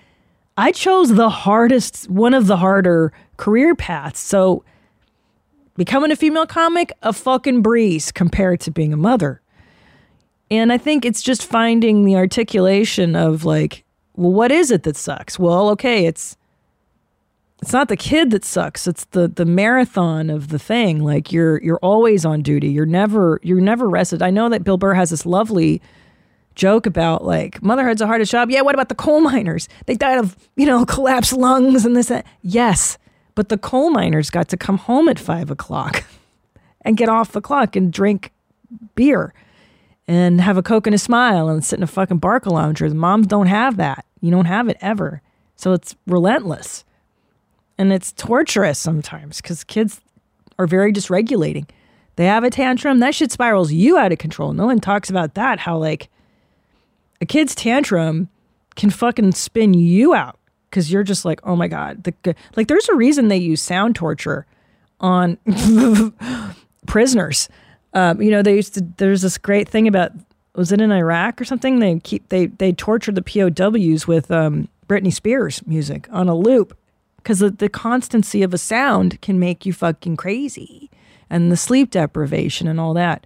I 0.57 0.72
chose 0.72 1.14
the 1.14 1.30
hardest, 1.30 2.11
one 2.11 2.34
of 2.34 2.47
the 2.47 2.57
harder 2.57 3.12
career 3.36 3.74
paths. 3.74 4.18
So, 4.20 4.64
becoming 5.76 6.11
a 6.11 6.16
female 6.16 6.47
comic, 6.47 6.93
a 7.03 7.12
fucking 7.12 7.62
breeze 7.62 8.11
compared 8.11 8.61
to 8.61 8.70
being 8.70 8.93
a 8.93 8.97
mother. 8.97 9.41
And 10.51 10.72
I 10.72 10.78
think 10.78 11.05
it's 11.05 11.22
just 11.22 11.45
finding 11.45 12.05
the 12.05 12.16
articulation 12.16 13.14
of 13.14 13.45
like, 13.45 13.84
well, 14.19 14.33
what 14.33 14.51
is 14.51 14.73
it 14.73 14.83
that 14.83 14.97
sucks? 14.97 15.39
Well, 15.39 15.69
okay, 15.71 16.07
it's 16.07 16.37
it's 17.62 17.73
not 17.73 17.89
the 17.89 17.97
kid 17.97 18.31
that 18.33 18.45
sucks. 18.45 18.89
It's 18.89 19.05
the 19.07 19.29
the 19.29 19.45
marathon 19.45 20.29
of 20.29 20.49
the 20.49 20.59
thing. 20.59 21.05
Like 21.05 21.33
you're 21.33 21.62
you're 21.62 21.79
always 21.79 22.25
on 22.25 22.43
duty. 22.43 22.69
You're 22.69 22.85
never 22.85 23.39
you're 23.45 23.61
never 23.61 23.89
rested. 23.89 24.21
I 24.21 24.31
know 24.31 24.49
that 24.49 24.64
Bill 24.64 24.77
Burr 24.77 24.95
has 24.95 25.11
this 25.11 25.25
lovely 25.25 25.81
joke 26.57 26.87
about 26.87 27.25
like 27.25 27.62
motherhood's 27.62 28.01
the 28.01 28.09
hardest 28.09 28.33
job. 28.33 28.51
Yeah, 28.51 28.62
what 28.62 28.75
about 28.75 28.89
the 28.89 28.97
coal 28.97 29.21
miners? 29.21 29.69
They 29.87 29.95
died 29.95 30.19
of, 30.19 30.37
you 30.57 30.66
know, 30.66 30.85
collapsed 30.87 31.33
lungs 31.33 31.87
and 31.87 31.97
this 31.97 32.09
that. 32.09 32.27
Yes. 32.43 32.99
But 33.37 33.51
the 33.51 33.59
coal 33.59 33.91
miners 33.91 34.31
got 34.31 34.49
to 34.49 34.57
come 34.57 34.79
home 34.79 35.09
at 35.09 35.21
five 35.21 35.49
o'clock 35.49 36.03
and 36.83 36.97
get 36.97 37.09
off 37.09 37.31
the 37.31 37.41
clock 37.41 37.77
and 37.77 37.93
drink 37.93 38.33
beer 38.97 39.33
and 40.09 40.41
have 40.41 40.57
a 40.57 40.62
Coke 40.62 40.87
and 40.87 40.95
a 40.95 40.99
smile 40.99 41.49
and 41.49 41.62
sit 41.62 41.79
in 41.79 41.83
a 41.83 41.87
fucking 41.87 42.19
Barcalounger. 42.19 42.89
The 42.89 42.95
moms 42.95 43.27
don't 43.27 43.47
have 43.47 43.77
that. 43.77 44.07
You 44.21 44.31
don't 44.31 44.47
have 44.47 44.69
it 44.69 44.77
ever. 44.81 45.23
So 45.57 45.73
it's 45.73 45.97
relentless. 46.07 46.85
And 47.77 47.93
it's 47.93 48.12
torturous 48.12 48.79
sometimes 48.79 49.41
because 49.41 49.64
kids 49.64 50.01
are 50.59 50.66
very 50.66 50.93
dysregulating. 50.93 51.69
They 52.16 52.27
have 52.27 52.43
a 52.43 52.51
tantrum, 52.51 52.99
that 52.99 53.14
shit 53.14 53.31
spirals 53.31 53.73
you 53.73 53.97
out 53.97 54.11
of 54.11 54.19
control. 54.19 54.53
No 54.53 54.66
one 54.66 54.81
talks 54.81 55.09
about 55.09 55.35
that. 55.35 55.61
How, 55.61 55.79
like, 55.79 56.09
a 57.21 57.27
kid's 57.27 57.55
tantrum 57.55 58.29
can 58.75 58.91
fucking 58.91 59.33
spin 59.33 59.75
you 59.75 60.14
out 60.14 60.39
because 60.69 60.91
you're 60.91 61.05
just 61.05 61.25
like, 61.25 61.41
oh 61.45 61.55
my 61.55 61.69
God. 61.69 62.03
The, 62.03 62.35
like, 62.57 62.66
there's 62.66 62.89
a 62.89 62.95
reason 62.97 63.29
they 63.29 63.37
use 63.37 63.62
sound 63.62 63.95
torture 63.95 64.47
on 65.01 65.39
prisoners. 66.87 67.49
Um, 67.95 68.21
you 68.21 68.31
know, 68.31 68.43
they 68.43 68.57
used 68.57 68.75
to. 68.75 68.87
There's 68.97 69.23
this 69.23 69.39
great 69.39 69.69
thing 69.69 69.89
about 69.89 70.12
was 70.59 70.73
it 70.73 70.81
in 70.81 70.91
Iraq 70.91 71.41
or 71.41 71.45
something? 71.45 71.79
They 71.79 72.01
keep 72.01 72.29
they 72.31 72.47
they 72.47 72.73
tortured 72.73 73.15
the 73.15 73.23
POWs 73.23 74.09
with 74.09 74.31
um, 74.31 74.69
Britney 74.89 75.13
Spears 75.13 75.65
music 75.67 76.09
on 76.11 76.29
a 76.29 76.35
loop 76.35 76.77
because 77.19 77.39
the, 77.39 77.51
the 77.51 77.69
constancy 77.69 78.43
of 78.43 78.53
a 78.53 78.59
sound 78.59 79.21
can 79.23 79.39
make 79.39 79.65
you 79.65 79.73
fucking 79.73 80.17
crazy, 80.17 80.91
and 81.31 81.53
the 81.53 81.57
sleep 81.57 81.93
deprivation 81.93 82.67
and 82.67 82.81
all 82.81 82.93
that. 82.95 83.25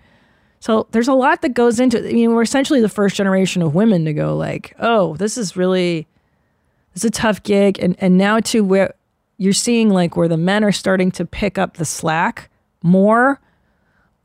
So 0.60 0.86
there's 0.92 1.08
a 1.08 1.14
lot 1.14 1.40
that 1.40 1.54
goes 1.54 1.80
into. 1.80 2.04
it. 2.04 2.10
I 2.10 2.12
mean, 2.12 2.34
we're 2.34 2.42
essentially 2.42 2.82
the 2.82 2.88
first 2.90 3.16
generation 3.16 3.62
of 3.62 3.74
women 3.74 4.04
to 4.04 4.12
go 4.12 4.36
like, 4.36 4.76
oh, 4.78 5.16
this 5.16 5.38
is 5.38 5.56
really 5.56 6.06
it's 6.94 7.04
a 7.04 7.10
tough 7.10 7.42
gig, 7.42 7.78
and 7.78 7.96
and 7.98 8.18
now 8.18 8.40
too 8.40 8.62
where 8.62 8.92
you're 9.38 9.54
seeing 9.54 9.88
like 9.88 10.18
where 10.18 10.28
the 10.28 10.36
men 10.36 10.64
are 10.64 10.70
starting 10.70 11.10
to 11.12 11.24
pick 11.24 11.56
up 11.56 11.78
the 11.78 11.86
slack 11.86 12.50
more 12.82 13.40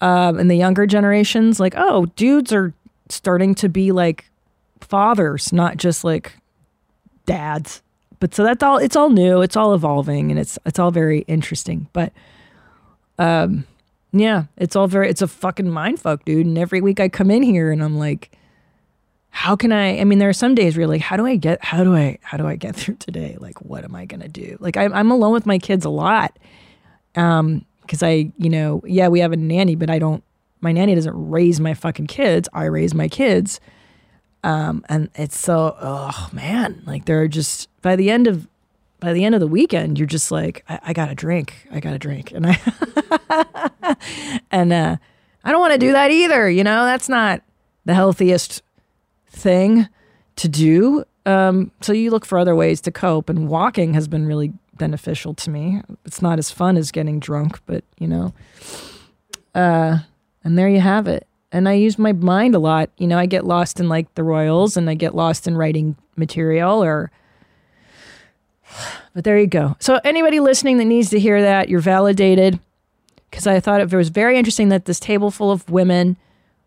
um, 0.01 0.39
in 0.39 0.47
the 0.47 0.55
younger 0.55 0.85
generations, 0.85 1.59
like, 1.59 1.73
oh, 1.75 2.05
dudes 2.15 2.53
are 2.53 2.73
starting 3.11 3.55
to 3.55 3.69
be 3.69 3.91
like 3.91 4.29
fathers, 4.81 5.51
not 5.53 5.77
just 5.77 6.03
like 6.03 6.33
dads. 7.25 7.81
But 8.19 8.33
so 8.33 8.43
that's 8.43 8.63
all. 8.63 8.77
It's 8.77 8.95
all 8.95 9.09
new. 9.09 9.41
It's 9.41 9.55
all 9.55 9.73
evolving, 9.73 10.31
and 10.31 10.39
it's 10.39 10.57
it's 10.65 10.79
all 10.79 10.91
very 10.91 11.19
interesting. 11.21 11.87
But 11.93 12.13
um, 13.19 13.65
yeah, 14.11 14.45
it's 14.57 14.75
all 14.75 14.87
very. 14.87 15.09
It's 15.09 15.21
a 15.21 15.27
fucking 15.27 15.69
mind 15.69 15.99
fuck, 15.99 16.25
dude. 16.25 16.45
And 16.45 16.57
every 16.57 16.81
week 16.81 16.99
I 16.99 17.09
come 17.09 17.29
in 17.29 17.43
here 17.43 17.71
and 17.71 17.83
I'm 17.83 17.97
like, 17.97 18.31
how 19.29 19.55
can 19.55 19.71
I? 19.71 19.99
I 19.99 20.03
mean, 20.03 20.17
there 20.17 20.29
are 20.29 20.33
some 20.33 20.55
days 20.55 20.75
where 20.75 20.81
you're 20.81 20.89
like, 20.89 21.01
how 21.01 21.15
do 21.15 21.27
I 21.27 21.35
get? 21.35 21.63
How 21.63 21.83
do 21.83 21.95
I? 21.95 22.17
How 22.21 22.37
do 22.37 22.47
I 22.47 22.55
get 22.55 22.75
through 22.75 22.95
today? 22.95 23.37
Like, 23.39 23.61
what 23.61 23.83
am 23.83 23.95
I 23.95 24.05
gonna 24.05 24.27
do? 24.27 24.57
Like, 24.59 24.77
I'm 24.77 24.93
I'm 24.93 25.11
alone 25.11 25.33
with 25.33 25.45
my 25.45 25.59
kids 25.59 25.85
a 25.85 25.89
lot. 25.89 26.37
Um, 27.15 27.65
because 27.81 28.03
I, 28.03 28.31
you 28.37 28.49
know, 28.49 28.81
yeah, 28.85 29.07
we 29.07 29.21
have 29.21 29.31
a 29.31 29.37
nanny, 29.37 29.75
but 29.75 29.89
I 29.89 29.97
don't. 29.97 30.23
My 30.61 30.71
nanny 30.71 30.95
doesn't 30.95 31.29
raise 31.29 31.59
my 31.59 31.73
fucking 31.73 32.07
kids. 32.07 32.49
I 32.53 32.65
raise 32.65 32.93
my 32.93 33.07
kids. 33.07 33.59
Um, 34.43 34.85
and 34.87 35.09
it's 35.15 35.37
so 35.37 35.75
oh 35.81 36.29
man, 36.31 36.83
like 36.85 37.05
they're 37.05 37.27
just 37.27 37.69
by 37.81 37.95
the 37.95 38.09
end 38.09 38.27
of 38.27 38.47
by 38.99 39.13
the 39.13 39.23
end 39.23 39.35
of 39.35 39.41
the 39.41 39.47
weekend, 39.47 39.99
you're 39.99 40.07
just 40.07 40.31
like, 40.31 40.63
I, 40.67 40.79
I 40.85 40.93
got 40.93 41.07
to 41.07 41.15
drink, 41.15 41.67
I 41.71 41.79
got 41.79 41.91
to 41.91 41.99
drink, 41.99 42.31
and 42.31 42.47
I 42.47 43.95
and 44.51 44.73
uh, 44.73 44.97
I 45.43 45.51
don't 45.51 45.61
want 45.61 45.73
to 45.73 45.79
do 45.79 45.91
that 45.91 46.11
either. 46.11 46.49
You 46.49 46.63
know, 46.63 46.85
that's 46.85 47.09
not 47.09 47.41
the 47.85 47.93
healthiest 47.93 48.61
thing 49.29 49.87
to 50.37 50.49
do. 50.49 51.03
Um, 51.25 51.71
so 51.81 51.93
you 51.93 52.09
look 52.09 52.25
for 52.25 52.37
other 52.37 52.55
ways 52.55 52.81
to 52.81 52.91
cope, 52.91 53.29
and 53.29 53.47
walking 53.47 53.93
has 53.93 54.07
been 54.07 54.25
really 54.25 54.53
beneficial 54.77 55.33
to 55.35 55.49
me. 55.49 55.81
It's 56.05 56.21
not 56.21 56.39
as 56.39 56.51
fun 56.51 56.77
as 56.77 56.91
getting 56.91 57.19
drunk, 57.19 57.59
but 57.65 57.83
you 57.99 58.07
know, 58.07 58.33
uh, 59.53 59.99
and 60.47 60.57
there 60.57 60.69
you 60.69 60.79
have 60.79 61.09
it. 61.09 61.27
And 61.51 61.67
I 61.67 61.73
use 61.73 61.99
my 61.99 62.13
mind 62.13 62.55
a 62.55 62.59
lot. 62.59 62.89
You 62.97 63.05
know, 63.05 63.19
I 63.19 63.25
get 63.25 63.45
lost 63.45 63.81
in 63.81 63.89
like 63.89 64.15
the 64.15 64.23
Royals, 64.23 64.77
and 64.77 64.89
I 64.89 64.93
get 64.93 65.13
lost 65.13 65.45
in 65.45 65.57
writing 65.57 65.97
material 66.15 66.81
or. 66.81 67.11
But 69.13 69.23
there 69.23 69.39
you 69.39 69.47
go. 69.47 69.75
So 69.79 69.99
anybody 70.03 70.39
listening 70.39 70.77
that 70.77 70.85
needs 70.85 71.09
to 71.09 71.19
hear 71.19 71.41
that, 71.41 71.69
you're 71.69 71.79
validated. 71.79 72.59
Because 73.29 73.47
I 73.47 73.59
thought 73.59 73.81
it 73.81 73.91
was 73.91 74.09
very 74.09 74.37
interesting 74.37 74.69
that 74.69 74.85
this 74.85 74.99
table 74.99 75.31
full 75.31 75.51
of 75.51 75.67
women, 75.69 76.17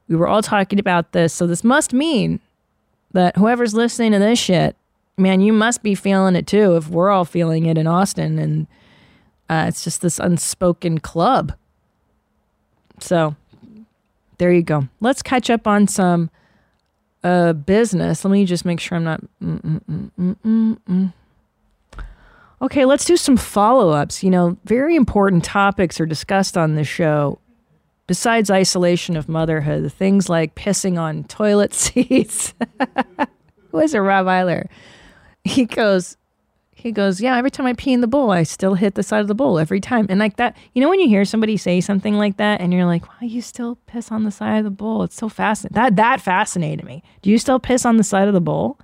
we 0.09 0.17
were 0.17 0.27
all 0.27 0.43
talking 0.43 0.81
about 0.81 1.13
this. 1.13 1.33
So 1.33 1.47
this 1.47 1.63
must 1.63 1.93
mean 1.93 2.41
that 3.13 3.37
whoever's 3.37 3.73
listening 3.73 4.13
to 4.13 4.19
this 4.19 4.39
shit, 4.39 4.75
man, 5.17 5.41
you 5.41 5.53
must 5.53 5.83
be 5.85 5.95
feeling 5.95 6.35
it 6.35 6.49
too. 6.49 6.77
If 6.77 6.89
we're 6.89 7.11
all 7.11 7.25
feeling 7.25 7.67
it 7.67 7.79
in 7.79 7.87
Austin, 7.87 8.41
and 8.41 8.67
uh, 9.49 9.67
it's 9.69 9.85
just 9.85 10.03
this 10.03 10.19
unspoken 10.19 10.99
club. 10.99 11.55
So 12.99 13.37
there 14.41 14.51
you 14.51 14.63
go. 14.63 14.89
Let's 15.01 15.21
catch 15.21 15.51
up 15.51 15.67
on 15.67 15.87
some 15.87 16.31
uh, 17.23 17.53
business. 17.53 18.25
Let 18.25 18.31
me 18.31 18.47
just 18.47 18.65
make 18.65 18.81
sure 18.81 18.97
I'm 18.97 19.05
not. 19.05 19.21
mm, 19.43 19.81
mm, 20.19 20.79
mm. 20.89 21.13
Okay, 22.63 22.87
let's 22.87 23.05
do 23.05 23.19
some 23.19 23.37
follow 23.37 23.91
ups. 23.91 24.25
You 24.25 24.31
know, 24.31 24.57
very 24.65 24.97
important 24.97 25.45
topics 25.45 26.01
are 26.01 26.07
discussed 26.07 26.57
on 26.57 26.75
this 26.75 26.89
show. 26.89 27.39
Besides 28.07 28.51
isolation 28.51 29.15
of 29.15 29.29
motherhood, 29.29 29.93
things 29.93 30.31
like 30.31 30.55
pissing 30.55 30.99
on 30.99 31.25
toilet 31.25 31.75
seats. 31.75 32.55
Who 33.73 33.79
is 33.79 33.93
it, 33.93 33.99
Rob 33.99 34.25
Eiler? 34.25 34.69
He 35.45 35.67
goes, 35.67 36.17
he 36.81 36.93
goes, 36.93 37.21
yeah. 37.21 37.37
Every 37.37 37.51
time 37.51 37.67
I 37.67 37.75
pee 37.75 37.93
in 37.93 38.01
the 38.01 38.07
bowl, 38.07 38.31
I 38.31 38.43
still 38.43 38.75
hit 38.75 38.95
the 38.95 39.03
side 39.03 39.21
of 39.21 39.29
the 39.29 39.35
bowl 39.35 39.59
every 39.59 39.81
time. 39.81 40.07
And 40.09 40.19
like 40.19 40.37
that, 40.37 40.57
you 40.75 40.81
know, 40.81 40.89
when 40.89 41.01
you 41.01 41.09
hear 41.09 41.25
somebody 41.25 41.57
say 41.57 41.81
something 41.81 42.15
like 42.15 42.37
that, 42.39 42.61
and 42.61 42.73
you're 42.73 42.87
like, 42.87 43.07
why 43.07 43.27
you 43.27 43.43
still 43.43 43.77
piss 43.87 44.11
on 44.11 44.25
the 44.25 44.31
side 44.31 44.59
of 44.59 44.65
the 44.65 44.71
bowl? 44.71 45.03
It's 45.03 45.17
so 45.17 45.29
fascinating. 45.29 45.75
That 45.75 45.97
that 45.97 46.21
fascinated 46.21 46.85
me. 46.85 47.03
Do 47.23 47.31
you 47.31 47.39
still 47.39 47.59
piss 47.59 47.85
on 47.85 47.97
the 47.97 48.05
side 48.05 48.29
of 48.29 48.35
the 48.35 48.41
bowl, 48.41 48.79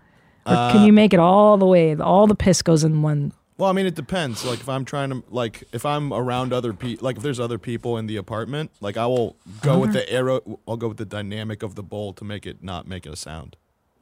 or 0.46 0.54
uh, 0.54 0.72
can 0.72 0.84
you 0.84 0.92
make 0.92 1.12
it 1.12 1.20
all 1.20 1.56
the 1.56 1.66
way? 1.66 1.96
All 1.96 2.26
the 2.26 2.34
piss 2.34 2.62
goes 2.62 2.84
in 2.84 3.02
one. 3.02 3.32
Well, 3.58 3.70
I 3.70 3.72
mean, 3.72 3.86
it 3.86 3.94
depends. 3.94 4.44
Like, 4.44 4.60
if 4.60 4.68
I'm 4.68 4.84
trying 4.84 5.08
to, 5.08 5.24
like, 5.30 5.64
if 5.72 5.86
I'm 5.86 6.12
around 6.12 6.52
other 6.52 6.74
people, 6.74 7.02
like, 7.02 7.16
if 7.16 7.22
there's 7.22 7.40
other 7.40 7.58
people 7.58 7.96
in 7.96 8.06
the 8.06 8.16
apartment, 8.16 8.70
like, 8.82 8.98
I 8.98 9.06
will 9.06 9.36
go 9.62 9.78
with 9.78 9.94
the 9.94 10.02
uh-huh. 10.02 10.16
arrow. 10.16 10.60
I'll 10.68 10.76
go 10.76 10.88
with 10.88 10.98
the 10.98 11.06
dynamic 11.06 11.62
of 11.62 11.74
the 11.74 11.82
bowl 11.82 12.12
to 12.14 12.24
make 12.24 12.44
it 12.44 12.62
not 12.62 12.86
make 12.86 13.06
it 13.06 13.12
a 13.12 13.16
sound. 13.16 13.56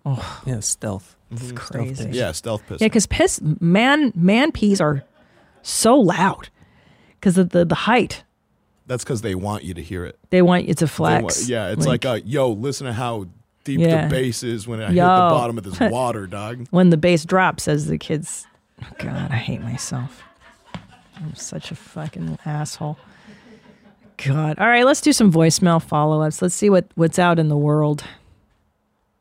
Oh, 0.04 0.42
yeah, 0.44 0.60
stealth. 0.60 1.16
It's 1.42 1.52
crazy. 1.52 2.06
piss. 2.06 2.14
Yeah, 2.16 2.32
stealth 2.32 2.62
piss. 2.66 2.80
Yeah, 2.80 2.86
because 2.88 3.06
piss 3.06 3.40
man 3.60 4.12
man 4.14 4.52
pees 4.52 4.80
are 4.80 5.02
so 5.62 5.96
loud 5.98 6.48
because 7.20 7.38
of 7.38 7.50
the 7.50 7.64
the 7.64 7.74
height. 7.74 8.24
That's 8.86 9.02
because 9.02 9.22
they 9.22 9.34
want 9.34 9.64
you 9.64 9.72
to 9.74 9.82
hear 9.82 10.04
it. 10.04 10.18
They 10.30 10.42
want 10.42 10.66
you 10.68 10.74
to 10.74 10.84
They 10.84 10.88
flex. 10.90 11.22
want- 11.22 11.48
yeah, 11.48 11.68
it's 11.70 11.86
like, 11.86 12.04
uh, 12.04 12.20
yo, 12.24 12.50
listen 12.50 12.86
to 12.86 12.92
how 12.92 13.26
deep 13.64 13.80
Yeah. 13.80 14.04
the 14.04 14.10
bass 14.10 14.42
is 14.42 14.68
when 14.68 14.78
I 14.82 14.88
hit 14.88 14.94
the 14.96 15.00
bottom 15.00 15.56
of 15.56 15.64
this 15.64 15.80
water, 15.90 16.26
dog. 16.26 16.66
when 16.70 16.90
the 16.90 16.98
bass 16.98 17.24
drops, 17.24 17.66
as 17.66 17.86
the 17.86 17.96
kids. 17.96 18.46
Oh 18.82 18.86
God, 18.98 19.30
I 19.30 19.36
hate 19.36 19.62
myself. 19.62 20.22
I'm 21.16 21.34
such 21.34 21.70
a 21.70 21.74
fucking 21.74 22.38
asshole. 22.44 22.98
God. 24.24 24.58
All 24.58 24.66
right, 24.68 24.84
let's 24.84 25.00
do 25.00 25.12
some 25.12 25.32
voicemail 25.32 25.82
follow 25.82 26.20
ups. 26.22 26.42
Let's 26.42 26.54
see 26.54 26.68
what, 26.70 26.86
what's 26.94 27.18
out 27.18 27.38
in 27.38 27.48
the 27.48 27.56
world. 27.56 28.04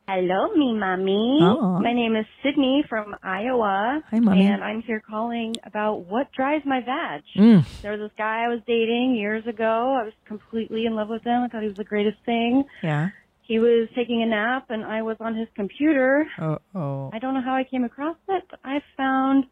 Hello, 0.06 0.48
me 0.54 0.74
mommy. 0.74 1.38
Oh. 1.40 1.78
My 1.80 1.94
name 1.94 2.14
is 2.14 2.26
Sydney 2.42 2.84
from 2.90 3.16
Iowa. 3.22 4.02
Hi, 4.10 4.20
Mommy. 4.20 4.44
And 4.44 4.62
I'm 4.62 4.82
here 4.82 5.00
calling 5.00 5.54
about 5.64 6.04
what 6.04 6.30
drives 6.32 6.66
my 6.66 6.80
vag. 6.80 7.22
Mm. 7.34 7.64
There 7.80 7.92
was 7.92 8.00
this 8.00 8.10
guy 8.18 8.44
I 8.44 8.48
was 8.48 8.60
dating 8.66 9.14
years 9.14 9.46
ago. 9.46 9.96
I 9.98 10.04
was 10.04 10.12
completely 10.26 10.84
in 10.84 10.94
love 10.94 11.08
with 11.08 11.24
him. 11.24 11.42
I 11.42 11.48
thought 11.48 11.62
he 11.62 11.68
was 11.68 11.78
the 11.78 11.84
greatest 11.84 12.18
thing. 12.26 12.64
Yeah. 12.82 13.08
He 13.40 13.58
was 13.58 13.88
taking 13.94 14.22
a 14.22 14.26
nap 14.26 14.66
and 14.68 14.84
I 14.84 15.00
was 15.00 15.16
on 15.20 15.34
his 15.34 15.48
computer. 15.54 16.26
Oh, 16.38 16.58
oh. 16.74 17.10
I 17.14 17.18
don't 17.18 17.32
know 17.32 17.42
how 17.42 17.54
I 17.54 17.64
came 17.64 17.84
across 17.84 18.16
it, 18.28 18.44
but 18.50 18.60
I 18.62 18.82
found 18.98 19.46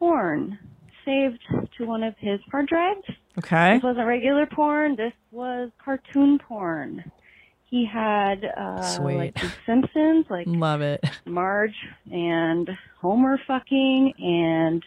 porn 0.00 0.58
saved 1.04 1.44
to 1.78 1.86
one 1.86 2.02
of 2.02 2.16
his 2.18 2.40
hard 2.50 2.66
drives. 2.66 3.06
Okay. 3.38 3.74
This 3.74 3.84
wasn't 3.84 4.08
regular 4.08 4.46
porn. 4.46 4.96
This 4.96 5.12
was 5.30 5.70
cartoon 5.84 6.40
porn. 6.40 7.04
He 7.68 7.84
had 7.84 8.44
uh, 8.44 8.82
Sweet. 8.82 9.16
like 9.16 9.34
The 9.34 9.52
Simpsons, 9.66 10.26
like 10.30 10.46
Love 10.46 10.82
it. 10.82 11.04
Marge 11.24 11.74
and 12.10 12.70
Homer 13.00 13.40
fucking, 13.46 14.12
and 14.18 14.84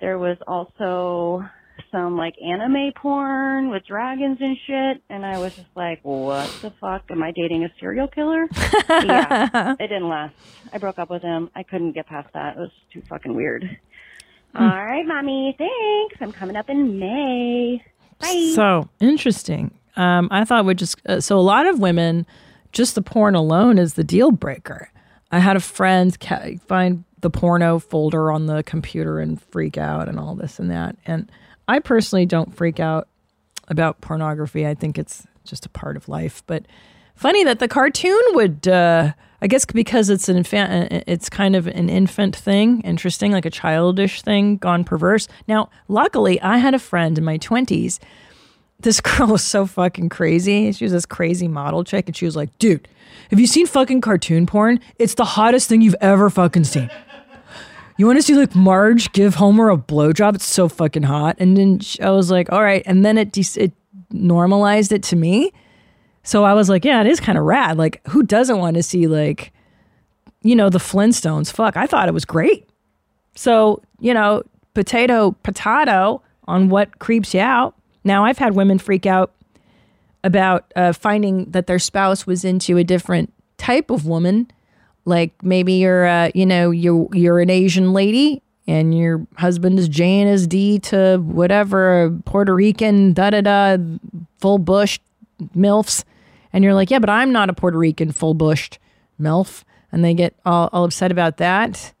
there 0.00 0.18
was 0.18 0.36
also 0.46 1.44
some 1.90 2.16
like 2.16 2.34
anime 2.44 2.92
porn 2.94 3.70
with 3.70 3.86
dragons 3.86 4.38
and 4.40 4.56
shit. 4.66 5.02
And 5.08 5.24
I 5.24 5.38
was 5.38 5.54
just 5.54 5.68
like, 5.74 6.00
what 6.02 6.48
the 6.60 6.72
fuck? 6.80 7.04
Am 7.10 7.22
I 7.22 7.30
dating 7.32 7.64
a 7.64 7.68
serial 7.80 8.08
killer? 8.08 8.46
yeah, 8.88 9.74
it 9.78 9.88
didn't 9.88 10.08
last. 10.08 10.34
I 10.72 10.78
broke 10.78 10.98
up 10.98 11.08
with 11.08 11.22
him. 11.22 11.50
I 11.54 11.62
couldn't 11.62 11.92
get 11.92 12.06
past 12.06 12.28
that. 12.34 12.56
It 12.56 12.60
was 12.60 12.70
too 12.92 13.02
fucking 13.08 13.34
weird. 13.34 13.78
Hmm. 14.54 14.62
All 14.62 14.84
right, 14.84 15.06
mommy. 15.06 15.54
Thanks. 15.56 16.16
I'm 16.20 16.32
coming 16.32 16.56
up 16.56 16.68
in 16.68 16.98
May. 16.98 17.82
Bye. 18.20 18.52
So 18.54 18.88
interesting. 19.00 19.72
Um, 19.96 20.28
I 20.30 20.44
thought 20.44 20.64
would 20.64 20.78
just 20.78 20.96
uh, 21.06 21.20
so 21.20 21.38
a 21.38 21.40
lot 21.40 21.66
of 21.66 21.78
women, 21.78 22.26
just 22.72 22.94
the 22.94 23.02
porn 23.02 23.34
alone 23.34 23.78
is 23.78 23.94
the 23.94 24.04
deal 24.04 24.30
breaker. 24.30 24.90
I 25.30 25.38
had 25.38 25.56
a 25.56 25.60
friend 25.60 26.18
ca- 26.18 26.56
find 26.66 27.04
the 27.20 27.30
porno 27.30 27.78
folder 27.78 28.30
on 28.30 28.46
the 28.46 28.62
computer 28.62 29.18
and 29.18 29.40
freak 29.40 29.78
out 29.78 30.08
and 30.08 30.18
all 30.18 30.34
this 30.34 30.58
and 30.58 30.70
that. 30.70 30.96
And 31.06 31.30
I 31.68 31.78
personally 31.78 32.26
don't 32.26 32.54
freak 32.54 32.78
out 32.80 33.08
about 33.68 34.00
pornography. 34.00 34.66
I 34.66 34.74
think 34.74 34.98
it's 34.98 35.26
just 35.44 35.64
a 35.64 35.70
part 35.70 35.96
of 35.96 36.08
life. 36.08 36.42
But 36.46 36.66
funny 37.14 37.44
that 37.44 37.58
the 37.58 37.68
cartoon 37.68 38.20
would. 38.32 38.68
Uh, 38.68 39.12
I 39.42 39.46
guess 39.46 39.66
because 39.66 40.08
it's 40.08 40.30
an 40.30 40.38
infant, 40.38 41.04
it's 41.06 41.28
kind 41.28 41.54
of 41.54 41.66
an 41.66 41.90
infant 41.90 42.34
thing. 42.34 42.80
Interesting, 42.80 43.30
like 43.30 43.44
a 43.44 43.50
childish 43.50 44.22
thing 44.22 44.56
gone 44.56 44.84
perverse. 44.84 45.28
Now, 45.46 45.68
luckily, 45.86 46.40
I 46.40 46.56
had 46.56 46.72
a 46.72 46.78
friend 46.78 47.18
in 47.18 47.24
my 47.24 47.36
twenties 47.36 48.00
this 48.80 49.00
girl 49.00 49.28
was 49.28 49.42
so 49.42 49.66
fucking 49.66 50.08
crazy. 50.08 50.72
She 50.72 50.84
was 50.84 50.92
this 50.92 51.06
crazy 51.06 51.48
model 51.48 51.84
chick, 51.84 52.06
and 52.06 52.16
she 52.16 52.24
was 52.24 52.36
like, 52.36 52.56
dude, 52.58 52.88
have 53.30 53.40
you 53.40 53.46
seen 53.46 53.66
fucking 53.66 54.00
cartoon 54.00 54.46
porn? 54.46 54.80
It's 54.98 55.14
the 55.14 55.24
hottest 55.24 55.68
thing 55.68 55.80
you've 55.80 55.96
ever 56.00 56.30
fucking 56.30 56.64
seen. 56.64 56.90
You 57.96 58.06
want 58.06 58.18
to 58.18 58.22
see 58.22 58.34
like 58.34 58.54
Marge 58.56 59.12
give 59.12 59.36
Homer 59.36 59.70
a 59.70 59.76
blowjob? 59.76 60.34
It's 60.34 60.46
so 60.46 60.68
fucking 60.68 61.04
hot. 61.04 61.36
And 61.38 61.56
then 61.56 61.80
I 62.02 62.10
was 62.10 62.30
like, 62.30 62.50
all 62.50 62.62
right. 62.62 62.82
And 62.86 63.04
then 63.04 63.16
it 63.16 63.30
de- 63.30 63.60
it 63.60 63.72
normalized 64.10 64.90
it 64.90 65.04
to 65.04 65.16
me. 65.16 65.52
So 66.24 66.42
I 66.42 66.54
was 66.54 66.68
like, 66.68 66.84
yeah, 66.84 67.00
it 67.02 67.06
is 67.06 67.20
kind 67.20 67.38
of 67.38 67.44
rad. 67.44 67.76
Like, 67.76 68.00
who 68.08 68.24
doesn't 68.24 68.58
want 68.58 68.74
to 68.76 68.82
see 68.82 69.06
like, 69.06 69.52
you 70.42 70.56
know, 70.56 70.70
the 70.70 70.78
Flintstones? 70.78 71.52
Fuck, 71.52 71.76
I 71.76 71.86
thought 71.86 72.08
it 72.08 72.14
was 72.14 72.24
great. 72.24 72.68
So 73.36 73.80
you 74.00 74.12
know, 74.12 74.42
potato, 74.74 75.32
potato 75.42 76.20
on 76.46 76.68
what 76.68 76.98
creeps 76.98 77.32
you 77.32 77.40
out. 77.40 77.74
Now 78.04 78.24
I've 78.24 78.38
had 78.38 78.54
women 78.54 78.78
freak 78.78 79.06
out 79.06 79.32
about 80.22 80.72
uh, 80.76 80.92
finding 80.92 81.50
that 81.50 81.66
their 81.66 81.78
spouse 81.78 82.26
was 82.26 82.44
into 82.44 82.76
a 82.76 82.84
different 82.84 83.32
type 83.58 83.90
of 83.90 84.06
woman. 84.06 84.50
Like 85.04 85.42
maybe 85.42 85.74
you're, 85.74 86.06
uh, 86.06 86.30
you 86.34 86.46
know, 86.46 86.70
you're 86.70 87.08
you're 87.12 87.40
an 87.40 87.50
Asian 87.50 87.92
lady 87.92 88.42
and 88.66 88.96
your 88.96 89.26
husband 89.36 89.78
is 89.78 89.88
J 89.88 90.20
and 90.20 90.30
his 90.30 90.46
D 90.46 90.78
to 90.80 91.18
whatever 91.18 92.18
Puerto 92.24 92.54
Rican 92.54 93.12
da 93.12 93.30
da 93.30 93.40
da 93.42 93.76
full 94.40 94.58
bushed 94.58 95.02
milfs, 95.54 96.04
and 96.52 96.64
you're 96.64 96.74
like, 96.74 96.90
yeah, 96.90 96.98
but 96.98 97.10
I'm 97.10 97.32
not 97.32 97.50
a 97.50 97.52
Puerto 97.52 97.76
Rican 97.76 98.12
full 98.12 98.34
bushed 98.34 98.78
milf, 99.20 99.64
and 99.92 100.04
they 100.04 100.14
get 100.14 100.34
all, 100.46 100.70
all 100.72 100.84
upset 100.84 101.12
about 101.12 101.36
that. 101.36 101.92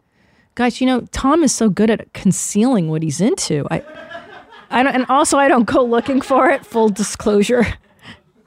Guys, 0.54 0.80
you 0.80 0.86
know, 0.86 1.00
Tom 1.12 1.42
is 1.42 1.52
so 1.52 1.68
good 1.68 1.90
at 1.90 2.12
concealing 2.12 2.88
what 2.88 3.02
he's 3.02 3.20
into. 3.20 3.66
I, 3.70 3.82
I 4.74 4.82
don't, 4.82 4.94
and 4.94 5.06
also 5.08 5.38
I 5.38 5.48
don't 5.48 5.64
go 5.64 5.82
looking 5.82 6.20
for 6.20 6.50
it. 6.50 6.66
Full 6.66 6.90
disclosure, 6.90 7.66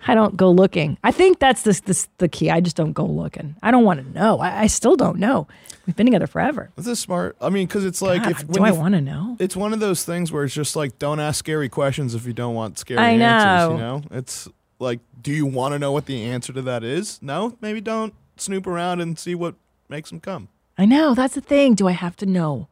I 0.07 0.13
don't 0.13 0.37
go 0.37 0.51
looking. 0.51 0.97
I 1.03 1.11
think 1.11 1.39
that's 1.39 1.63
this, 1.63 1.79
this 1.79 2.07
the 2.19 2.27
key. 2.27 2.51
I 2.51 2.61
just 2.61 2.75
don't 2.75 2.93
go 2.93 3.05
looking. 3.05 3.55
I 3.63 3.71
don't 3.71 3.83
want 3.83 4.05
to 4.05 4.11
know. 4.13 4.39
I, 4.39 4.61
I 4.63 4.67
still 4.67 4.95
don't 4.95 5.17
know. 5.17 5.47
We've 5.85 5.95
been 5.95 6.05
together 6.05 6.27
forever. 6.27 6.69
This 6.75 6.85
is 6.85 6.99
smart. 6.99 7.35
I 7.41 7.49
mean, 7.49 7.65
because 7.65 7.85
it's 7.85 8.01
like, 8.01 8.21
God, 8.23 8.31
if 8.31 8.47
do 8.47 8.63
I 8.63 8.71
want 8.71 8.93
to 8.93 9.01
know? 9.01 9.37
It's 9.39 9.55
one 9.55 9.73
of 9.73 9.79
those 9.79 10.03
things 10.03 10.31
where 10.31 10.43
it's 10.43 10.53
just 10.53 10.75
like, 10.75 10.99
don't 10.99 11.19
ask 11.19 11.39
scary 11.39 11.69
questions 11.69 12.13
if 12.13 12.25
you 12.27 12.33
don't 12.33 12.53
want 12.53 12.77
scary 12.77 12.99
I 12.99 13.11
answers. 13.11 13.71
You 13.71 13.77
know, 13.77 14.01
it's 14.11 14.47
like, 14.79 14.99
do 15.21 15.31
you 15.31 15.45
want 15.45 15.73
to 15.73 15.79
know 15.79 15.91
what 15.91 16.05
the 16.05 16.23
answer 16.25 16.53
to 16.53 16.61
that 16.61 16.83
is? 16.83 17.19
No, 17.21 17.57
maybe 17.61 17.81
don't. 17.81 18.13
snoop 18.39 18.67
around 18.67 19.01
and 19.01 19.17
see 19.17 19.35
what 19.35 19.55
makes 19.89 20.09
them 20.09 20.19
come. 20.19 20.49
I 20.77 20.85
know 20.85 21.15
that's 21.15 21.35
the 21.35 21.41
thing. 21.41 21.73
Do 21.73 21.87
I 21.87 21.91
have 21.91 22.15
to 22.17 22.25
know? 22.25 22.67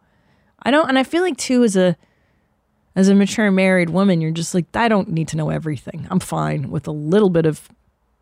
I 0.62 0.72
don't, 0.72 0.88
and 0.88 0.98
I 0.98 1.04
feel 1.04 1.24
like 1.24 1.38
too 1.38 1.64
is 1.64 1.76
a 1.76 1.96
as 2.96 3.10
a 3.10 3.16
mature 3.16 3.52
married 3.52 3.90
woman, 3.90 4.22
you're 4.22 4.32
just 4.32 4.54
like 4.54 4.66
I 4.74 4.88
don't 4.88 5.10
need 5.10 5.28
to 5.30 5.38
know 5.38 5.50
everything. 5.50 6.08
I'm 6.10 6.20
fine 6.20 6.70
with 6.72 6.88
a 6.88 6.92
little 6.92 7.30
bit 7.30 7.46
of 7.46 7.68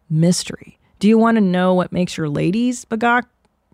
mystery. 0.10 0.80
Do 1.00 1.08
you 1.08 1.18
want 1.18 1.36
to 1.38 1.42
know 1.42 1.74
what 1.74 1.92
makes 1.92 2.18
your 2.18 2.30
ladies 2.30 2.86
bagak? 2.86 3.24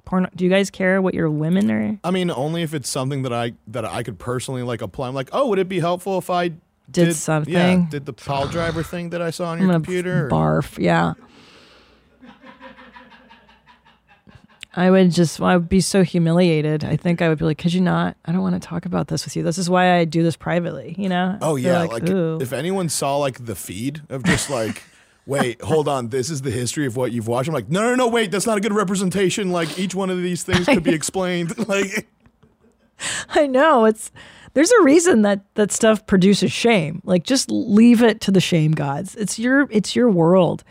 Porn? 0.05 0.27
Do 0.35 0.43
you 0.43 0.49
guys 0.49 0.69
care 0.71 1.01
what 1.01 1.13
your 1.13 1.29
women 1.29 1.69
are? 1.69 1.99
I 2.03 2.11
mean, 2.11 2.31
only 2.31 2.63
if 2.63 2.73
it's 2.73 2.89
something 2.89 3.21
that 3.23 3.33
I 3.33 3.53
that 3.67 3.85
I 3.85 4.03
could 4.03 4.17
personally 4.17 4.63
like 4.63 4.81
apply. 4.81 5.07
I'm 5.07 5.13
like, 5.13 5.29
oh, 5.31 5.47
would 5.49 5.59
it 5.59 5.69
be 5.69 5.79
helpful 5.79 6.17
if 6.17 6.29
I 6.29 6.53
Did 6.89 7.15
something? 7.15 7.53
Yeah, 7.53 7.85
did 7.89 8.05
the 8.05 8.13
pile 8.13 8.47
driver 8.47 8.81
thing 8.81 9.11
that 9.11 9.21
I 9.21 9.29
saw 9.29 9.51
on 9.51 9.61
your 9.61 9.71
computer? 9.71 10.25
or- 10.25 10.29
barf. 10.29 10.81
Yeah. 10.81 11.13
I 14.79 14.89
would 14.89 15.11
just, 15.11 15.41
I 15.41 15.57
would 15.57 15.67
be 15.67 15.81
so 15.81 16.03
humiliated. 16.03 16.85
I 16.85 16.95
think 16.95 17.21
I 17.21 17.27
would 17.27 17.37
be 17.37 17.43
like, 17.43 17.57
could 17.57 17.73
you 17.73 17.81
not? 17.81 18.15
I 18.23 18.31
don't 18.31 18.41
want 18.41 18.61
to 18.61 18.65
talk 18.65 18.85
about 18.85 19.09
this 19.09 19.25
with 19.25 19.35
you. 19.35 19.43
This 19.43 19.57
is 19.57 19.69
why 19.69 19.97
I 19.97 20.05
do 20.05 20.23
this 20.23 20.37
privately, 20.37 20.95
you 20.97 21.09
know? 21.09 21.37
Oh 21.41 21.57
yeah, 21.57 21.83
like, 21.83 22.07
ooh. 22.09 22.39
if 22.39 22.53
anyone 22.53 22.87
saw 22.87 23.17
like 23.17 23.45
the 23.45 23.55
feed 23.55 24.03
of 24.07 24.23
just 24.23 24.49
like, 24.49 24.83
wait, 25.25 25.61
hold 25.61 25.89
on, 25.89 26.07
this 26.07 26.29
is 26.29 26.43
the 26.43 26.49
history 26.49 26.85
of 26.85 26.95
what 26.95 27.11
you've 27.11 27.27
watched. 27.27 27.49
I'm 27.49 27.53
like, 27.53 27.67
no, 27.67 27.81
no, 27.81 27.95
no, 27.95 28.07
wait, 28.07 28.31
that's 28.31 28.45
not 28.45 28.57
a 28.57 28.61
good 28.61 28.71
representation. 28.73 29.51
Like 29.51 29.77
each 29.77 29.93
one 29.93 30.09
of 30.09 30.23
these 30.23 30.43
things 30.43 30.65
could 30.65 30.83
be 30.83 30.93
explained. 30.93 31.53
Like, 31.67 32.07
I 33.29 33.47
know 33.47 33.83
it's 33.83 34.11
there's 34.53 34.71
a 34.71 34.81
reason 34.83 35.23
that 35.23 35.43
that 35.55 35.73
stuff 35.73 36.07
produces 36.07 36.53
shame. 36.53 37.01
Like 37.03 37.23
just 37.23 37.51
leave 37.51 38.01
it 38.01 38.21
to 38.21 38.31
the 38.31 38.39
shame 38.39 38.71
gods. 38.71 39.15
It's 39.15 39.37
your 39.37 39.67
it's 39.71 39.93
your 39.93 40.09
world. 40.09 40.63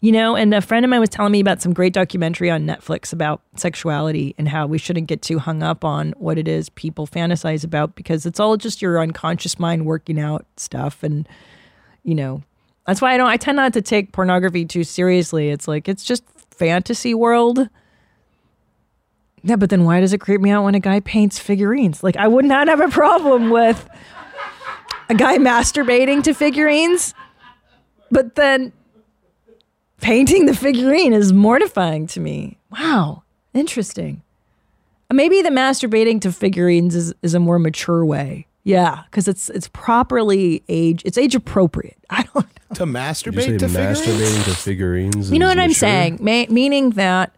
You 0.00 0.12
know, 0.12 0.36
and 0.36 0.54
a 0.54 0.60
friend 0.60 0.84
of 0.84 0.90
mine 0.90 1.00
was 1.00 1.08
telling 1.08 1.32
me 1.32 1.40
about 1.40 1.62
some 1.62 1.72
great 1.72 1.92
documentary 1.94 2.50
on 2.50 2.66
Netflix 2.66 3.12
about 3.12 3.40
sexuality 3.56 4.34
and 4.36 4.48
how 4.48 4.66
we 4.66 4.78
shouldn't 4.78 5.06
get 5.06 5.22
too 5.22 5.38
hung 5.38 5.62
up 5.62 5.84
on 5.84 6.12
what 6.18 6.38
it 6.38 6.46
is 6.46 6.68
people 6.68 7.06
fantasize 7.06 7.64
about 7.64 7.96
because 7.96 8.26
it's 8.26 8.38
all 8.38 8.56
just 8.56 8.82
your 8.82 9.00
unconscious 9.00 9.58
mind 9.58 9.86
working 9.86 10.20
out 10.20 10.44
stuff 10.56 11.02
and 11.02 11.26
you 12.02 12.14
know, 12.14 12.42
that's 12.86 13.00
why 13.00 13.14
I 13.14 13.16
don't 13.16 13.26
I 13.26 13.36
tend 13.36 13.56
not 13.56 13.72
to 13.72 13.82
take 13.82 14.12
pornography 14.12 14.64
too 14.64 14.84
seriously. 14.84 15.50
It's 15.50 15.66
like 15.66 15.88
it's 15.88 16.04
just 16.04 16.22
fantasy 16.50 17.14
world. 17.14 17.68
Yeah, 19.42 19.56
but 19.56 19.70
then 19.70 19.84
why 19.84 20.00
does 20.00 20.12
it 20.12 20.20
creep 20.20 20.40
me 20.40 20.50
out 20.50 20.64
when 20.64 20.74
a 20.74 20.80
guy 20.80 21.00
paints 21.00 21.38
figurines? 21.38 22.02
Like, 22.02 22.16
I 22.16 22.26
would 22.26 22.44
not 22.44 22.66
have 22.66 22.80
a 22.80 22.88
problem 22.88 23.50
with 23.50 23.88
a 25.08 25.14
guy 25.14 25.38
masturbating 25.38 26.24
to 26.24 26.34
figurines, 26.34 27.14
but 28.10 28.34
then 28.34 28.72
painting 30.00 30.46
the 30.46 30.54
figurine 30.54 31.12
is 31.12 31.32
mortifying 31.32 32.06
to 32.08 32.20
me. 32.20 32.58
Wow, 32.70 33.22
interesting. 33.54 34.22
Maybe 35.12 35.40
the 35.42 35.50
masturbating 35.50 36.20
to 36.22 36.32
figurines 36.32 36.94
is, 36.94 37.14
is 37.22 37.34
a 37.34 37.40
more 37.40 37.58
mature 37.58 38.04
way. 38.04 38.46
Yeah, 38.64 39.04
because 39.08 39.28
it's 39.28 39.48
it's 39.50 39.68
properly 39.68 40.64
age 40.68 41.02
it's 41.04 41.16
age 41.16 41.36
appropriate. 41.36 41.96
I 42.10 42.22
don't 42.22 42.34
know. 42.34 42.74
to 42.74 42.84
Did 42.84 42.94
masturbate 42.94 43.34
you 43.36 43.42
say 43.42 43.58
to 43.58 43.68
figurines? 43.68 44.00
masturbating 44.00 44.44
to 44.44 44.54
figurines? 44.56 45.30
You 45.30 45.38
know 45.38 45.46
is 45.46 45.50
what 45.50 45.58
I'm 45.60 45.68
mature? 45.68 45.74
saying? 45.78 46.18
Ma- 46.20 46.52
meaning 46.52 46.90
that 46.90 47.32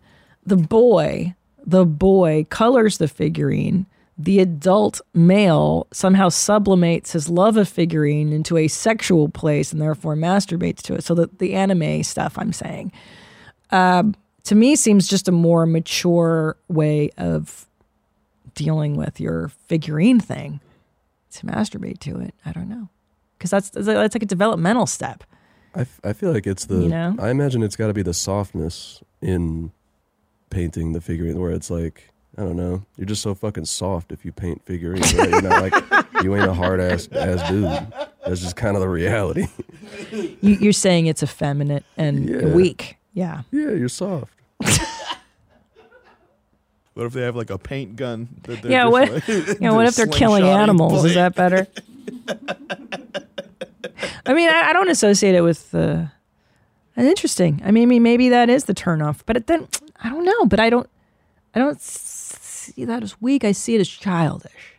the 0.46 0.56
boy, 0.56 1.34
the 1.66 1.84
boy 1.84 2.46
colors 2.48 2.96
the 2.96 3.08
figurine. 3.08 3.84
The 4.18 4.40
adult 4.40 5.00
male 5.14 5.86
somehow 5.92 6.28
sublimates 6.28 7.12
his 7.12 7.28
love 7.28 7.56
of 7.56 7.68
figurine 7.68 8.32
into 8.32 8.56
a 8.56 8.66
sexual 8.66 9.28
place 9.28 9.72
and 9.72 9.80
therefore 9.80 10.16
masturbates 10.16 10.82
to 10.82 10.94
it. 10.94 11.04
So 11.04 11.14
that 11.14 11.38
the 11.38 11.54
anime 11.54 12.02
stuff 12.02 12.36
I'm 12.36 12.52
saying, 12.52 12.90
um, 13.70 14.16
to 14.44 14.54
me, 14.54 14.74
seems 14.74 15.06
just 15.06 15.28
a 15.28 15.32
more 15.32 15.66
mature 15.66 16.56
way 16.68 17.10
of 17.16 17.66
dealing 18.54 18.96
with 18.96 19.20
your 19.20 19.52
figurine 19.68 20.20
thing. 20.20 20.60
To 21.32 21.46
masturbate 21.46 21.98
to 22.00 22.18
it, 22.20 22.34
I 22.44 22.52
don't 22.52 22.68
know, 22.68 22.88
because 23.36 23.50
that's 23.50 23.70
that's 23.70 24.14
like 24.14 24.22
a 24.22 24.26
developmental 24.26 24.86
step. 24.86 25.24
I, 25.74 25.82
f- 25.82 26.00
I 26.02 26.14
feel 26.14 26.32
like 26.32 26.46
it's 26.46 26.64
the. 26.64 26.80
You 26.80 26.88
know? 26.88 27.14
I 27.18 27.28
imagine 27.28 27.62
it's 27.62 27.76
got 27.76 27.88
to 27.88 27.94
be 27.94 28.02
the 28.02 28.14
softness 28.14 29.02
in 29.20 29.70
painting 30.48 30.92
the 30.94 31.02
figurine, 31.02 31.38
where 31.38 31.50
it's 31.50 31.70
like 31.70 32.10
I 32.38 32.42
don't 32.42 32.56
know, 32.56 32.84
you're 32.96 33.06
just 33.06 33.20
so 33.22 33.34
fucking 33.34 33.64
soft 33.64 34.12
if 34.12 34.24
you 34.24 34.30
paint 34.30 34.64
figurines. 34.64 35.12
Right? 35.12 35.28
You're 35.28 35.42
not 35.42 35.60
like 35.60 36.06
you 36.22 36.36
ain't 36.36 36.46
a 36.48 36.54
hard 36.54 36.80
ass 36.80 37.08
ass 37.10 37.50
dude. 37.50 37.64
That's 38.24 38.40
just 38.40 38.54
kind 38.54 38.76
of 38.76 38.80
the 38.80 38.88
reality. 38.88 39.48
You, 40.12 40.36
you're 40.40 40.72
saying 40.72 41.06
it's 41.06 41.22
effeminate 41.22 41.84
and 41.96 42.28
Yeah. 42.28 42.46
weak. 42.54 42.96
Yeah. 43.12 43.42
yeah, 43.50 43.70
you're 43.72 43.88
soft. 43.88 44.32
What 46.94 47.06
if 47.06 47.12
they 47.12 47.22
have 47.22 47.36
like 47.36 47.50
a 47.50 47.58
paint 47.58 47.94
gun? 47.94 48.26
That 48.42 48.60
they're 48.60 48.72
Yeah. 48.72 48.86
What? 48.86 49.12
like, 49.12 49.28
yeah. 49.60 49.70
What 49.70 49.86
if 49.86 49.94
they're 49.94 50.08
killing 50.08 50.42
slingshotting 50.42 50.58
animals? 50.62 51.04
Is 51.04 51.14
that 51.14 51.32
better? 51.36 51.68
I 54.26 54.34
mean, 54.34 54.48
I, 54.50 54.70
I 54.70 54.72
don't 54.72 54.88
associate 54.90 55.36
it 55.36 55.42
with. 55.42 55.72
Uh, 55.72 56.06
interesting. 56.96 57.62
I 57.64 57.70
mean, 57.70 57.84
I 57.84 57.86
mean, 57.86 58.02
maybe 58.02 58.28
that 58.30 58.50
is 58.50 58.64
the 58.64 58.74
turnoff, 58.74 59.20
but 59.26 59.46
then 59.46 59.68
I 60.02 60.08
don't 60.08 60.24
know. 60.24 60.46
But 60.46 60.58
I 60.58 60.70
don't. 60.70 60.88
I 61.54 61.60
don't 61.60 61.80
see 62.72 62.84
that 62.84 63.02
as 63.02 63.20
weak. 63.20 63.44
I 63.44 63.52
see 63.52 63.74
it 63.74 63.80
as 63.80 63.88
childish. 63.88 64.74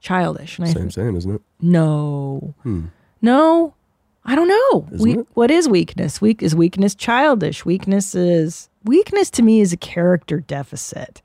Childish. 0.00 0.58
And 0.58 0.68
I 0.68 0.72
Same, 0.72 0.90
same, 0.90 1.16
isn't 1.16 1.34
it? 1.34 1.42
no, 1.60 2.54
Hmm. 2.62 2.86
no. 3.20 3.74
I 4.22 4.34
don't 4.36 4.48
know. 4.48 4.86
We, 4.98 5.14
what 5.34 5.50
is 5.50 5.66
weakness? 5.66 6.20
Weak 6.20 6.42
is 6.42 6.54
weakness 6.54 6.94
childish. 6.94 7.64
Weakness 7.64 8.14
is 8.14 8.68
weakness 8.84 9.30
to 9.30 9.42
me 9.42 9.60
is 9.62 9.72
a 9.72 9.78
character 9.78 10.40
deficit. 10.40 11.22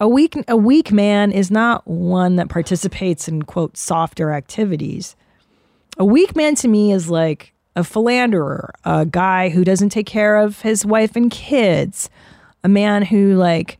A 0.00 0.08
weak 0.08 0.34
a 0.48 0.56
weak 0.56 0.90
man 0.92 1.30
is 1.30 1.50
not 1.52 1.86
one 1.86 2.34
that 2.36 2.48
participates 2.48 3.28
in 3.28 3.42
quote 3.42 3.76
softer 3.76 4.32
activities. 4.32 5.14
A 5.98 6.04
weak 6.04 6.34
man 6.34 6.56
to 6.56 6.68
me 6.68 6.90
is 6.92 7.08
like 7.10 7.52
a 7.76 7.84
philanderer, 7.84 8.72
a 8.84 9.06
guy 9.06 9.48
who 9.48 9.64
doesn't 9.64 9.90
take 9.90 10.06
care 10.06 10.36
of 10.36 10.62
his 10.62 10.84
wife 10.84 11.14
and 11.14 11.30
kids, 11.30 12.10
a 12.64 12.68
man 12.68 13.02
who 13.02 13.36
like 13.36 13.78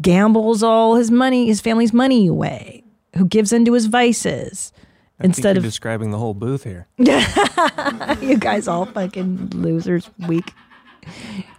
gambles 0.00 0.62
all 0.62 0.96
his 0.96 1.10
money, 1.10 1.46
his 1.46 1.60
family's 1.60 1.92
money 1.92 2.26
away, 2.26 2.84
who 3.16 3.26
gives 3.26 3.52
into 3.52 3.72
his 3.72 3.86
vices 3.86 4.72
I 5.20 5.24
instead 5.24 5.56
of 5.56 5.62
describing 5.62 6.10
the 6.10 6.18
whole 6.18 6.34
booth 6.34 6.64
here. 6.64 6.86
you 6.98 8.36
guys 8.38 8.68
all 8.68 8.86
fucking 8.86 9.50
losers. 9.50 10.10
Weak. 10.26 10.52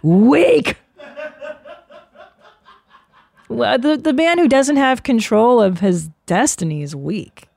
Weak. 0.02 0.76
Well, 3.48 3.78
the, 3.78 3.96
the 3.96 4.12
man 4.12 4.38
who 4.38 4.48
doesn't 4.48 4.76
have 4.76 5.02
control 5.02 5.60
of 5.60 5.80
his 5.80 6.08
destiny 6.26 6.82
is 6.82 6.96
weak. 6.96 7.48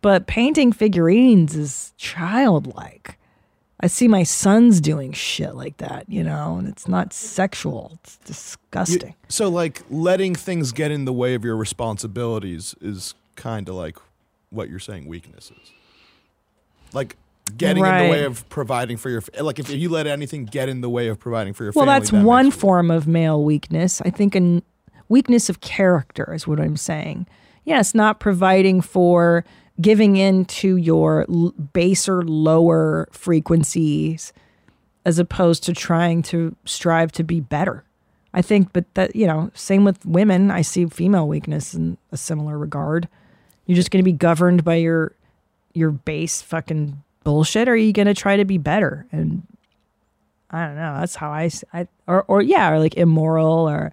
But 0.00 0.26
painting 0.26 0.72
figurines 0.72 1.56
is 1.56 1.92
childlike. 1.96 3.18
I 3.82 3.88
see 3.88 4.06
my 4.06 4.22
sons 4.22 4.80
doing 4.80 5.12
shit 5.12 5.54
like 5.56 5.78
that, 5.78 6.04
you 6.08 6.22
know, 6.22 6.56
and 6.56 6.68
it's 6.68 6.86
not 6.86 7.12
sexual. 7.12 7.98
It's 8.04 8.18
You- 8.22 8.26
disgusting. 8.26 9.14
so 9.28 9.48
like 9.48 9.82
letting 9.90 10.34
things 10.34 10.70
get 10.72 10.90
in 10.90 11.04
the 11.04 11.12
way 11.12 11.34
of 11.34 11.44
your 11.44 11.56
responsibilities 11.56 12.74
is 12.80 13.14
kind 13.34 13.68
of 13.68 13.74
like 13.74 13.98
what 14.50 14.68
you're 14.68 14.78
saying 14.78 15.06
weakness 15.06 15.50
is. 15.50 15.70
Like 16.92 17.16
getting 17.56 17.84
in 17.84 18.04
the 18.04 18.10
way 18.10 18.24
of 18.24 18.48
providing 18.50 18.96
for 18.96 19.10
your 19.10 19.22
like 19.40 19.58
if 19.58 19.68
you 19.70 19.88
let 19.88 20.06
anything 20.06 20.44
get 20.44 20.68
in 20.68 20.80
the 20.80 20.90
way 20.90 21.08
of 21.08 21.18
providing 21.18 21.52
for 21.52 21.64
your 21.64 21.72
family. 21.72 21.86
well, 21.86 21.94
family. 21.94 22.00
that's 22.00 22.10
that 22.12 22.24
one 22.24 22.50
form 22.50 22.90
of 22.90 23.06
male 23.08 23.42
weakness. 23.42 24.00
I 24.02 24.10
think 24.10 24.36
a 24.36 24.62
weakness 25.08 25.48
of 25.48 25.60
character 25.60 26.32
is 26.32 26.46
what 26.46 26.60
I'm 26.60 26.76
saying. 26.76 27.26
Yes, 27.64 27.94
not 27.94 28.20
providing 28.20 28.80
for 28.80 29.44
giving 29.80 30.16
in 30.16 30.44
to 30.44 30.76
your 30.76 31.26
l- 31.28 31.52
baser, 31.72 32.22
lower 32.22 33.08
frequencies 33.10 34.32
as 35.04 35.18
opposed 35.18 35.64
to 35.64 35.72
trying 35.72 36.22
to 36.22 36.54
strive 36.64 37.12
to 37.12 37.24
be 37.24 37.40
better. 37.40 37.84
I 38.34 38.40
think, 38.40 38.72
but 38.72 38.92
that, 38.94 39.14
you 39.14 39.26
know, 39.26 39.50
same 39.54 39.84
with 39.84 40.04
women. 40.06 40.50
I 40.50 40.62
see 40.62 40.86
female 40.86 41.28
weakness 41.28 41.74
in 41.74 41.98
a 42.12 42.16
similar 42.16 42.56
regard. 42.56 43.08
You're 43.66 43.76
just 43.76 43.90
going 43.90 44.02
to 44.02 44.10
be 44.10 44.16
governed 44.16 44.64
by 44.64 44.76
your 44.76 45.14
your 45.74 45.90
base 45.90 46.42
fucking 46.42 47.02
bullshit, 47.24 47.68
or 47.68 47.72
are 47.72 47.76
you 47.76 47.92
going 47.92 48.06
to 48.06 48.14
try 48.14 48.36
to 48.36 48.44
be 48.44 48.58
better? 48.58 49.06
And 49.12 49.46
I 50.50 50.66
don't 50.66 50.76
know. 50.76 51.00
That's 51.00 51.16
how 51.16 51.30
i, 51.30 51.50
I 51.72 51.88
or 52.06 52.24
or 52.24 52.42
yeah, 52.42 52.70
or 52.70 52.78
like 52.78 52.96
immoral 52.96 53.68
or 53.68 53.92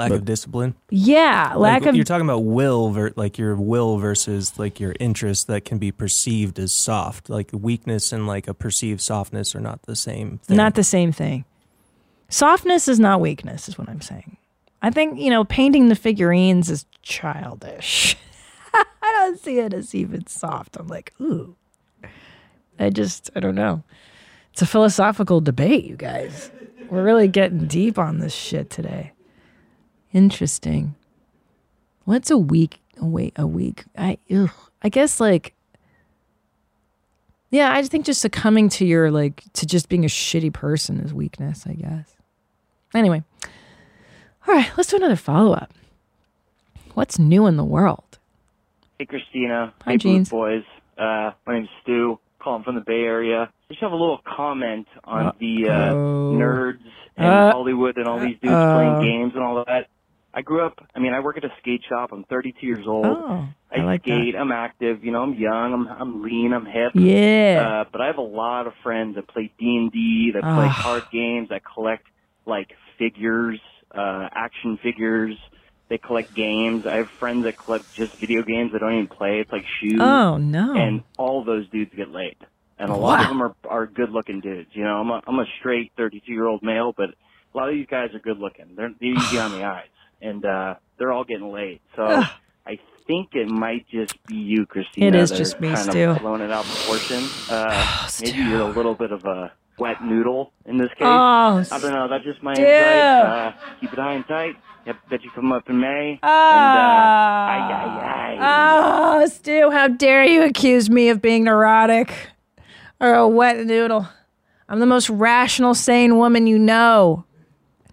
Lack 0.00 0.08
But- 0.08 0.16
of 0.20 0.24
discipline. 0.24 0.74
yeah, 0.88 1.52
lack 1.56 1.82
Like, 1.82 1.90
of 1.90 1.94
You're 1.94 2.04
talking 2.06 2.24
about 2.26 2.38
will, 2.44 2.88
ver- 2.90 3.12
like 3.16 3.36
your 3.36 3.54
will 3.54 3.98
versus 3.98 4.58
like 4.58 4.80
your 4.80 4.94
interest 4.98 5.46
that 5.48 5.66
can 5.66 5.76
be 5.76 5.92
perceived 5.92 6.58
as 6.58 6.72
soft. 6.72 7.28
Like 7.28 7.50
weakness 7.52 8.10
and 8.10 8.26
like 8.26 8.48
a 8.48 8.54
perceived 8.54 9.02
softness 9.02 9.54
are 9.54 9.60
not 9.60 9.82
the 9.82 9.94
same 9.94 10.40
thing. 10.44 10.56
not 10.56 10.74
the 10.74 10.82
same 10.84 11.12
thing. 11.12 11.44
Softness 12.30 12.88
is 12.88 12.98
not 12.98 13.20
weakness, 13.20 13.68
is 13.68 13.76
what 13.76 13.90
I'm 13.90 14.00
saying. 14.00 14.38
I 14.80 14.88
think 14.90 15.18
you 15.20 15.28
know 15.28 15.44
painting 15.44 15.88
the 15.90 15.94
figurines 15.94 16.70
is 16.70 16.86
childish. 17.02 18.16
I 18.74 18.84
don't 19.02 19.38
see 19.38 19.58
it 19.58 19.74
as 19.74 19.94
even 19.94 20.26
soft. 20.28 20.76
I'm 20.78 20.86
like, 20.88 21.12
ooh. 21.20 21.56
I 22.78 22.88
just 22.88 23.28
I 23.36 23.40
don't 23.40 23.54
know. 23.54 23.82
It's 24.54 24.62
a 24.62 24.66
philosophical 24.66 25.42
debate, 25.42 25.84
you 25.84 25.96
guys. 25.96 26.50
We're 26.88 27.04
really 27.04 27.28
getting 27.28 27.66
deep 27.66 27.98
on 27.98 28.18
this 28.20 28.32
shit 28.34 28.70
today. 28.70 29.12
Interesting. 30.12 30.94
What's 32.04 32.30
a 32.30 32.38
week? 32.38 32.80
Wait, 33.00 33.32
a 33.36 33.46
week. 33.46 33.84
I 33.96 34.18
ugh, 34.34 34.50
I 34.82 34.88
guess 34.88 35.20
like 35.20 35.54
yeah, 37.50 37.72
I 37.72 37.80
just 37.80 37.90
think 37.90 38.06
just 38.06 38.20
succumbing 38.20 38.68
to 38.70 38.84
your 38.84 39.10
like 39.10 39.42
to 39.54 39.66
just 39.66 39.88
being 39.88 40.04
a 40.04 40.08
shitty 40.08 40.52
person 40.52 41.00
is 41.00 41.12
weakness, 41.12 41.64
I 41.66 41.74
guess. 41.74 42.16
Anyway. 42.94 43.22
All 44.48 44.54
right, 44.54 44.70
let's 44.76 44.88
do 44.88 44.96
another 44.96 45.16
follow-up. 45.16 45.72
What's 46.94 47.18
new 47.18 47.46
in 47.46 47.56
the 47.56 47.64
world? 47.64 48.18
Hey, 48.98 49.04
Christina. 49.04 49.72
Hi, 49.82 49.92
hey, 49.92 49.96
Jeans. 49.98 50.30
Boys. 50.30 50.64
Uh, 50.96 51.32
my 51.46 51.54
name's 51.54 51.68
Stu. 51.82 52.18
Calling 52.38 52.64
from 52.64 52.74
the 52.74 52.80
Bay 52.80 53.02
Area. 53.02 53.42
I 53.42 53.48
Just 53.68 53.82
have 53.82 53.92
a 53.92 53.96
little 53.96 54.20
comment 54.24 54.86
on 55.04 55.34
the 55.38 55.68
uh, 55.68 55.92
nerds 55.92 56.80
and 57.18 57.26
Uh, 57.26 57.52
Hollywood 57.52 57.98
and 57.98 58.06
all 58.06 58.18
these 58.18 58.38
dudes 58.40 58.54
uh-oh. 58.54 58.74
playing 58.76 59.02
games 59.02 59.32
and 59.34 59.44
all 59.44 59.62
that. 59.66 59.88
I 60.32 60.42
grew 60.42 60.64
up. 60.64 60.78
I 60.94 61.00
mean, 61.00 61.12
I 61.12 61.20
work 61.20 61.36
at 61.38 61.44
a 61.44 61.52
skate 61.60 61.82
shop. 61.88 62.10
I'm 62.12 62.24
32 62.24 62.64
years 62.66 62.86
old. 62.86 63.04
Oh, 63.06 63.48
I 63.74 63.80
like 63.82 64.04
that. 64.04 64.10
skate. 64.10 64.36
I'm 64.36 64.52
active. 64.52 65.02
You 65.04 65.10
know, 65.12 65.22
I'm 65.22 65.34
young. 65.34 65.72
I'm 65.72 65.88
I'm 65.88 66.22
lean. 66.22 66.52
I'm 66.52 66.66
hip. 66.66 66.92
Yeah. 66.94 67.82
Uh, 67.82 67.84
but 67.90 68.00
I 68.00 68.06
have 68.06 68.18
a 68.18 68.22
lot 68.22 68.66
of 68.66 68.72
friends 68.82 69.16
that 69.16 69.26
play 69.28 69.52
D 69.58 69.76
and 69.76 69.90
D, 69.90 70.30
that 70.34 70.42
play 70.42 70.68
Ah. 70.68 70.80
card 70.82 71.04
games, 71.12 71.48
that 71.48 71.62
collect 71.64 72.06
like 72.46 72.74
figures, 72.98 73.58
uh, 73.94 74.28
action 74.32 74.78
figures. 74.82 75.36
They 75.88 75.98
collect 75.98 76.32
games. 76.34 76.86
I 76.86 76.96
have 76.98 77.08
friends 77.18 77.42
that 77.44 77.58
collect 77.58 77.92
just 77.94 78.14
video 78.14 78.42
games 78.42 78.70
that 78.72 78.78
don't 78.78 78.94
even 78.94 79.08
play. 79.08 79.40
It's 79.40 79.50
like 79.50 79.64
shoes. 79.80 79.98
Oh, 80.00 80.36
no. 80.36 80.76
And 80.76 81.02
all 81.18 81.42
those 81.42 81.68
dudes 81.70 81.92
get 81.96 82.10
laid, 82.12 82.36
and 82.78 82.90
a 82.90 82.94
lot 82.94 83.22
of 83.22 83.26
them 83.28 83.42
are 83.42 83.54
are 83.68 83.86
good 83.86 84.10
looking 84.10 84.38
dudes. 84.40 84.70
You 84.74 84.84
know, 84.84 85.00
I'm 85.00 85.10
a 85.10 85.20
I'm 85.26 85.40
a 85.40 85.46
straight 85.58 85.90
32 85.96 86.30
year 86.32 86.46
old 86.46 86.62
male, 86.62 86.92
but 86.96 87.10
a 87.10 87.58
lot 87.58 87.68
of 87.68 87.74
these 87.74 87.88
guys 87.90 88.14
are 88.14 88.20
good 88.20 88.38
looking. 88.38 88.76
They're 88.76 88.92
they're 89.00 89.10
easy 89.10 89.40
on 89.40 89.50
the 89.50 89.64
eyes, 89.64 89.88
and 90.20 90.44
uh, 90.44 90.74
they're 90.98 91.12
all 91.12 91.24
getting 91.24 91.52
laid. 91.52 91.80
So. 91.96 92.04
Ugh. 92.04 92.30
I 92.66 92.78
think 93.06 93.30
it 93.34 93.48
might 93.48 93.88
just 93.88 94.22
be 94.26 94.36
you, 94.36 94.66
Christina. 94.66 95.08
It 95.08 95.14
is 95.16 95.30
just 95.32 95.60
me, 95.60 95.68
kind 95.72 95.90
Stu. 95.90 96.10
of 96.10 96.18
blowing 96.20 96.42
it 96.42 96.52
out 96.52 96.64
of 96.64 96.70
proportion. 96.70 97.24
Uh, 97.50 98.08
maybe 98.22 98.38
you're 98.38 98.60
a 98.60 98.66
little 98.70 98.94
bit 98.94 99.10
of 99.10 99.24
a 99.24 99.50
wet 99.78 100.04
noodle 100.04 100.52
in 100.66 100.76
this 100.76 100.90
case. 100.90 100.98
Oh, 101.00 101.06
I 101.06 101.64
don't 101.80 101.90
know. 101.90 102.06
That's 102.08 102.22
just 102.22 102.42
my 102.42 102.54
Stu. 102.54 102.62
insight. 102.62 102.98
Uh, 102.98 103.52
keep 103.80 103.92
it 103.92 103.98
high 103.98 104.12
and 104.12 104.26
tight. 104.28 104.56
Yep, 104.86 104.96
bet 105.10 105.24
you 105.24 105.30
come 105.34 105.50
up 105.52 105.68
in 105.68 105.80
May. 105.80 106.20
and, 106.22 106.22
uh, 106.22 106.28
ay. 107.66 108.38
Oh, 108.40 109.26
Stu, 109.26 109.70
how 109.70 109.88
dare 109.88 110.24
you 110.24 110.42
accuse 110.44 110.88
me 110.88 111.08
of 111.08 111.20
being 111.20 111.44
neurotic 111.44 112.14
or 113.00 113.14
a 113.14 113.26
wet 113.28 113.64
noodle? 113.66 114.08
I'm 114.68 114.78
the 114.78 114.86
most 114.86 115.10
rational, 115.10 115.74
sane 115.74 116.16
woman 116.18 116.46
you 116.46 116.58
know. 116.58 117.24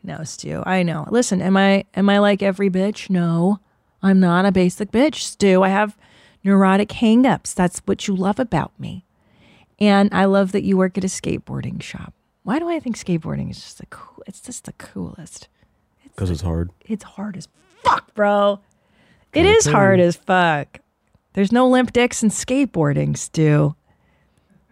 No, 0.07 0.23
Stu, 0.23 0.63
I 0.65 0.83
know. 0.83 1.05
Listen, 1.11 1.41
am 1.41 1.57
I 1.57 1.83
am 1.93 2.09
I 2.09 2.19
like 2.19 2.41
every 2.41 2.69
bitch? 2.69 3.09
No, 3.09 3.59
I'm 4.01 4.21
not 4.21 4.45
a 4.45 4.53
basic 4.53 4.89
bitch, 4.89 5.15
Stu. 5.15 5.63
I 5.63 5.67
have 5.67 5.97
neurotic 6.45 6.89
hangups. 6.89 7.53
That's 7.53 7.79
what 7.79 8.07
you 8.07 8.15
love 8.15 8.39
about 8.39 8.71
me. 8.79 9.05
And 9.79 10.09
I 10.13 10.23
love 10.23 10.53
that 10.53 10.63
you 10.63 10.77
work 10.77 10.97
at 10.97 11.03
a 11.03 11.07
skateboarding 11.07 11.81
shop. 11.81 12.13
Why 12.43 12.57
do 12.57 12.69
I 12.69 12.79
think 12.79 12.97
skateboarding 12.97 13.51
is 13.51 13.59
just 13.61 13.79
the 13.79 13.85
cool? 13.87 14.23
It's 14.25 14.39
just 14.39 14.63
the 14.63 14.71
coolest. 14.73 15.49
Because 16.03 16.31
it's 16.31 16.41
hard. 16.41 16.71
It's 16.85 17.03
hard 17.03 17.35
as 17.35 17.49
fuck, 17.83 18.15
bro. 18.15 18.61
It 19.33 19.45
is 19.45 19.65
hard 19.65 19.99
as 19.99 20.15
fuck. 20.15 20.79
There's 21.33 21.51
no 21.51 21.67
limp 21.67 21.91
dicks 21.91 22.23
in 22.23 22.29
skateboarding, 22.29 23.17
Stu. 23.17 23.75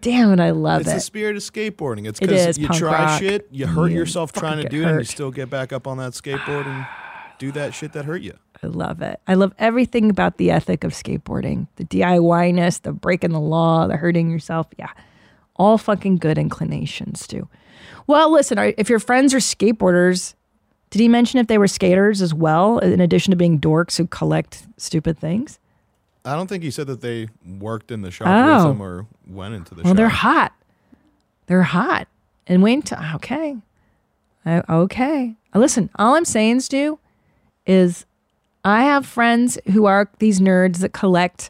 Damn 0.01 0.31
it, 0.33 0.39
I 0.39 0.51
love 0.51 0.81
it's 0.81 0.89
it. 0.89 0.93
It's 0.93 1.03
the 1.03 1.05
spirit 1.05 1.35
of 1.35 1.41
skateboarding. 1.41 2.07
It's 2.07 2.19
because 2.19 2.45
is 2.45 2.57
you 2.59 2.67
try 2.67 3.05
rock. 3.05 3.19
shit, 3.19 3.47
you 3.51 3.65
hurt 3.65 3.89
You 3.91 3.97
yourself 3.97 4.31
trying 4.31 4.61
to 4.61 4.69
do 4.69 4.83
it, 4.83 4.87
and 4.87 4.99
you 4.99 5.05
still 5.05 5.31
get 5.31 5.49
back 5.49 5.73
up 5.73 5.87
on 5.87 5.97
that 5.97 6.13
skateboard 6.13 6.67
and 6.67 6.85
do 7.39 7.51
that 7.53 7.73
shit 7.73 7.93
that 7.93 8.05
hurt 8.05 8.21
you. 8.21 8.33
I 8.63 8.67
love 8.67 9.01
it. 9.01 9.19
I 9.27 9.33
love 9.33 9.53
everything 9.57 10.09
about 10.09 10.37
the 10.37 10.51
ethic 10.51 10.83
of 10.83 10.91
skateboarding. 10.91 11.67
The 11.75 11.85
DIY-ness, 11.85 12.79
the 12.79 12.93
breaking 12.93 13.31
the 13.31 13.39
law, 13.39 13.87
the 13.87 13.97
hurting 13.97 14.29
yourself. 14.29 14.67
Yeah. 14.77 14.91
All 15.55 15.77
fucking 15.77 16.17
good 16.17 16.37
inclinations, 16.37 17.27
too. 17.27 17.47
Well, 18.07 18.31
listen, 18.31 18.57
if 18.77 18.89
your 18.89 18.99
friends 18.99 19.33
are 19.33 19.39
skateboarders, 19.39 20.35
did 20.91 20.99
he 20.99 21.07
mention 21.07 21.39
if 21.39 21.47
they 21.47 21.57
were 21.57 21.67
skaters 21.67 22.21
as 22.21 22.33
well, 22.33 22.79
in 22.79 23.01
addition 23.01 23.31
to 23.31 23.37
being 23.37 23.59
dorks 23.59 23.97
who 23.97 24.05
collect 24.07 24.67
stupid 24.77 25.17
things? 25.17 25.59
I 26.25 26.35
don't 26.35 26.47
think 26.47 26.63
he 26.63 26.71
said 26.71 26.87
that 26.87 27.01
they 27.01 27.27
worked 27.59 27.91
in 27.91 28.01
the 28.01 28.11
shop 28.11 28.27
Oh. 28.27 28.71
with 28.71 28.81
or 28.81 29.07
went 29.27 29.53
into 29.53 29.75
the 29.75 29.83
well, 29.83 29.91
shop. 29.91 29.97
they're 29.97 30.09
hot. 30.09 30.53
They're 31.47 31.63
hot. 31.63 32.07
And 32.47 32.61
wait 32.63 32.73
until, 32.75 32.97
okay. 33.15 33.55
I, 34.45 34.63
okay. 34.69 35.35
Uh, 35.53 35.59
Listen, 35.59 35.89
all 35.95 36.15
I'm 36.15 36.25
saying, 36.25 36.61
Stu, 36.61 36.99
is 37.65 38.05
I 38.63 38.83
have 38.83 39.05
friends 39.05 39.57
who 39.71 39.85
are 39.85 40.09
these 40.19 40.39
nerds 40.39 40.77
that 40.79 40.93
collect 40.93 41.49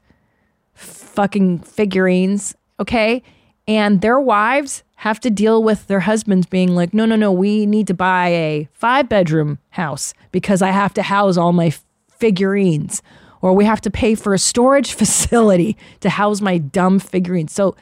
fucking 0.74 1.60
figurines, 1.60 2.56
okay? 2.80 3.24
And 3.68 4.02
their 4.02 4.20
wives 4.20 4.84
have 4.98 5.20
to 5.22 5.30
deal 5.30 5.64
with 5.64 5.88
their 5.88 6.02
husbands 6.02 6.46
being 6.46 6.76
like, 6.76 6.94
no, 6.94 7.06
no, 7.06 7.16
no, 7.16 7.32
we 7.32 7.66
need 7.66 7.88
to 7.88 7.94
buy 7.94 8.28
a 8.30 8.70
five 8.74 9.10
bedroom 9.10 9.60
house 9.72 10.14
because 10.32 10.62
I 10.62 10.72
have 10.72 10.94
to 10.96 11.04
house 11.04 11.38
all 11.38 11.52
my 11.54 11.74
figurines. 12.10 13.02
Or 13.46 13.54
we 13.54 13.66
have 13.66 13.82
to 13.82 13.92
pay 13.92 14.16
for 14.16 14.34
a 14.34 14.40
storage 14.40 14.94
facility 15.02 15.78
to 16.00 16.10
house 16.10 16.42
my 16.42 16.58
dumb 16.58 16.98
figurines. 16.98 17.52
So 17.52 17.76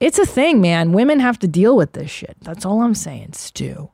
it's 0.00 0.18
a 0.18 0.24
thing, 0.24 0.62
man. 0.62 0.92
Women 0.92 1.20
have 1.20 1.38
to 1.40 1.46
deal 1.46 1.76
with 1.76 1.92
this 1.92 2.10
shit. 2.10 2.34
That's 2.40 2.64
all 2.64 2.80
I'm 2.80 2.94
saying, 2.94 3.34
Stu. 3.34 3.90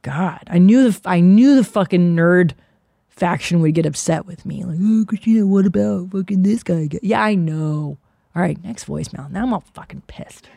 God, 0.00 0.40
I 0.46 0.56
knew 0.56 0.90
the 0.90 1.00
I 1.06 1.20
knew 1.20 1.54
the 1.54 1.64
fucking 1.64 2.16
nerd 2.16 2.52
faction 3.10 3.60
would 3.60 3.74
get 3.74 3.84
upset 3.84 4.24
with 4.24 4.46
me. 4.46 4.64
Like, 4.64 4.78
oh, 4.80 5.04
Christina, 5.06 5.46
what 5.46 5.66
about 5.66 6.10
fucking 6.12 6.42
this 6.42 6.62
guy? 6.62 6.88
Yeah, 7.02 7.22
I 7.22 7.34
know. 7.34 7.98
All 8.34 8.40
right, 8.40 8.62
next 8.64 8.86
voicemail. 8.86 9.30
Now 9.30 9.42
I'm 9.42 9.52
all 9.52 9.64
fucking 9.74 10.04
pissed. 10.06 10.48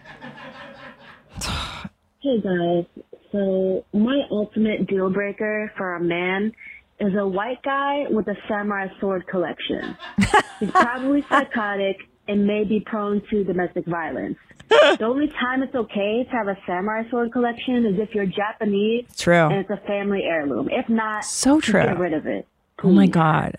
Hey 2.22 2.42
guys, 2.42 2.84
so 3.32 3.86
my 3.94 4.24
ultimate 4.30 4.88
deal 4.88 5.10
breaker 5.10 5.72
for 5.78 5.96
a 5.96 6.02
man 6.02 6.52
is 7.00 7.14
a 7.16 7.28
white 7.28 7.62
guy 7.64 8.06
with 8.10 8.28
a 8.28 8.36
samurai 8.48 8.88
sword 9.00 9.26
collection. 9.28 9.96
He's 10.60 10.72
probably 10.72 11.24
psychotic 11.30 11.98
and 12.28 12.46
may 12.46 12.64
be 12.64 12.80
prone 12.82 13.22
to 13.30 13.44
domestic 13.44 13.86
violence. 13.86 14.38
the 14.70 15.04
only 15.06 15.28
time 15.30 15.64
it's 15.64 15.74
okay 15.74 16.24
to 16.26 16.30
have 16.30 16.48
a 16.48 16.58
samurai 16.68 17.04
sword 17.10 17.32
collection 17.32 17.86
is 17.86 18.00
if 18.00 18.14
you're 18.14 18.26
Japanese 18.28 19.06
True. 19.18 19.48
and 19.48 19.54
it's 19.56 19.70
a 19.70 19.78
family 19.88 20.24
heirloom. 20.24 20.70
If 20.72 20.88
not, 20.90 21.26
So 21.26 21.60
true. 21.60 21.82
get 21.84 21.98
rid 21.98 22.14
of 22.14 22.28
it. 22.28 22.48
Oh 22.84 22.90
my 22.92 23.08
god. 23.08 23.56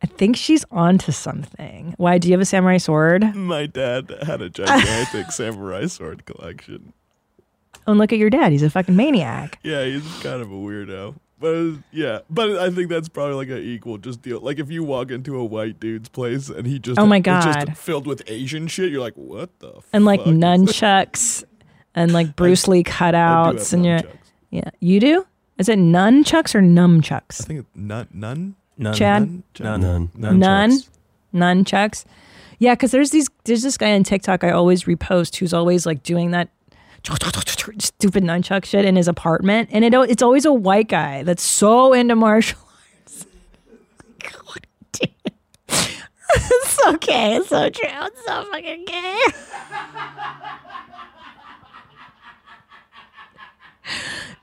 I 0.00 0.06
think 0.06 0.36
she's 0.36 0.64
onto 0.70 1.10
something. 1.12 1.94
Why 1.98 2.18
do 2.18 2.28
you 2.28 2.32
have 2.34 2.40
a 2.40 2.44
samurai 2.46 2.76
sword? 2.78 3.34
My 3.34 3.66
dad 3.66 4.14
had 4.22 4.40
a 4.40 4.48
gigantic 4.48 5.30
samurai 5.32 5.86
sword 5.86 6.24
collection. 6.24 6.92
Oh, 7.86 7.90
and 7.92 7.98
look 7.98 8.12
at 8.12 8.18
your 8.18 8.30
dad. 8.30 8.52
He's 8.52 8.62
a 8.62 8.70
fucking 8.70 8.94
maniac. 8.96 9.58
Yeah, 9.62 9.84
he's 9.84 10.04
kind 10.22 10.40
of 10.40 10.50
a 10.50 10.54
weirdo. 10.54 11.16
But 11.40 11.74
yeah, 11.92 12.20
but 12.28 12.58
I 12.58 12.70
think 12.70 12.88
that's 12.88 13.08
probably 13.08 13.34
like 13.34 13.48
an 13.48 13.58
equal 13.62 13.98
just 13.98 14.22
deal. 14.22 14.40
Like 14.40 14.58
if 14.58 14.70
you 14.70 14.82
walk 14.82 15.10
into 15.10 15.36
a 15.36 15.44
white 15.44 15.78
dude's 15.78 16.08
place 16.08 16.48
and 16.48 16.66
he 16.66 16.78
just 16.78 16.98
Oh 16.98 17.06
my 17.06 17.18
is 17.18 17.22
just 17.24 17.58
God. 17.58 17.76
filled 17.78 18.06
with 18.06 18.22
Asian 18.26 18.66
shit, 18.66 18.90
you're 18.90 19.00
like, 19.00 19.14
what 19.14 19.56
the? 19.60 19.80
And 19.92 20.04
like 20.04 20.20
fuck 20.20 20.28
is 20.28 20.34
nunchucks 20.34 21.44
and 21.94 22.12
like 22.12 22.34
Bruce 22.34 22.66
Lee 22.66 22.82
cutouts 22.82 23.72
and 23.72 23.84
you're 23.86 24.00
Yeah. 24.50 24.70
You 24.80 24.98
do? 25.00 25.26
Is 25.58 25.68
it 25.68 25.78
nunchucks 25.78 26.54
or 26.54 26.60
numchucks? 26.60 27.40
I 27.42 27.44
think 27.44 27.60
it's 27.60 27.68
none, 27.74 28.08
none, 28.12 28.54
None. 28.76 28.94
Chad? 28.94 29.42
None. 29.60 30.10
None. 30.14 30.38
None. 30.38 30.70
Nunchucks. 31.34 32.04
Yeah, 32.58 32.74
because 32.74 32.90
there's 32.90 33.10
these 33.10 33.28
there's 33.44 33.62
this 33.62 33.76
guy 33.76 33.92
on 33.94 34.02
TikTok 34.02 34.42
I 34.42 34.50
always 34.50 34.84
repost 34.84 35.36
who's 35.36 35.54
always 35.54 35.86
like 35.86 36.02
doing 36.02 36.32
that 36.32 36.48
stupid 37.04 38.24
nunchuck 38.24 38.64
shit 38.64 38.84
in 38.84 38.96
his 38.96 39.08
apartment, 39.08 39.70
and 39.72 39.84
it 39.84 39.94
it's 39.94 40.22
always 40.22 40.44
a 40.44 40.52
white 40.52 40.88
guy 40.88 41.22
that's 41.22 41.42
so 41.42 41.92
into 41.92 42.16
martial 42.16 42.58
arts. 43.04 43.26
God 44.18 44.66
damn. 44.92 45.10
it's 45.68 46.70
so 46.70 46.96
gay. 46.96 47.36
It's 47.36 47.48
so 47.48 47.70
true. 47.70 47.88
It's 47.88 48.26
so 48.26 48.44
fucking 48.50 48.84
gay. 48.84 49.20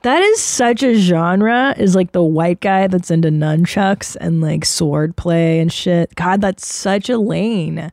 That 0.02 0.22
is 0.22 0.40
such 0.40 0.84
a 0.84 0.94
genre, 0.94 1.74
is 1.76 1.96
like 1.96 2.12
the 2.12 2.22
white 2.22 2.60
guy 2.60 2.86
that's 2.86 3.10
into 3.10 3.28
nunchucks 3.28 4.16
and 4.20 4.40
like 4.40 4.64
sword 4.64 5.16
play 5.16 5.58
and 5.58 5.72
shit. 5.72 6.14
God, 6.14 6.40
that's 6.40 6.64
such 6.64 7.10
a 7.10 7.18
lane. 7.18 7.90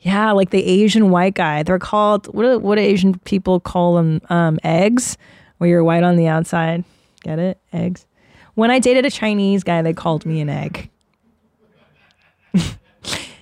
Yeah, 0.00 0.32
like 0.32 0.50
the 0.50 0.64
Asian 0.64 1.10
white 1.10 1.34
guy. 1.34 1.62
They're 1.62 1.78
called 1.78 2.26
what 2.34 2.42
do, 2.42 2.58
what 2.58 2.76
do 2.76 2.82
Asian 2.82 3.18
people 3.20 3.60
call 3.60 3.96
them? 3.96 4.20
Um, 4.30 4.58
eggs, 4.64 5.18
where 5.58 5.68
you're 5.68 5.84
white 5.84 6.02
on 6.02 6.16
the 6.16 6.26
outside. 6.26 6.84
Get 7.22 7.38
it? 7.38 7.60
Eggs. 7.72 8.06
When 8.54 8.70
I 8.70 8.78
dated 8.78 9.04
a 9.04 9.10
Chinese 9.10 9.62
guy, 9.62 9.82
they 9.82 9.92
called 9.92 10.24
me 10.24 10.40
an 10.40 10.48
egg. 10.48 10.90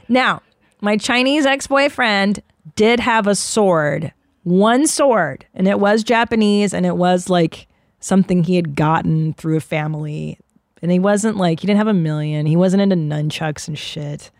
now, 0.08 0.42
my 0.80 0.96
Chinese 0.96 1.46
ex 1.46 1.66
boyfriend 1.66 2.42
did 2.74 3.00
have 3.00 3.26
a 3.26 3.34
sword 3.34 4.12
one 4.48 4.86
sword, 4.86 5.46
and 5.54 5.68
it 5.68 5.78
was 5.78 6.02
Japanese, 6.02 6.72
and 6.72 6.86
it 6.86 6.96
was 6.96 7.28
like 7.28 7.66
something 8.00 8.44
he 8.44 8.56
had 8.56 8.74
gotten 8.74 9.34
through 9.34 9.56
a 9.56 9.60
family. 9.60 10.38
And 10.80 10.90
he 10.90 10.98
wasn't 10.98 11.36
like 11.36 11.60
he 11.60 11.66
didn't 11.66 11.78
have 11.78 11.88
a 11.88 11.94
million. 11.94 12.46
He 12.46 12.56
wasn't 12.56 12.82
into 12.82 12.96
nunchucks 12.96 13.68
and 13.68 13.78
shit. 13.78 14.30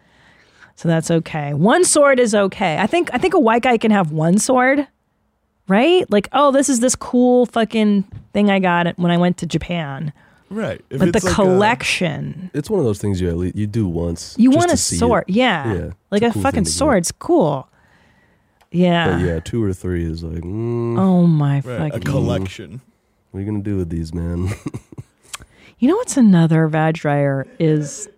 So 0.78 0.86
that's 0.88 1.10
okay. 1.10 1.54
One 1.54 1.84
sword 1.84 2.20
is 2.20 2.36
okay. 2.36 2.78
I 2.78 2.86
think 2.86 3.10
I 3.12 3.18
think 3.18 3.34
a 3.34 3.40
white 3.40 3.62
guy 3.62 3.78
can 3.78 3.90
have 3.90 4.12
one 4.12 4.38
sword, 4.38 4.86
right? 5.66 6.08
Like, 6.08 6.28
oh, 6.32 6.52
this 6.52 6.68
is 6.68 6.78
this 6.78 6.94
cool 6.94 7.46
fucking 7.46 8.04
thing 8.32 8.48
I 8.48 8.60
got 8.60 8.96
when 8.96 9.10
I 9.10 9.16
went 9.16 9.38
to 9.38 9.46
Japan. 9.46 10.12
Right. 10.50 10.80
If 10.88 11.00
but 11.00 11.10
the 11.12 11.16
it's 11.16 11.24
like 11.24 11.32
a- 11.32 11.34
collection, 11.34 12.52
It's 12.54 12.70
one 12.70 12.78
of 12.78 12.86
those 12.86 13.00
things 13.00 13.20
you 13.20 13.28
at 13.28 13.36
least 13.36 13.56
you 13.56 13.66
do 13.66 13.88
once. 13.88 14.36
you 14.38 14.50
just 14.50 14.56
want 14.56 14.68
to 14.70 14.74
a 14.74 14.76
see 14.76 14.94
it. 14.94 14.98
sword, 15.00 15.24
yeah, 15.26 15.74
Yeah. 15.74 15.90
like 16.12 16.22
it's 16.22 16.30
a, 16.30 16.34
cool 16.34 16.42
fucking 16.42 16.58
thing 16.58 16.64
to 16.66 16.70
sword's 16.70 17.10
cool. 17.10 17.68
Yeah. 18.70 19.16
But 19.18 19.24
yeah, 19.26 19.40
two 19.40 19.60
or 19.64 19.72
three 19.72 20.04
is 20.04 20.22
like. 20.22 20.44
Mm, 20.44 20.96
Oh 20.96 21.26
my 21.26 21.58
Right, 21.64 21.92
a 21.92 21.98
collection. 21.98 22.80
What 23.32 23.38
are 23.38 23.42
you 23.42 23.50
gonna 23.50 23.64
do 23.64 23.76
with 23.78 23.90
these, 23.90 24.14
man? 24.14 24.50
You 25.80 25.86
know 25.88 25.94
what's 25.96 26.16
another 26.16 26.66
vag 26.66 26.94
dryer 26.96 27.46
is 27.60 28.08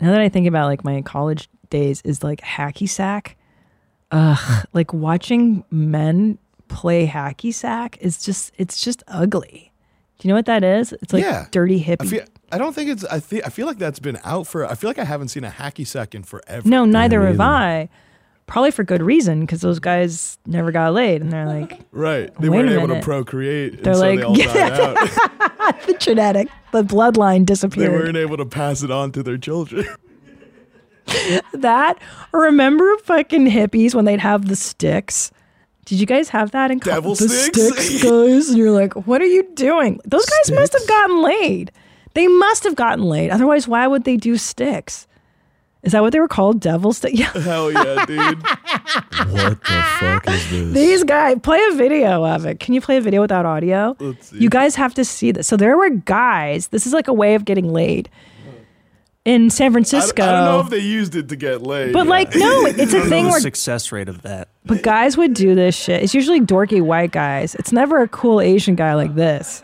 now 0.00 0.12
that 0.12 0.20
I 0.20 0.28
think 0.28 0.46
about 0.46 0.66
like 0.66 0.84
my 0.84 1.02
college 1.02 1.48
days 1.70 2.02
is 2.02 2.22
like 2.22 2.40
hacky 2.40 2.88
sack. 2.88 3.36
Ugh, 4.10 4.66
like 4.72 4.92
watching 4.92 5.64
men 5.70 6.38
play 6.68 7.06
hacky 7.06 7.52
sack 7.52 7.98
is 8.00 8.22
just 8.22 8.52
it's 8.58 8.82
just 8.82 9.02
ugly. 9.08 9.70
Do 10.18 10.28
you 10.28 10.32
know 10.32 10.36
what 10.36 10.46
that 10.46 10.62
is? 10.62 10.92
It's 10.92 11.14
like 11.14 11.22
yeah. 11.22 11.46
dirty 11.50 11.82
hippie. 11.82 12.02
I 12.02 12.06
feel, 12.06 12.24
I 12.52 12.58
don't 12.58 12.74
think 12.74 12.90
it's. 12.90 13.04
I 13.04 13.20
feel. 13.20 13.40
I 13.44 13.48
feel 13.48 13.66
like 13.66 13.78
that's 13.78 13.98
been 13.98 14.18
out 14.22 14.46
for. 14.46 14.66
I 14.66 14.74
feel 14.74 14.90
like 14.90 14.98
I 14.98 15.04
haven't 15.04 15.28
seen 15.28 15.44
a 15.44 15.50
hacky 15.50 15.86
sack 15.86 16.14
in 16.14 16.24
forever. 16.24 16.68
no, 16.68 16.84
neither 16.84 17.26
have 17.26 17.40
I. 17.40 17.88
Probably 18.46 18.72
for 18.72 18.82
good 18.82 19.00
reason 19.00 19.40
because 19.40 19.60
those 19.60 19.78
guys 19.78 20.36
never 20.44 20.72
got 20.72 20.92
laid, 20.92 21.22
and 21.22 21.32
they're 21.32 21.46
like 21.46 21.80
Right. 21.92 22.34
They 22.40 22.48
Wait 22.48 22.58
weren't 22.58 22.70
a 22.70 22.82
able 22.82 22.88
to 22.88 23.00
procreate. 23.00 23.82
They're 23.82 23.92
and 23.92 23.98
so 23.98 24.08
like, 24.08 24.18
they 24.18 24.24
all 24.24 24.34
died 24.34 24.72
out. 25.70 25.86
the 25.86 25.94
genetic, 25.94 26.48
the 26.72 26.82
bloodline 26.82 27.46
disappeared. 27.46 27.92
They 27.92 27.96
weren't 27.96 28.16
able 28.16 28.36
to 28.36 28.46
pass 28.46 28.82
it 28.82 28.90
on 28.90 29.12
to 29.12 29.22
their 29.22 29.38
children. 29.38 29.86
that. 31.52 31.98
Remember 32.32 32.96
fucking 32.98 33.46
hippies 33.46 33.94
when 33.94 34.04
they'd 34.04 34.20
have 34.20 34.48
the 34.48 34.56
sticks? 34.56 35.30
Did 35.84 35.98
you 35.98 36.06
guys 36.06 36.28
have 36.28 36.52
that 36.52 36.70
in 36.70 36.78
co- 36.80 36.90
Devil 36.90 37.14
the 37.14 37.28
sticks? 37.28 38.02
guys? 38.02 38.48
And 38.48 38.58
you're 38.58 38.70
like 38.70 38.94
what 39.06 39.20
are 39.20 39.26
you 39.26 39.42
doing? 39.54 40.00
Those 40.04 40.26
guys 40.26 40.52
must 40.52 40.72
have 40.72 40.86
gotten 40.86 41.22
laid. 41.22 41.72
They 42.14 42.26
must 42.28 42.64
have 42.64 42.76
gotten 42.76 43.04
laid. 43.04 43.30
Otherwise 43.30 43.66
why 43.66 43.86
would 43.86 44.04
they 44.04 44.16
do 44.16 44.36
sticks? 44.36 45.06
Is 45.82 45.92
that 45.92 46.02
what 46.02 46.12
they 46.12 46.20
were 46.20 46.28
called? 46.28 46.60
Devil 46.60 46.92
stick 46.92 47.12
yeah. 47.18 47.32
Hell 47.32 47.72
yeah, 47.72 48.04
dude. 48.04 48.42
what 48.42 49.64
the 49.64 49.84
fuck 49.98 50.28
is 50.28 50.50
this? 50.50 50.74
these 50.74 51.04
guys 51.04 51.38
play 51.42 51.60
a 51.70 51.74
video 51.74 52.24
of 52.24 52.44
it. 52.44 52.60
Can 52.60 52.74
you 52.74 52.80
play 52.82 52.98
a 52.98 53.00
video 53.00 53.22
without 53.22 53.46
audio? 53.46 53.96
Let's 53.98 54.28
see. 54.28 54.38
you 54.38 54.50
guys 54.50 54.74
have 54.76 54.92
to 54.94 55.04
see 55.04 55.32
this. 55.32 55.48
So 55.48 55.56
there 55.56 55.76
were 55.78 55.88
guys. 55.90 56.68
This 56.68 56.86
is 56.86 56.92
like 56.92 57.08
a 57.08 57.14
way 57.14 57.34
of 57.34 57.46
getting 57.46 57.72
laid 57.72 58.10
in 59.26 59.50
san 59.50 59.70
francisco 59.72 60.22
I 60.22 60.26
don't 60.32 60.44
know 60.46 60.60
if 60.60 60.70
they 60.70 60.78
used 60.78 61.14
it 61.14 61.28
to 61.28 61.36
get 61.36 61.62
laid. 61.62 61.92
but 61.92 62.06
like 62.06 62.34
no 62.34 62.64
it's 62.66 62.78
I 62.94 62.98
a 62.98 63.00
don't 63.00 63.08
thing 63.10 63.24
know 63.24 63.28
the 63.28 63.32
where 63.32 63.40
success 63.40 63.92
rate 63.92 64.08
of 64.08 64.22
that. 64.22 64.48
But 64.64 64.82
guys 64.82 65.16
would 65.16 65.34
do 65.34 65.54
this 65.54 65.74
shit. 65.76 66.02
It's 66.02 66.14
usually 66.14 66.40
dorky 66.40 66.80
white 66.80 67.10
guys. 67.12 67.54
It's 67.54 67.72
never 67.72 68.00
a 68.02 68.08
cool 68.08 68.40
Asian 68.40 68.74
guy 68.76 68.94
like 68.94 69.14
this. 69.14 69.62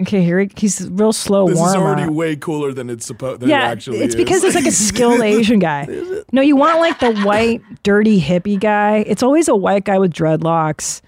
Okay, 0.00 0.24
here 0.24 0.40
he, 0.40 0.50
he's 0.56 0.88
real 0.90 1.12
slow 1.12 1.46
this 1.46 1.56
is 1.60 1.74
already 1.76 2.02
up. 2.02 2.10
way 2.10 2.34
cooler 2.34 2.72
than 2.72 2.90
it's 2.90 3.06
supposed. 3.06 3.40
Than 3.40 3.48
Yeah, 3.50 3.68
it 3.68 3.72
actually 3.72 3.98
it's 3.98 4.14
is. 4.14 4.16
because 4.16 4.42
it's 4.42 4.56
like 4.56 4.66
a 4.66 4.70
skilled 4.72 5.20
Asian 5.20 5.60
guy. 5.60 5.86
No, 6.32 6.42
you 6.42 6.56
want 6.56 6.80
like 6.80 6.98
the 6.98 7.14
white, 7.22 7.60
dirty 7.84 8.20
hippie 8.20 8.58
guy. 8.58 9.04
It's 9.06 9.22
always 9.22 9.46
a 9.46 9.54
white 9.54 9.84
guy 9.84 9.98
with 9.98 10.12
dreadlocks. 10.12 11.02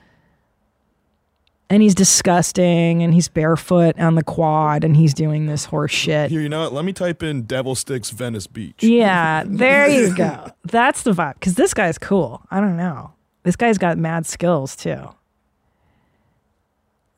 And 1.75 1.83
he's 1.83 1.97
disgusting 1.97 3.03
and 3.03 3.13
he's 3.13 3.27
barefoot 3.27 3.99
on 3.99 4.15
the 4.15 4.23
quad 4.23 4.85
and 4.85 4.97
he's 4.97 5.13
doing 5.13 5.47
this 5.47 5.65
horse 5.65 5.91
shit. 5.91 6.31
Here, 6.31 6.41
you 6.41 6.49
know 6.49 6.61
what? 6.61 6.73
Let 6.73 6.85
me 6.85 6.93
type 6.93 7.21
in 7.21 7.43
Devil 7.43 7.75
Sticks 7.75 8.11
Venice 8.11 8.47
Beach. 8.47 8.81
Yeah, 8.81 9.43
there 9.47 9.89
you 9.89 10.15
go. 10.15 10.53
That's 10.63 11.03
the 11.03 11.11
vibe. 11.11 11.35
Because 11.35 11.57
this 11.57 11.75
guy's 11.75 11.99
cool. 11.99 12.47
I 12.49 12.61
don't 12.61 12.77
know. 12.77 13.15
This 13.43 13.57
guy's 13.57 13.77
got 13.77 13.99
mad 13.99 14.25
skills 14.25 14.77
too. 14.77 15.09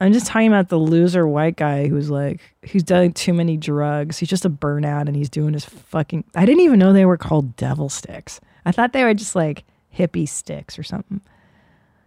I'm 0.00 0.14
just 0.14 0.26
talking 0.26 0.48
about 0.48 0.70
the 0.70 0.78
loser 0.78 1.28
white 1.28 1.57
guy 1.57 1.88
who's 1.88 2.09
like, 2.09 2.40
who's 2.72 2.82
done 2.82 3.12
too 3.12 3.34
many 3.34 3.59
drugs. 3.59 4.16
He's 4.16 4.30
just 4.30 4.46
a 4.46 4.50
burnout 4.50 5.07
and 5.07 5.14
he's 5.14 5.28
doing 5.28 5.52
his 5.52 5.66
fucking. 5.66 6.24
I 6.34 6.46
didn't 6.46 6.62
even 6.62 6.78
know 6.78 6.94
they 6.94 7.04
were 7.04 7.18
called 7.18 7.57
devil 7.57 7.90
sticks. 7.90 8.40
I 8.64 8.72
thought 8.72 8.94
they 8.94 9.04
were 9.04 9.12
just 9.12 9.36
like 9.36 9.64
hippie 9.94 10.26
sticks 10.26 10.78
or 10.78 10.82
something. 10.82 11.20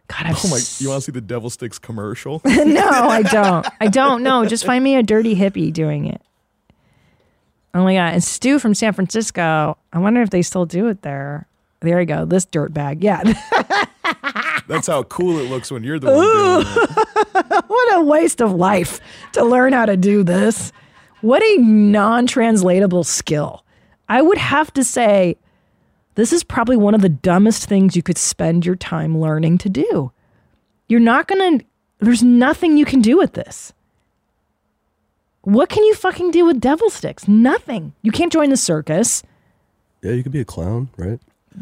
God, 0.09 0.25
I'm 0.25 0.35
Oh 0.35 0.49
my! 0.49 0.59
You 0.79 0.89
want 0.89 1.01
to 1.03 1.05
see 1.05 1.11
the 1.11 1.21
Devil 1.21 1.49
Sticks 1.49 1.77
commercial? 1.77 2.41
no, 2.45 2.87
I 2.89 3.21
don't. 3.21 3.67
I 3.79 3.87
don't 3.87 4.23
know. 4.23 4.45
Just 4.45 4.65
find 4.65 4.83
me 4.83 4.95
a 4.95 5.03
dirty 5.03 5.35
hippie 5.35 5.71
doing 5.71 6.05
it. 6.07 6.21
Oh 7.75 7.83
my 7.83 7.93
god! 7.93 8.13
And 8.13 8.23
Stu 8.23 8.57
from 8.57 8.73
San 8.73 8.93
Francisco. 8.93 9.77
I 9.93 9.99
wonder 9.99 10.21
if 10.21 10.31
they 10.31 10.41
still 10.41 10.65
do 10.65 10.87
it 10.87 11.03
there. 11.03 11.47
There 11.81 11.99
you 11.99 12.07
go. 12.07 12.25
This 12.25 12.45
dirt 12.45 12.73
bag. 12.73 13.03
Yeah. 13.03 13.21
That's 14.67 14.87
how 14.87 15.03
cool 15.03 15.37
it 15.39 15.49
looks 15.49 15.71
when 15.71 15.83
you're 15.83 15.99
the 15.99 16.07
one 16.07 16.25
doing 16.25 16.67
it. 16.67 17.63
what 17.67 17.97
a 17.97 18.01
waste 18.01 18.41
of 18.41 18.51
life 18.51 18.99
to 19.33 19.43
learn 19.43 19.73
how 19.73 19.85
to 19.85 19.95
do 19.95 20.23
this. 20.23 20.71
What 21.21 21.41
a 21.41 21.57
non-translatable 21.57 23.03
skill. 23.03 23.63
I 24.07 24.21
would 24.21 24.37
have 24.37 24.73
to 24.73 24.83
say 24.83 25.37
this 26.15 26.33
is 26.33 26.43
probably 26.43 26.77
one 26.77 26.93
of 26.95 27.01
the 27.01 27.09
dumbest 27.09 27.65
things 27.67 27.95
you 27.95 28.03
could 28.03 28.17
spend 28.17 28.65
your 28.65 28.75
time 28.75 29.17
learning 29.17 29.57
to 29.59 29.69
do. 29.69 30.11
You're 30.87 30.99
not 30.99 31.27
going 31.27 31.59
to 31.59 31.65
there's 31.99 32.23
nothing 32.23 32.77
you 32.77 32.85
can 32.85 33.01
do 33.01 33.17
with 33.17 33.33
this. 33.33 33.73
What 35.41 35.69
can 35.69 35.83
you 35.83 35.95
fucking 35.95 36.31
do 36.31 36.45
with 36.45 36.59
devil 36.59 36.89
sticks? 36.89 37.27
Nothing. 37.27 37.93
You 38.01 38.11
can't 38.11 38.31
join 38.31 38.49
the 38.49 38.57
circus. 38.57 39.23
Yeah, 40.01 40.11
you 40.11 40.23
could 40.23 40.31
be 40.31 40.39
a 40.41 40.45
clown, 40.45 40.89
right? 40.97 41.19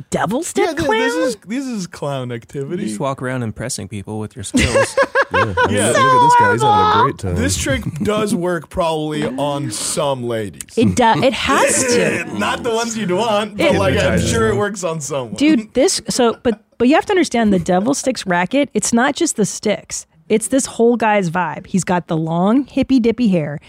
Devil 0.10 0.44
stick 0.44 0.66
Yeah, 0.66 0.74
th- 0.74 0.86
clown? 0.86 1.00
this 1.00 1.14
is 1.16 1.36
this 1.48 1.66
is 1.66 1.88
clown 1.88 2.32
activity. 2.32 2.84
You 2.84 2.90
just 2.90 3.00
walk 3.00 3.22
around 3.22 3.44
impressing 3.44 3.88
people 3.88 4.20
with 4.20 4.36
your 4.36 4.44
skills. 4.44 4.96
Yeah. 5.32 5.40
I 5.42 5.46
mean, 5.46 5.56
Yeah. 5.76 5.88
look 5.88 5.98
at 5.98 6.24
this 6.24 6.36
guy. 6.40 6.52
He's 6.54 6.62
having 6.62 7.00
a 7.00 7.04
great 7.04 7.18
time. 7.18 7.36
This 7.36 7.58
trick 7.58 7.84
does 8.04 8.34
work 8.36 8.70
probably 8.70 9.26
on 9.26 9.72
some 9.72 10.24
ladies. 10.24 10.78
It 10.78 10.96
does. 10.96 11.22
It 11.22 11.34
has 11.34 11.84
to. 11.96 12.38
Not 12.40 12.64
the 12.64 12.72
ones 12.72 12.98
you'd 12.98 13.12
want, 13.12 13.58
but 13.58 13.66
It- 13.68 13.80
like 13.80 13.98
I'm 13.98 14.20
sure 14.20 14.48
it 14.50 14.56
works 14.56 14.84
on 14.84 15.02
someone. 15.02 15.36
dude 15.36 15.74
this 15.74 16.02
so 16.10 16.38
but 16.44 16.64
but 16.78 16.88
you 16.88 16.96
have 16.96 17.06
to 17.08 17.12
understand 17.12 17.52
the 17.52 17.60
devil 17.60 17.94
sticks 17.94 18.26
racket 18.26 18.70
it's 18.74 18.94
not 18.94 19.16
just 19.16 19.36
the 19.36 19.46
sticks 19.46 20.06
it's 20.30 20.48
this 20.50 20.66
whole 20.66 20.96
guy's 20.96 21.30
vibe 21.30 21.66
he's 21.68 21.84
got 21.84 22.08
the 22.08 22.16
long 22.18 22.66
hippy 22.66 23.00
dippy 23.00 23.28
hair 23.30 23.60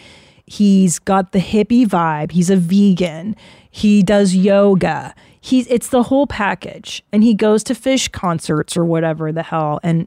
he's 0.46 0.98
got 0.98 1.32
the 1.32 1.38
hippie 1.38 1.86
vibe 1.86 2.32
he's 2.32 2.50
a 2.50 2.56
vegan 2.56 3.34
he 3.70 4.02
does 4.02 4.34
yoga 4.34 5.14
he's 5.40 5.66
it's 5.68 5.88
the 5.88 6.04
whole 6.04 6.26
package 6.26 7.02
and 7.12 7.22
he 7.24 7.34
goes 7.34 7.62
to 7.64 7.74
Phish 7.74 8.10
concerts 8.12 8.76
or 8.76 8.84
whatever 8.84 9.32
the 9.32 9.42
hell 9.42 9.80
and 9.82 10.06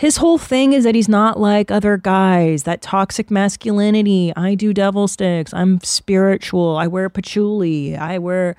his 0.00 0.16
whole 0.16 0.38
thing 0.38 0.72
is 0.72 0.84
that 0.84 0.94
he's 0.94 1.08
not 1.08 1.38
like 1.38 1.70
other 1.70 1.96
guys 1.96 2.62
that 2.64 2.80
toxic 2.82 3.30
masculinity 3.30 4.32
i 4.34 4.54
do 4.54 4.72
devil 4.72 5.06
sticks 5.06 5.52
i'm 5.54 5.78
spiritual 5.82 6.76
i 6.76 6.86
wear 6.86 7.08
patchouli 7.08 7.96
i 7.96 8.16
wear 8.18 8.56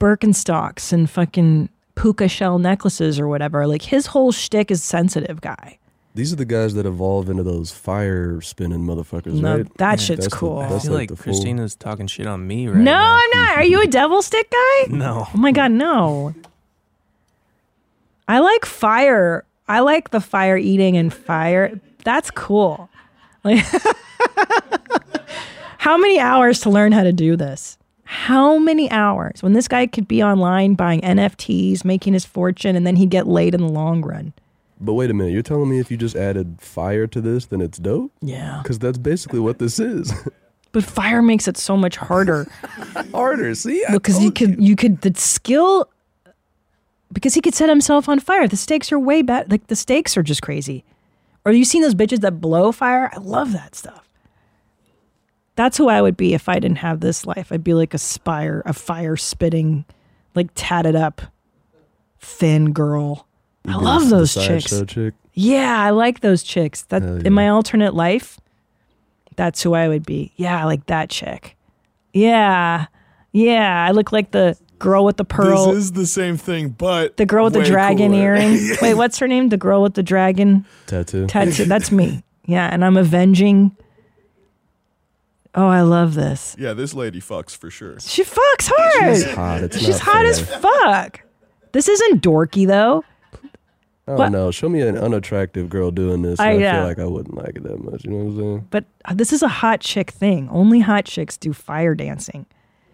Birkenstocks 0.00 0.92
and 0.92 1.08
fucking 1.10 1.68
puka 1.94 2.28
shell 2.28 2.58
necklaces 2.58 3.20
or 3.20 3.28
whatever. 3.28 3.66
Like 3.66 3.82
his 3.82 4.06
whole 4.06 4.32
shtick 4.32 4.70
is 4.70 4.82
sensitive 4.82 5.40
guy. 5.40 5.78
These 6.14 6.32
are 6.32 6.36
the 6.36 6.44
guys 6.44 6.74
that 6.74 6.86
evolve 6.86 7.28
into 7.28 7.42
those 7.42 7.72
fire 7.72 8.40
spinning 8.40 8.80
motherfuckers, 8.80 9.34
No, 9.34 9.58
right? 9.58 9.76
that 9.78 10.00
shit's 10.00 10.22
That's 10.24 10.34
the- 10.34 10.38
cool. 10.38 10.58
I 10.60 10.78
feel 10.78 10.92
like, 10.92 11.08
the 11.10 11.16
full- 11.16 11.24
Christina's 11.34 11.74
talking 11.74 12.06
shit 12.06 12.26
on 12.26 12.46
me 12.46 12.68
right 12.68 12.76
no, 12.76 12.92
now. 12.92 13.14
I'm 13.20 13.30
not. 13.34 13.56
Are 13.58 13.64
you 13.64 13.82
a 13.82 13.86
devil 13.86 14.22
stick 14.22 14.50
guy? 14.50 14.86
No. 14.90 15.26
Oh 15.34 15.36
my 15.36 15.50
god, 15.52 15.72
no. 15.72 16.34
I 18.28 18.38
like 18.38 18.64
fire. 18.64 19.44
I 19.68 19.80
like 19.80 20.10
the 20.10 20.20
fire 20.20 20.56
eating 20.56 20.96
and 20.96 21.12
fire. 21.12 21.80
That's 22.04 22.30
cool. 22.30 22.88
Like 23.42 23.64
How 25.78 25.98
many 25.98 26.18
hours 26.18 26.60
to 26.60 26.70
learn 26.70 26.92
how 26.92 27.02
to 27.02 27.12
do 27.12 27.36
this? 27.36 27.76
How 28.04 28.58
many 28.58 28.90
hours 28.90 29.42
when 29.42 29.52
this 29.52 29.68
guy 29.68 29.86
could 29.86 30.08
be 30.08 30.22
online 30.22 30.74
buying 30.74 31.00
NFTs, 31.02 31.84
making 31.84 32.14
his 32.14 32.24
fortune, 32.24 32.76
and 32.76 32.86
then 32.86 32.96
he'd 32.96 33.10
get 33.10 33.26
laid 33.26 33.54
in 33.54 33.60
the 33.60 33.68
long 33.68 34.02
run? 34.02 34.32
But 34.80 34.94
wait 34.94 35.10
a 35.10 35.14
minute, 35.14 35.32
you're 35.32 35.42
telling 35.42 35.68
me 35.68 35.78
if 35.78 35.90
you 35.90 35.96
just 35.96 36.16
added 36.16 36.56
fire 36.60 37.06
to 37.08 37.20
this, 37.20 37.46
then 37.46 37.60
it's 37.60 37.78
dope? 37.78 38.12
Yeah. 38.20 38.60
Because 38.62 38.78
that's 38.78 38.98
basically 38.98 39.40
what 39.40 39.58
this 39.58 39.78
is. 39.78 40.12
But 40.72 40.82
fire 40.82 41.22
makes 41.22 41.46
it 41.46 41.56
so 41.56 41.76
much 41.76 41.96
harder. 41.96 42.48
Harder, 43.12 43.54
see? 43.54 43.84
I 43.88 43.92
because 43.92 44.20
you 44.20 44.32
could 44.32 44.60
you 44.60 44.74
could 44.74 45.02
the 45.02 45.14
skill 45.14 45.88
because 47.14 47.34
he 47.34 47.40
could 47.40 47.54
set 47.54 47.68
himself 47.68 48.08
on 48.08 48.20
fire. 48.20 48.46
The 48.46 48.56
stakes 48.56 48.92
are 48.92 48.98
way 48.98 49.22
better. 49.22 49.48
Like 49.48 49.68
the 49.68 49.76
stakes 49.76 50.16
are 50.16 50.22
just 50.22 50.42
crazy. 50.42 50.84
Or 51.44 51.52
you 51.52 51.64
seen 51.64 51.82
those 51.82 51.94
bitches 51.94 52.20
that 52.20 52.40
blow 52.40 52.72
fire? 52.72 53.10
I 53.12 53.18
love 53.18 53.52
that 53.52 53.74
stuff. 53.74 54.08
That's 55.56 55.78
who 55.78 55.88
I 55.88 56.02
would 56.02 56.16
be 56.16 56.34
if 56.34 56.48
I 56.48 56.54
didn't 56.54 56.78
have 56.78 57.00
this 57.00 57.24
life. 57.24 57.52
I'd 57.52 57.64
be 57.64 57.74
like 57.74 57.94
a 57.94 57.98
spire, 57.98 58.62
a 58.66 58.72
fire 58.72 59.16
spitting, 59.16 59.84
like 60.34 60.48
tatted 60.54 60.96
up, 60.96 61.22
thin 62.18 62.72
girl 62.72 63.26
I 63.66 63.76
love 63.76 64.10
those 64.10 64.34
chicks. 64.34 64.82
chick. 64.86 65.14
Yeah, 65.32 65.78
I 65.80 65.90
like 65.90 66.20
those 66.20 66.42
chicks. 66.42 66.82
That 66.84 67.02
Hell 67.02 67.26
in 67.26 67.32
my 67.32 67.48
alternate 67.48 67.94
life, 67.94 68.38
that's 69.36 69.62
who 69.62 69.74
I 69.74 69.88
would 69.88 70.04
be. 70.04 70.32
Yeah, 70.36 70.60
I 70.60 70.64
like 70.64 70.86
that 70.86 71.08
chick. 71.08 71.56
Yeah, 72.12 72.86
yeah, 73.32 73.84
I 73.86 73.92
look 73.92 74.12
like 74.12 74.30
the 74.30 74.56
girl 74.78 75.04
with 75.04 75.16
the 75.16 75.24
pearl. 75.24 75.68
This 75.72 75.84
is 75.84 75.92
the 75.92 76.06
same 76.06 76.36
thing, 76.36 76.68
but 76.70 77.16
the 77.16 77.26
girl 77.26 77.44
with 77.44 77.54
the 77.54 77.64
dragon 77.64 78.10
cooler. 78.12 78.22
earring. 78.22 78.76
Wait, 78.82 78.94
what's 78.94 79.18
her 79.18 79.28
name? 79.28 79.48
The 79.48 79.56
girl 79.56 79.82
with 79.82 79.94
the 79.94 80.02
dragon 80.02 80.66
Tattoo. 80.86 81.26
tattoo. 81.26 81.64
That's 81.66 81.90
me. 81.92 82.22
Yeah, 82.46 82.68
and 82.70 82.84
I'm 82.84 82.96
avenging. 82.96 83.76
Oh, 85.54 85.68
I 85.68 85.82
love 85.82 86.14
this. 86.14 86.56
Yeah, 86.58 86.72
this 86.72 86.94
lady 86.94 87.20
fucks 87.20 87.56
for 87.56 87.70
sure. 87.70 88.00
She 88.00 88.24
fucks 88.24 88.70
hard. 88.74 89.14
She's 89.16 89.30
hot. 89.32 89.62
It's 89.62 89.78
She's 89.78 89.88
not 89.90 90.00
hot 90.00 90.24
as 90.26 90.40
fuck. 90.40 91.20
This 91.72 91.88
isn't 91.88 92.22
dorky 92.22 92.66
though. 92.66 93.04
I 94.06 94.10
don't 94.10 94.18
What? 94.18 94.28
know. 94.32 94.50
Show 94.50 94.68
me 94.68 94.80
an 94.82 94.98
unattractive 94.98 95.70
girl 95.70 95.90
doing 95.90 96.22
this. 96.22 96.38
I- 96.40 96.50
and 96.52 96.58
I, 96.58 96.62
yeah. 96.62 96.78
feel 96.80 96.88
like 96.88 96.98
I 96.98 97.04
wouldn't 97.06 97.36
like 97.36 97.56
it 97.56 97.62
that 97.62 97.82
much. 97.82 98.04
You 98.04 98.10
know 98.10 98.16
what 98.18 98.32
I'm 98.32 98.36
saying? 98.38 98.66
But 98.70 98.84
uh, 99.06 99.14
this 99.14 99.32
is 99.32 99.42
a 99.42 99.48
hot 99.48 99.80
chick 99.80 100.10
thing. 100.10 100.48
Only 100.50 100.80
hot 100.80 101.04
chicks 101.06 101.36
do 101.38 101.52
fire 101.52 101.94
dancing. 101.94 102.44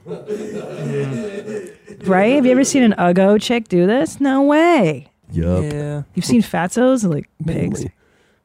right? 2.05 2.35
Have 2.35 2.47
you 2.47 2.53
ever 2.53 2.65
seen 2.65 2.83
an 2.83 2.93
Uggo 2.93 3.41
chick 3.41 3.69
do 3.69 3.87
this? 3.87 4.21
No 4.21 4.43
way. 4.43 5.09
Yup. 5.33 5.65
Yeah. 5.65 6.03
You've 6.15 6.25
seen 6.25 6.43
fatzos 6.43 7.09
like 7.09 7.29
pigs. 7.47 7.81
Mainly. 7.81 7.93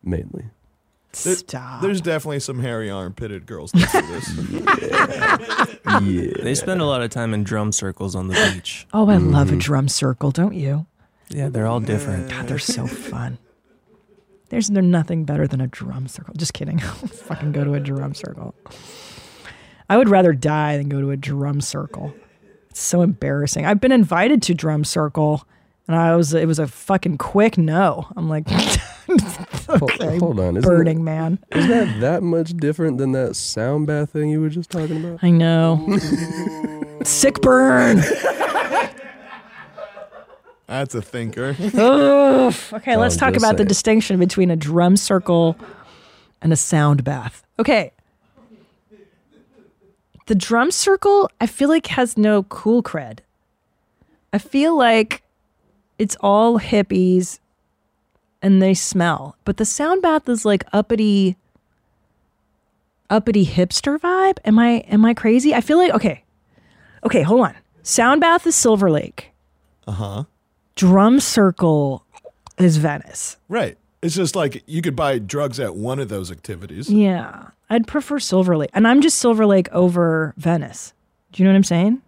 Mainly. 0.03 0.45
There- 1.23 1.35
Stop. 1.35 1.81
There's 1.81 2.01
definitely 2.01 2.41
some 2.41 2.59
hairy 2.59 2.89
armpitted 2.89 3.45
girls 3.45 3.71
that 3.71 3.89
do 3.91 4.01
this. 4.07 5.75
Yeah. 6.03 6.43
They 6.43 6.55
spend 6.55 6.81
a 6.81 6.85
lot 6.85 7.01
of 7.01 7.09
time 7.09 7.33
in 7.33 7.43
drum 7.43 7.71
circles 7.71 8.15
on 8.15 8.27
the 8.27 8.33
beach. 8.53 8.85
Oh, 8.93 9.07
I 9.09 9.15
love 9.17 9.47
Mm-hmm. 9.47 9.55
a 9.55 9.59
drum 9.59 9.87
circle, 9.87 10.31
don't 10.31 10.53
you? 10.55 10.85
Yeah, 11.29 11.47
they're 11.49 11.67
all 11.67 11.79
different. 11.79 12.29
God, 12.29 12.47
they're 12.47 12.59
so 12.59 12.85
fun. 12.85 13.37
There's 14.49 14.67
they're 14.67 14.81
nothing 14.83 15.23
better 15.25 15.47
than 15.47 15.61
a 15.61 15.67
drum 15.67 16.07
circle. 16.07 16.33
Just 16.35 16.53
kidding. 16.53 16.79
Fucking 16.79 17.51
go 17.53 17.63
to 17.63 17.73
a 17.75 17.79
drum 17.79 18.13
circle. 18.13 18.53
I 19.89 19.97
would 19.97 20.09
rather 20.09 20.33
die 20.33 20.77
than 20.77 20.89
go 20.89 20.99
to 21.01 21.11
a 21.11 21.17
drum 21.17 21.61
circle. 21.61 22.13
It's 22.69 22.81
so 22.81 23.01
embarrassing. 23.01 23.65
I've 23.65 23.79
been 23.79 23.91
invited 23.91 24.41
to 24.43 24.53
drum 24.53 24.83
circle, 24.83 25.47
and 25.87 25.95
I 25.95 26.15
was 26.15 26.33
it 26.33 26.47
was 26.47 26.59
a 26.59 26.67
fucking 26.67 27.17
quick 27.17 27.57
no. 27.57 28.07
I'm 28.17 28.27
like, 28.27 28.49
okay, 29.69 30.17
Hold 30.17 30.39
on. 30.39 30.57
Isn't 30.57 30.61
burning 30.69 30.97
that, 31.05 31.11
man. 31.11 31.39
is 31.51 31.67
that 31.67 31.99
that 32.01 32.23
much 32.23 32.55
different 32.57 32.97
than 32.97 33.11
that 33.13 33.35
sound 33.35 33.87
bath 33.87 34.11
thing 34.11 34.29
you 34.29 34.41
were 34.41 34.49
just 34.49 34.69
talking 34.71 35.03
about? 35.05 35.23
I 35.23 35.29
know. 35.29 35.99
Sick 37.03 37.41
burn. 37.41 38.01
That's 40.67 40.95
a 40.95 41.01
thinker. 41.01 41.55
Ugh. 41.77 42.53
Okay, 42.73 42.97
let's 42.97 43.17
talk 43.17 43.33
just 43.33 43.45
about 43.45 43.57
the 43.57 43.65
distinction 43.65 44.17
between 44.17 44.49
a 44.49 44.55
drum 44.55 44.97
circle 44.97 45.55
and 46.41 46.51
a 46.51 46.55
sound 46.55 47.03
bath. 47.03 47.45
Okay. 47.59 47.91
The 50.27 50.35
drum 50.35 50.71
circle, 50.71 51.29
I 51.39 51.45
feel 51.47 51.69
like 51.69 51.87
has 51.87 52.17
no 52.17 52.43
cool 52.43 52.81
cred. 52.81 53.19
I 54.33 54.37
feel 54.37 54.75
like 54.75 55.21
it's 55.99 56.17
all 56.19 56.59
hippies 56.59 57.39
and 58.41 58.61
they 58.61 58.73
smell. 58.73 59.37
But 59.45 59.57
the 59.57 59.65
sound 59.65 60.01
bath 60.01 60.27
is 60.27 60.45
like 60.45 60.65
uppity 60.73 61.37
uppity 63.09 63.45
hipster 63.45 63.99
vibe. 63.99 64.37
Am 64.45 64.57
I 64.57 64.83
am 64.87 65.05
I 65.05 65.13
crazy? 65.13 65.53
I 65.53 65.61
feel 65.61 65.77
like 65.77 65.93
okay. 65.93 66.23
Okay, 67.03 67.21
hold 67.21 67.41
on. 67.41 67.55
Sound 67.83 68.19
bath 68.21 68.47
is 68.47 68.55
Silver 68.55 68.89
Lake. 68.89 69.31
Uh 69.87 69.91
huh. 69.91 70.23
Drum 70.75 71.19
circle 71.19 72.03
is 72.57 72.77
Venice. 72.77 73.37
Right. 73.47 73.77
It's 74.01 74.15
just 74.15 74.35
like 74.35 74.63
you 74.65 74.81
could 74.81 74.95
buy 74.95 75.19
drugs 75.19 75.59
at 75.59 75.75
one 75.75 75.99
of 75.99 76.09
those 76.09 76.31
activities. 76.31 76.89
Yeah. 76.89 77.49
I'd 77.69 77.87
prefer 77.87 78.19
Silver 78.19 78.57
Lake. 78.57 78.69
And 78.73 78.87
I'm 78.87 79.01
just 79.01 79.17
Silver 79.17 79.45
Lake 79.45 79.69
over 79.71 80.33
Venice. 80.37 80.93
Do 81.31 81.41
you 81.41 81.47
know 81.47 81.53
what 81.53 81.57
I'm 81.57 81.63
saying? 81.63 82.01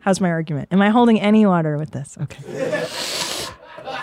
How's 0.00 0.20
my 0.20 0.30
argument? 0.30 0.68
Am 0.72 0.82
I 0.82 0.90
holding 0.90 1.20
any 1.20 1.46
water 1.46 1.78
with 1.78 1.92
this? 1.92 2.18
Okay. 2.20 2.86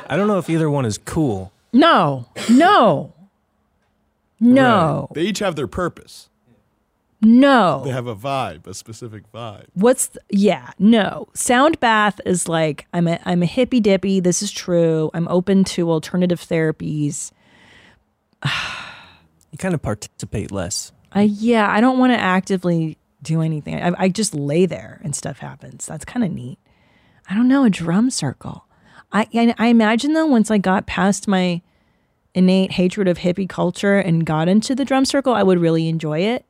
I 0.08 0.16
don't 0.16 0.28
know 0.28 0.38
if 0.38 0.50
either 0.50 0.70
one 0.70 0.86
is 0.86 0.97
cool. 0.97 1.52
No. 1.74 2.26
No. 2.50 3.14
No. 4.39 5.08
Right. 5.10 5.16
They 5.16 5.22
each 5.24 5.39
have 5.39 5.56
their 5.56 5.68
purpose. 5.68 6.30
No. 7.22 7.82
They 7.84 7.91
have 7.91 8.08
a 8.08 8.16
vibe, 8.16 8.66
a 8.66 8.74
specific 8.74 9.30
vibe. 9.34 9.66
What's 9.74 10.08
th- 10.08 10.24
yeah, 10.30 10.72
no. 10.80 11.28
Sound 11.34 11.78
bath 11.82 12.22
is 12.26 12.47
like 12.47 12.88
I'm 12.93 13.10
a 13.10 13.20
I'm 13.26 13.43
a 13.43 13.45
hippy 13.45 13.82
dippy. 13.82 14.22
This 14.22 14.41
is 14.41 14.52
true. 14.52 15.12
I'm 15.14 15.28
open 15.28 15.66
to 15.66 15.91
alternative 15.91 16.39
therapies. 16.39 17.32
You 19.52 19.58
kind 19.58 19.74
of 19.74 19.82
participate 19.82 20.52
less. 20.52 20.91
I 21.12 21.24
yeah, 21.24 21.70
I 21.70 21.82
don't 21.82 21.97
want 21.97 22.14
to 22.14 22.20
actively 22.20 22.97
do 23.22 23.41
anything. 23.41 23.82
I, 23.82 23.93
I 23.97 24.10
just 24.10 24.34
lay 24.34 24.66
there 24.66 25.02
and 25.04 25.16
stuff 25.16 25.39
happens. 25.39 25.86
That's 25.86 26.06
kind 26.06 26.24
of 26.24 26.32
neat. 26.32 26.60
I 27.30 27.36
don't 27.36 27.47
know 27.47 27.64
a 27.64 27.70
drum 27.70 28.10
circle. 28.10 28.66
I, 29.12 29.28
I 29.34 29.56
I 29.58 29.68
imagine 29.68 30.14
though 30.14 30.28
once 30.28 30.52
I 30.52 30.58
got 30.58 30.86
past 30.86 31.28
my 31.28 31.62
innate 32.36 32.74
hatred 32.74 33.08
of 33.08 33.20
hippie 33.20 33.50
culture 33.50 33.97
and 33.97 34.26
got 34.26 34.47
into 34.47 34.76
the 34.76 34.86
drum 34.86 35.06
circle, 35.06 35.34
I 35.34 35.43
would 35.43 35.60
really 35.60 35.88
enjoy 35.89 36.20
it. 36.20 36.45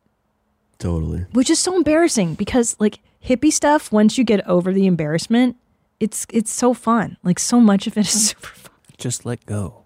Totally. 0.77 1.25
Which 1.33 1.49
is 1.49 1.59
so 1.59 1.75
embarrassing 1.75 2.35
because 2.35 2.75
like 2.79 2.99
hippie 3.23 3.51
stuff, 3.51 3.91
once 3.91 4.17
you 4.17 4.23
get 4.23 4.45
over 4.47 4.73
the 4.73 4.87
embarrassment, 4.87 5.57
it's 5.99 6.25
it's 6.31 6.51
so 6.51 6.73
fun. 6.73 7.17
Like 7.23 7.39
so 7.39 7.59
much 7.59 7.87
of 7.87 7.97
it 7.97 8.07
is 8.07 8.27
super 8.29 8.47
fun. 8.47 8.75
Just 8.97 9.25
let 9.25 9.45
go. 9.45 9.85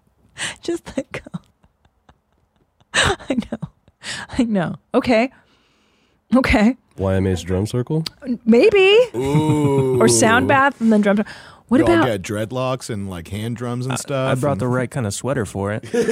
Just 0.62 0.96
let 0.96 1.10
go. 1.12 1.40
I 2.94 3.36
know. 3.50 3.58
I 4.38 4.44
know. 4.44 4.76
Okay. 4.94 5.30
Okay. 6.34 6.76
YMH 6.96 7.44
drum 7.44 7.66
circle. 7.66 8.04
Maybe. 8.44 8.98
Ooh. 9.14 10.00
Or 10.00 10.08
sound 10.08 10.48
bath 10.48 10.80
and 10.80 10.92
then 10.92 11.00
drum. 11.00 11.24
What 11.68 11.78
you 11.78 11.86
all 11.86 11.92
about 12.02 12.20
dreadlocks 12.22 12.90
and 12.90 13.08
like 13.10 13.28
hand 13.28 13.56
drums 13.56 13.86
and 13.86 13.98
stuff. 13.98 14.30
I 14.30 14.34
brought 14.40 14.52
and- 14.52 14.60
the 14.60 14.68
right 14.68 14.90
kind 14.90 15.06
of 15.06 15.14
sweater 15.14 15.46
for 15.46 15.72
it. 15.72 15.84
you 15.92 16.00
are. 16.00 16.06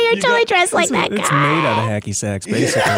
You're 0.00 0.16
totally 0.20 0.44
dressed 0.44 0.72
like 0.72 0.88
that 0.90 1.10
guy. 1.10 1.16
It's 1.16 1.30
made 1.32 1.66
out 1.66 1.78
of 1.78 1.84
hacky 1.90 2.14
sacks, 2.14 2.46
basically. 2.46 2.92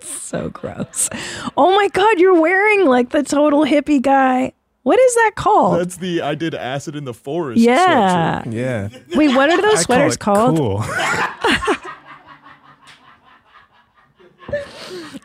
so 0.00 0.48
gross? 0.50 1.08
Oh 1.56 1.74
my 1.76 1.88
god, 1.88 2.18
you're 2.18 2.40
wearing 2.40 2.86
like 2.86 3.10
the 3.10 3.22
total 3.22 3.64
hippie 3.64 4.02
guy. 4.02 4.52
What 4.86 5.00
is 5.00 5.14
that 5.16 5.32
called? 5.34 5.80
That's 5.80 5.96
the 5.96 6.22
I 6.22 6.36
did 6.36 6.54
acid 6.54 6.94
in 6.94 7.06
the 7.06 7.12
forest. 7.12 7.60
yeah. 7.60 8.40
sweatshirt. 8.44 8.52
Yeah. 8.52 8.88
Wait, 9.16 9.34
what 9.34 9.50
are 9.50 9.60
those 9.60 9.64
I 9.64 9.74
call 9.74 9.82
sweaters 9.82 10.14
it 10.14 10.20
called? 10.20 10.56
Cool. 10.56 10.78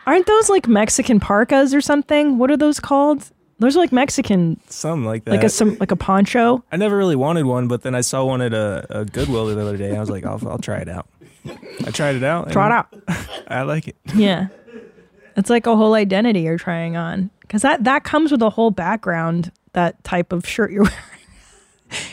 Aren't 0.07 0.25
those 0.25 0.49
like 0.49 0.67
Mexican 0.67 1.19
parkas 1.19 1.75
or 1.75 1.81
something? 1.81 2.39
What 2.39 2.49
are 2.49 2.57
those 2.57 2.79
called? 2.79 3.29
Those 3.59 3.77
are 3.77 3.81
like 3.81 3.91
Mexican, 3.91 4.59
Something 4.67 5.05
like 5.05 5.25
that. 5.25 5.31
like 5.31 5.43
a 5.43 5.49
some 5.49 5.77
like 5.77 5.91
a 5.91 5.95
poncho. 5.95 6.63
I 6.71 6.77
never 6.77 6.97
really 6.97 7.15
wanted 7.15 7.45
one, 7.45 7.67
but 7.67 7.83
then 7.83 7.93
I 7.93 8.01
saw 8.01 8.25
one 8.25 8.41
at 8.41 8.55
a, 8.55 8.87
a 8.89 9.05
Goodwill 9.05 9.45
the 9.45 9.61
other 9.61 9.77
day. 9.77 9.95
I 9.95 9.99
was 9.99 10.09
like, 10.09 10.25
I'll, 10.25 10.41
I'll 10.49 10.57
try 10.57 10.79
it 10.79 10.89
out. 10.89 11.07
I 11.85 11.91
tried 11.91 12.15
it 12.15 12.23
out. 12.23 12.51
Try 12.51 12.65
it 12.65 12.71
out. 12.71 12.87
I 13.47 13.61
like 13.61 13.87
it. 13.87 13.95
Yeah, 14.15 14.47
it's 15.35 15.49
like 15.49 15.67
a 15.67 15.75
whole 15.75 15.93
identity 15.93 16.41
you're 16.41 16.57
trying 16.57 16.95
on 16.95 17.29
because 17.41 17.61
that 17.61 17.83
that 17.83 18.03
comes 18.03 18.31
with 18.31 18.41
a 18.41 18.49
whole 18.49 18.71
background. 18.71 19.51
That 19.73 20.03
type 20.03 20.33
of 20.33 20.45
shirt 20.45 20.71
you're 20.71 20.83
wearing, 20.83 20.97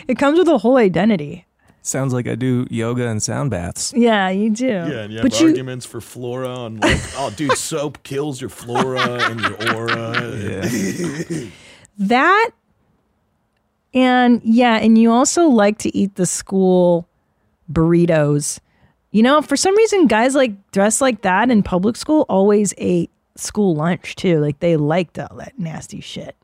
it 0.06 0.18
comes 0.18 0.38
with 0.38 0.48
a 0.48 0.58
whole 0.58 0.76
identity. 0.76 1.46
Sounds 1.82 2.12
like 2.12 2.28
I 2.28 2.34
do 2.34 2.66
yoga 2.70 3.08
and 3.08 3.22
sound 3.22 3.50
baths. 3.50 3.94
Yeah, 3.96 4.28
you 4.28 4.50
do. 4.50 4.66
Yeah, 4.66 4.82
and 4.82 5.12
you 5.12 5.18
have 5.20 5.22
but 5.22 5.40
you 5.40 5.48
arguments 5.48 5.86
for 5.86 6.02
flora 6.02 6.64
and 6.66 6.82
like, 6.82 7.00
oh, 7.16 7.32
dude, 7.34 7.52
soap 7.52 8.02
kills 8.02 8.40
your 8.40 8.50
flora 8.50 9.00
and 9.00 9.40
your 9.40 9.74
aura. 9.74 10.36
Yeah. 10.36 11.48
that 11.98 12.50
and 13.94 14.42
yeah, 14.44 14.76
and 14.76 14.98
you 14.98 15.10
also 15.10 15.46
like 15.46 15.78
to 15.78 15.96
eat 15.96 16.16
the 16.16 16.26
school 16.26 17.08
burritos. 17.72 18.60
You 19.18 19.24
know, 19.24 19.42
for 19.42 19.56
some 19.56 19.76
reason, 19.76 20.06
guys 20.06 20.36
like 20.36 20.52
dressed 20.70 21.00
like 21.00 21.22
that 21.22 21.50
in 21.50 21.64
public 21.64 21.96
school 21.96 22.24
always 22.28 22.72
ate 22.78 23.10
school 23.34 23.74
lunch 23.74 24.14
too. 24.14 24.38
Like 24.38 24.60
they 24.60 24.76
liked 24.76 25.18
all 25.18 25.36
that 25.38 25.58
nasty 25.58 26.00
shit. 26.00 26.36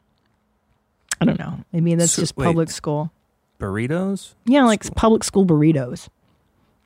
I 1.21 1.25
don't 1.25 1.39
know. 1.39 1.61
Maybe 1.73 1.95
that's 1.95 2.11
So- 2.11 2.23
just 2.23 2.37
wait. 2.37 2.47
public 2.47 2.71
school. 2.71 3.13
Burritos? 3.61 4.35
Yeah, 4.47 4.65
like 4.65 4.93
public 4.97 5.23
school 5.23 5.47
burritos. 5.47 6.09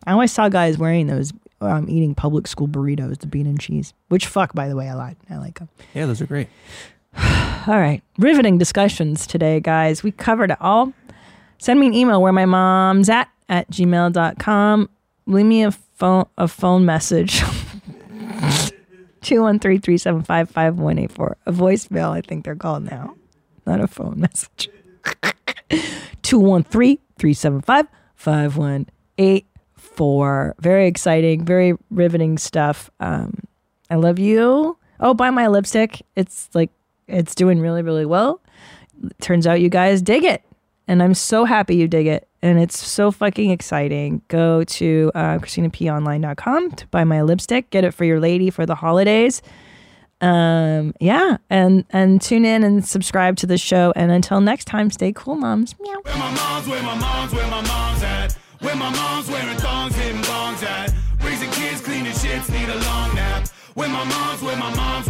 I 0.06 0.12
always 0.12 0.30
saw 0.30 0.50
guys 0.50 0.76
wearing 0.76 1.06
those, 1.06 1.32
um, 1.62 1.86
eating 1.88 2.14
public 2.14 2.48
school 2.48 2.68
burritos, 2.68 3.20
the 3.20 3.26
bean 3.26 3.46
and 3.46 3.58
cheese. 3.58 3.94
Which 4.08 4.26
fuck, 4.26 4.52
by 4.54 4.68
the 4.68 4.76
way, 4.76 4.90
I 4.90 4.92
lied. 4.94 5.16
I 5.30 5.38
like 5.38 5.58
them. 5.58 5.70
Yeah, 5.94 6.04
those 6.04 6.20
are 6.20 6.26
great. 6.26 6.48
All 7.16 7.78
right, 7.80 8.02
riveting 8.18 8.58
discussions 8.58 9.26
today, 9.26 9.58
guys. 9.58 10.02
We 10.02 10.12
covered 10.12 10.50
it 10.50 10.58
all. 10.60 10.92
Send 11.56 11.80
me 11.80 11.86
an 11.86 11.94
email 11.94 12.20
where 12.20 12.32
my 12.34 12.44
mom's 12.44 13.08
at 13.08 13.30
at 13.48 13.70
gmail.com. 13.70 14.90
Leave 15.28 15.46
me 15.46 15.62
a 15.62 15.70
phone 15.70 16.24
a 16.38 16.48
phone 16.48 16.86
message. 16.86 17.40
213-375-5184. 19.20 21.34
A 21.44 21.52
voicemail, 21.52 22.12
I 22.12 22.22
think 22.22 22.44
they're 22.44 22.56
called 22.56 22.84
now. 22.84 23.14
not 23.66 23.80
a 23.80 23.86
phone 23.86 24.20
message. 24.20 24.70
213 26.22 26.98
375 27.18 27.86
5184. 28.14 30.54
Very 30.60 30.86
exciting, 30.86 31.44
very 31.44 31.74
riveting 31.90 32.38
stuff. 32.38 32.88
Um, 33.00 33.40
I 33.90 33.96
love 33.96 34.18
you. 34.18 34.78
Oh, 35.00 35.12
buy 35.14 35.30
my 35.30 35.46
lipstick. 35.48 36.02
It's 36.16 36.48
like, 36.54 36.70
it's 37.06 37.34
doing 37.34 37.60
really, 37.60 37.82
really 37.82 38.06
well. 38.06 38.40
Turns 39.20 39.46
out 39.46 39.60
you 39.60 39.68
guys 39.68 40.00
dig 40.00 40.24
it. 40.24 40.42
And 40.86 41.02
I'm 41.02 41.14
so 41.14 41.44
happy 41.44 41.76
you 41.76 41.86
dig 41.86 42.06
it. 42.06 42.27
And 42.40 42.58
it's 42.58 42.78
so 42.78 43.10
fucking 43.10 43.50
exciting. 43.50 44.22
Go 44.28 44.64
to 44.64 45.10
uh, 45.14 45.38
ChristinaPOnline.com 45.38 46.70
to 46.72 46.86
buy 46.88 47.04
my 47.04 47.22
lipstick. 47.22 47.70
Get 47.70 47.84
it 47.84 47.92
for 47.92 48.04
your 48.04 48.20
lady 48.20 48.50
for 48.50 48.66
the 48.66 48.74
holidays 48.74 49.42
um 50.20 50.92
yeah 50.98 51.36
and 51.48 51.84
and 51.90 52.20
tune 52.20 52.44
in 52.44 52.64
and 52.64 52.84
subscribe 52.84 53.36
to 53.36 53.46
the 53.46 53.56
show 53.56 53.92
and 53.94 54.10
until 54.10 54.40
next 54.40 54.64
time 54.64 54.90
stay 54.90 55.12
cool 55.12 55.36
moms 55.36 55.76
meow 55.78 55.94
Where 56.02 56.16
my 56.16 56.34
mom's, 56.34 56.66
where 56.66 56.82
my 56.82 56.98
mom's, 56.98 57.32
where 57.32 57.46
my 57.48 57.60
mom's 57.60 58.02
at. 58.02 58.38
Where 58.60 58.74
my 58.74 58.90
mom's 58.90 59.30
wearing 59.30 59.56
thongs, 59.58 59.94
hitting 59.94 60.20
bongs 60.22 60.64
at. 60.64 60.92
Raising 61.22 61.50
kids, 61.52 61.80
cleaning 61.80 62.12
shits, 62.12 62.50
need 62.50 62.68
a 62.68 62.74
long 62.74 63.14
nap. 63.14 63.46
Where 63.74 63.88
my 63.88 64.02
mom's, 64.04 64.42
where 64.42 64.56
my 64.56 64.74
mom's, 64.74 65.06